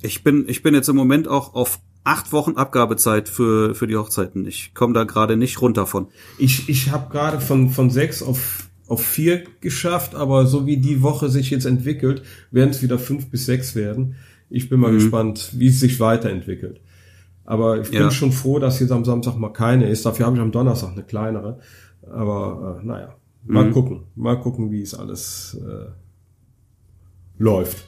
Ich 0.02 0.22
bin, 0.22 0.44
ich 0.48 0.62
bin 0.62 0.74
jetzt 0.74 0.88
im 0.88 0.94
Moment 0.94 1.26
auch 1.26 1.54
auf 1.54 1.80
acht 2.10 2.32
Wochen 2.32 2.52
Abgabezeit 2.56 3.28
für 3.28 3.74
für 3.74 3.86
die 3.86 3.96
Hochzeiten. 3.96 4.46
Ich 4.46 4.74
komme 4.74 4.94
da 4.94 5.04
gerade 5.04 5.36
nicht 5.36 5.60
runter 5.62 5.86
von. 5.86 6.08
Ich, 6.38 6.68
ich 6.68 6.90
habe 6.90 7.10
gerade 7.10 7.40
von, 7.40 7.70
von 7.70 7.90
sechs 7.90 8.22
auf, 8.22 8.68
auf 8.88 9.04
vier 9.04 9.44
geschafft, 9.60 10.14
aber 10.14 10.46
so 10.46 10.66
wie 10.66 10.76
die 10.78 11.02
Woche 11.02 11.28
sich 11.28 11.50
jetzt 11.50 11.66
entwickelt, 11.66 12.22
werden 12.50 12.70
es 12.70 12.82
wieder 12.82 12.98
fünf 12.98 13.30
bis 13.30 13.46
sechs 13.46 13.74
werden. 13.74 14.16
Ich 14.48 14.68
bin 14.68 14.80
mal 14.80 14.90
gespannt, 14.92 15.50
wie 15.54 15.68
es 15.68 15.78
sich 15.78 16.00
weiterentwickelt. 16.00 16.80
Aber 17.44 17.80
ich 17.80 17.90
bin 17.90 18.00
Ja. 18.00 18.10
schon 18.10 18.32
froh, 18.32 18.58
dass 18.58 18.80
jetzt 18.80 18.90
am 18.92 19.04
Samstag 19.04 19.36
mal 19.36 19.50
keine 19.52 19.88
ist. 19.88 20.04
Dafür 20.06 20.26
habe 20.26 20.36
ich 20.36 20.42
am 20.42 20.50
Donnerstag 20.52 20.90
eine 20.92 21.04
kleinere. 21.04 21.60
Aber 22.10 22.80
äh, 22.82 22.86
naja, 22.86 23.14
mal 23.46 23.70
gucken. 23.70 24.02
Mal 24.16 24.40
gucken, 24.40 24.70
wie 24.72 24.82
es 24.82 24.94
alles 24.94 25.56
äh, 25.60 25.90
läuft. 27.38 27.86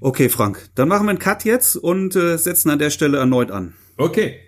Okay, 0.00 0.28
Frank, 0.28 0.70
dann 0.74 0.88
machen 0.88 1.06
wir 1.06 1.10
einen 1.10 1.18
Cut 1.18 1.44
jetzt 1.44 1.76
und 1.76 2.14
äh, 2.16 2.36
setzen 2.38 2.70
an 2.70 2.78
der 2.78 2.90
Stelle 2.90 3.18
erneut 3.18 3.50
an. 3.50 3.74
Okay, 3.96 4.38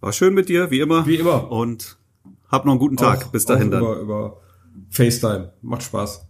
War 0.00 0.12
schön 0.12 0.34
mit 0.34 0.48
dir, 0.48 0.70
wie 0.70 0.80
immer. 0.80 1.06
Wie 1.06 1.16
immer. 1.16 1.50
Und 1.50 1.98
hab 2.48 2.64
noch 2.64 2.72
einen 2.72 2.80
guten 2.80 2.96
Tag. 2.96 3.26
Auch- 3.26 3.30
Bis 3.30 3.44
dahin 3.44 3.70
dann. 3.70 3.80
Über, 3.82 3.96
über 4.00 4.40
FaceTime. 4.90 5.52
Macht 5.62 5.82
Spaß. 5.84 6.26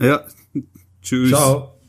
Ja. 0.00 0.24
Tschüss. 1.02 1.30
Ciao. 1.30 1.80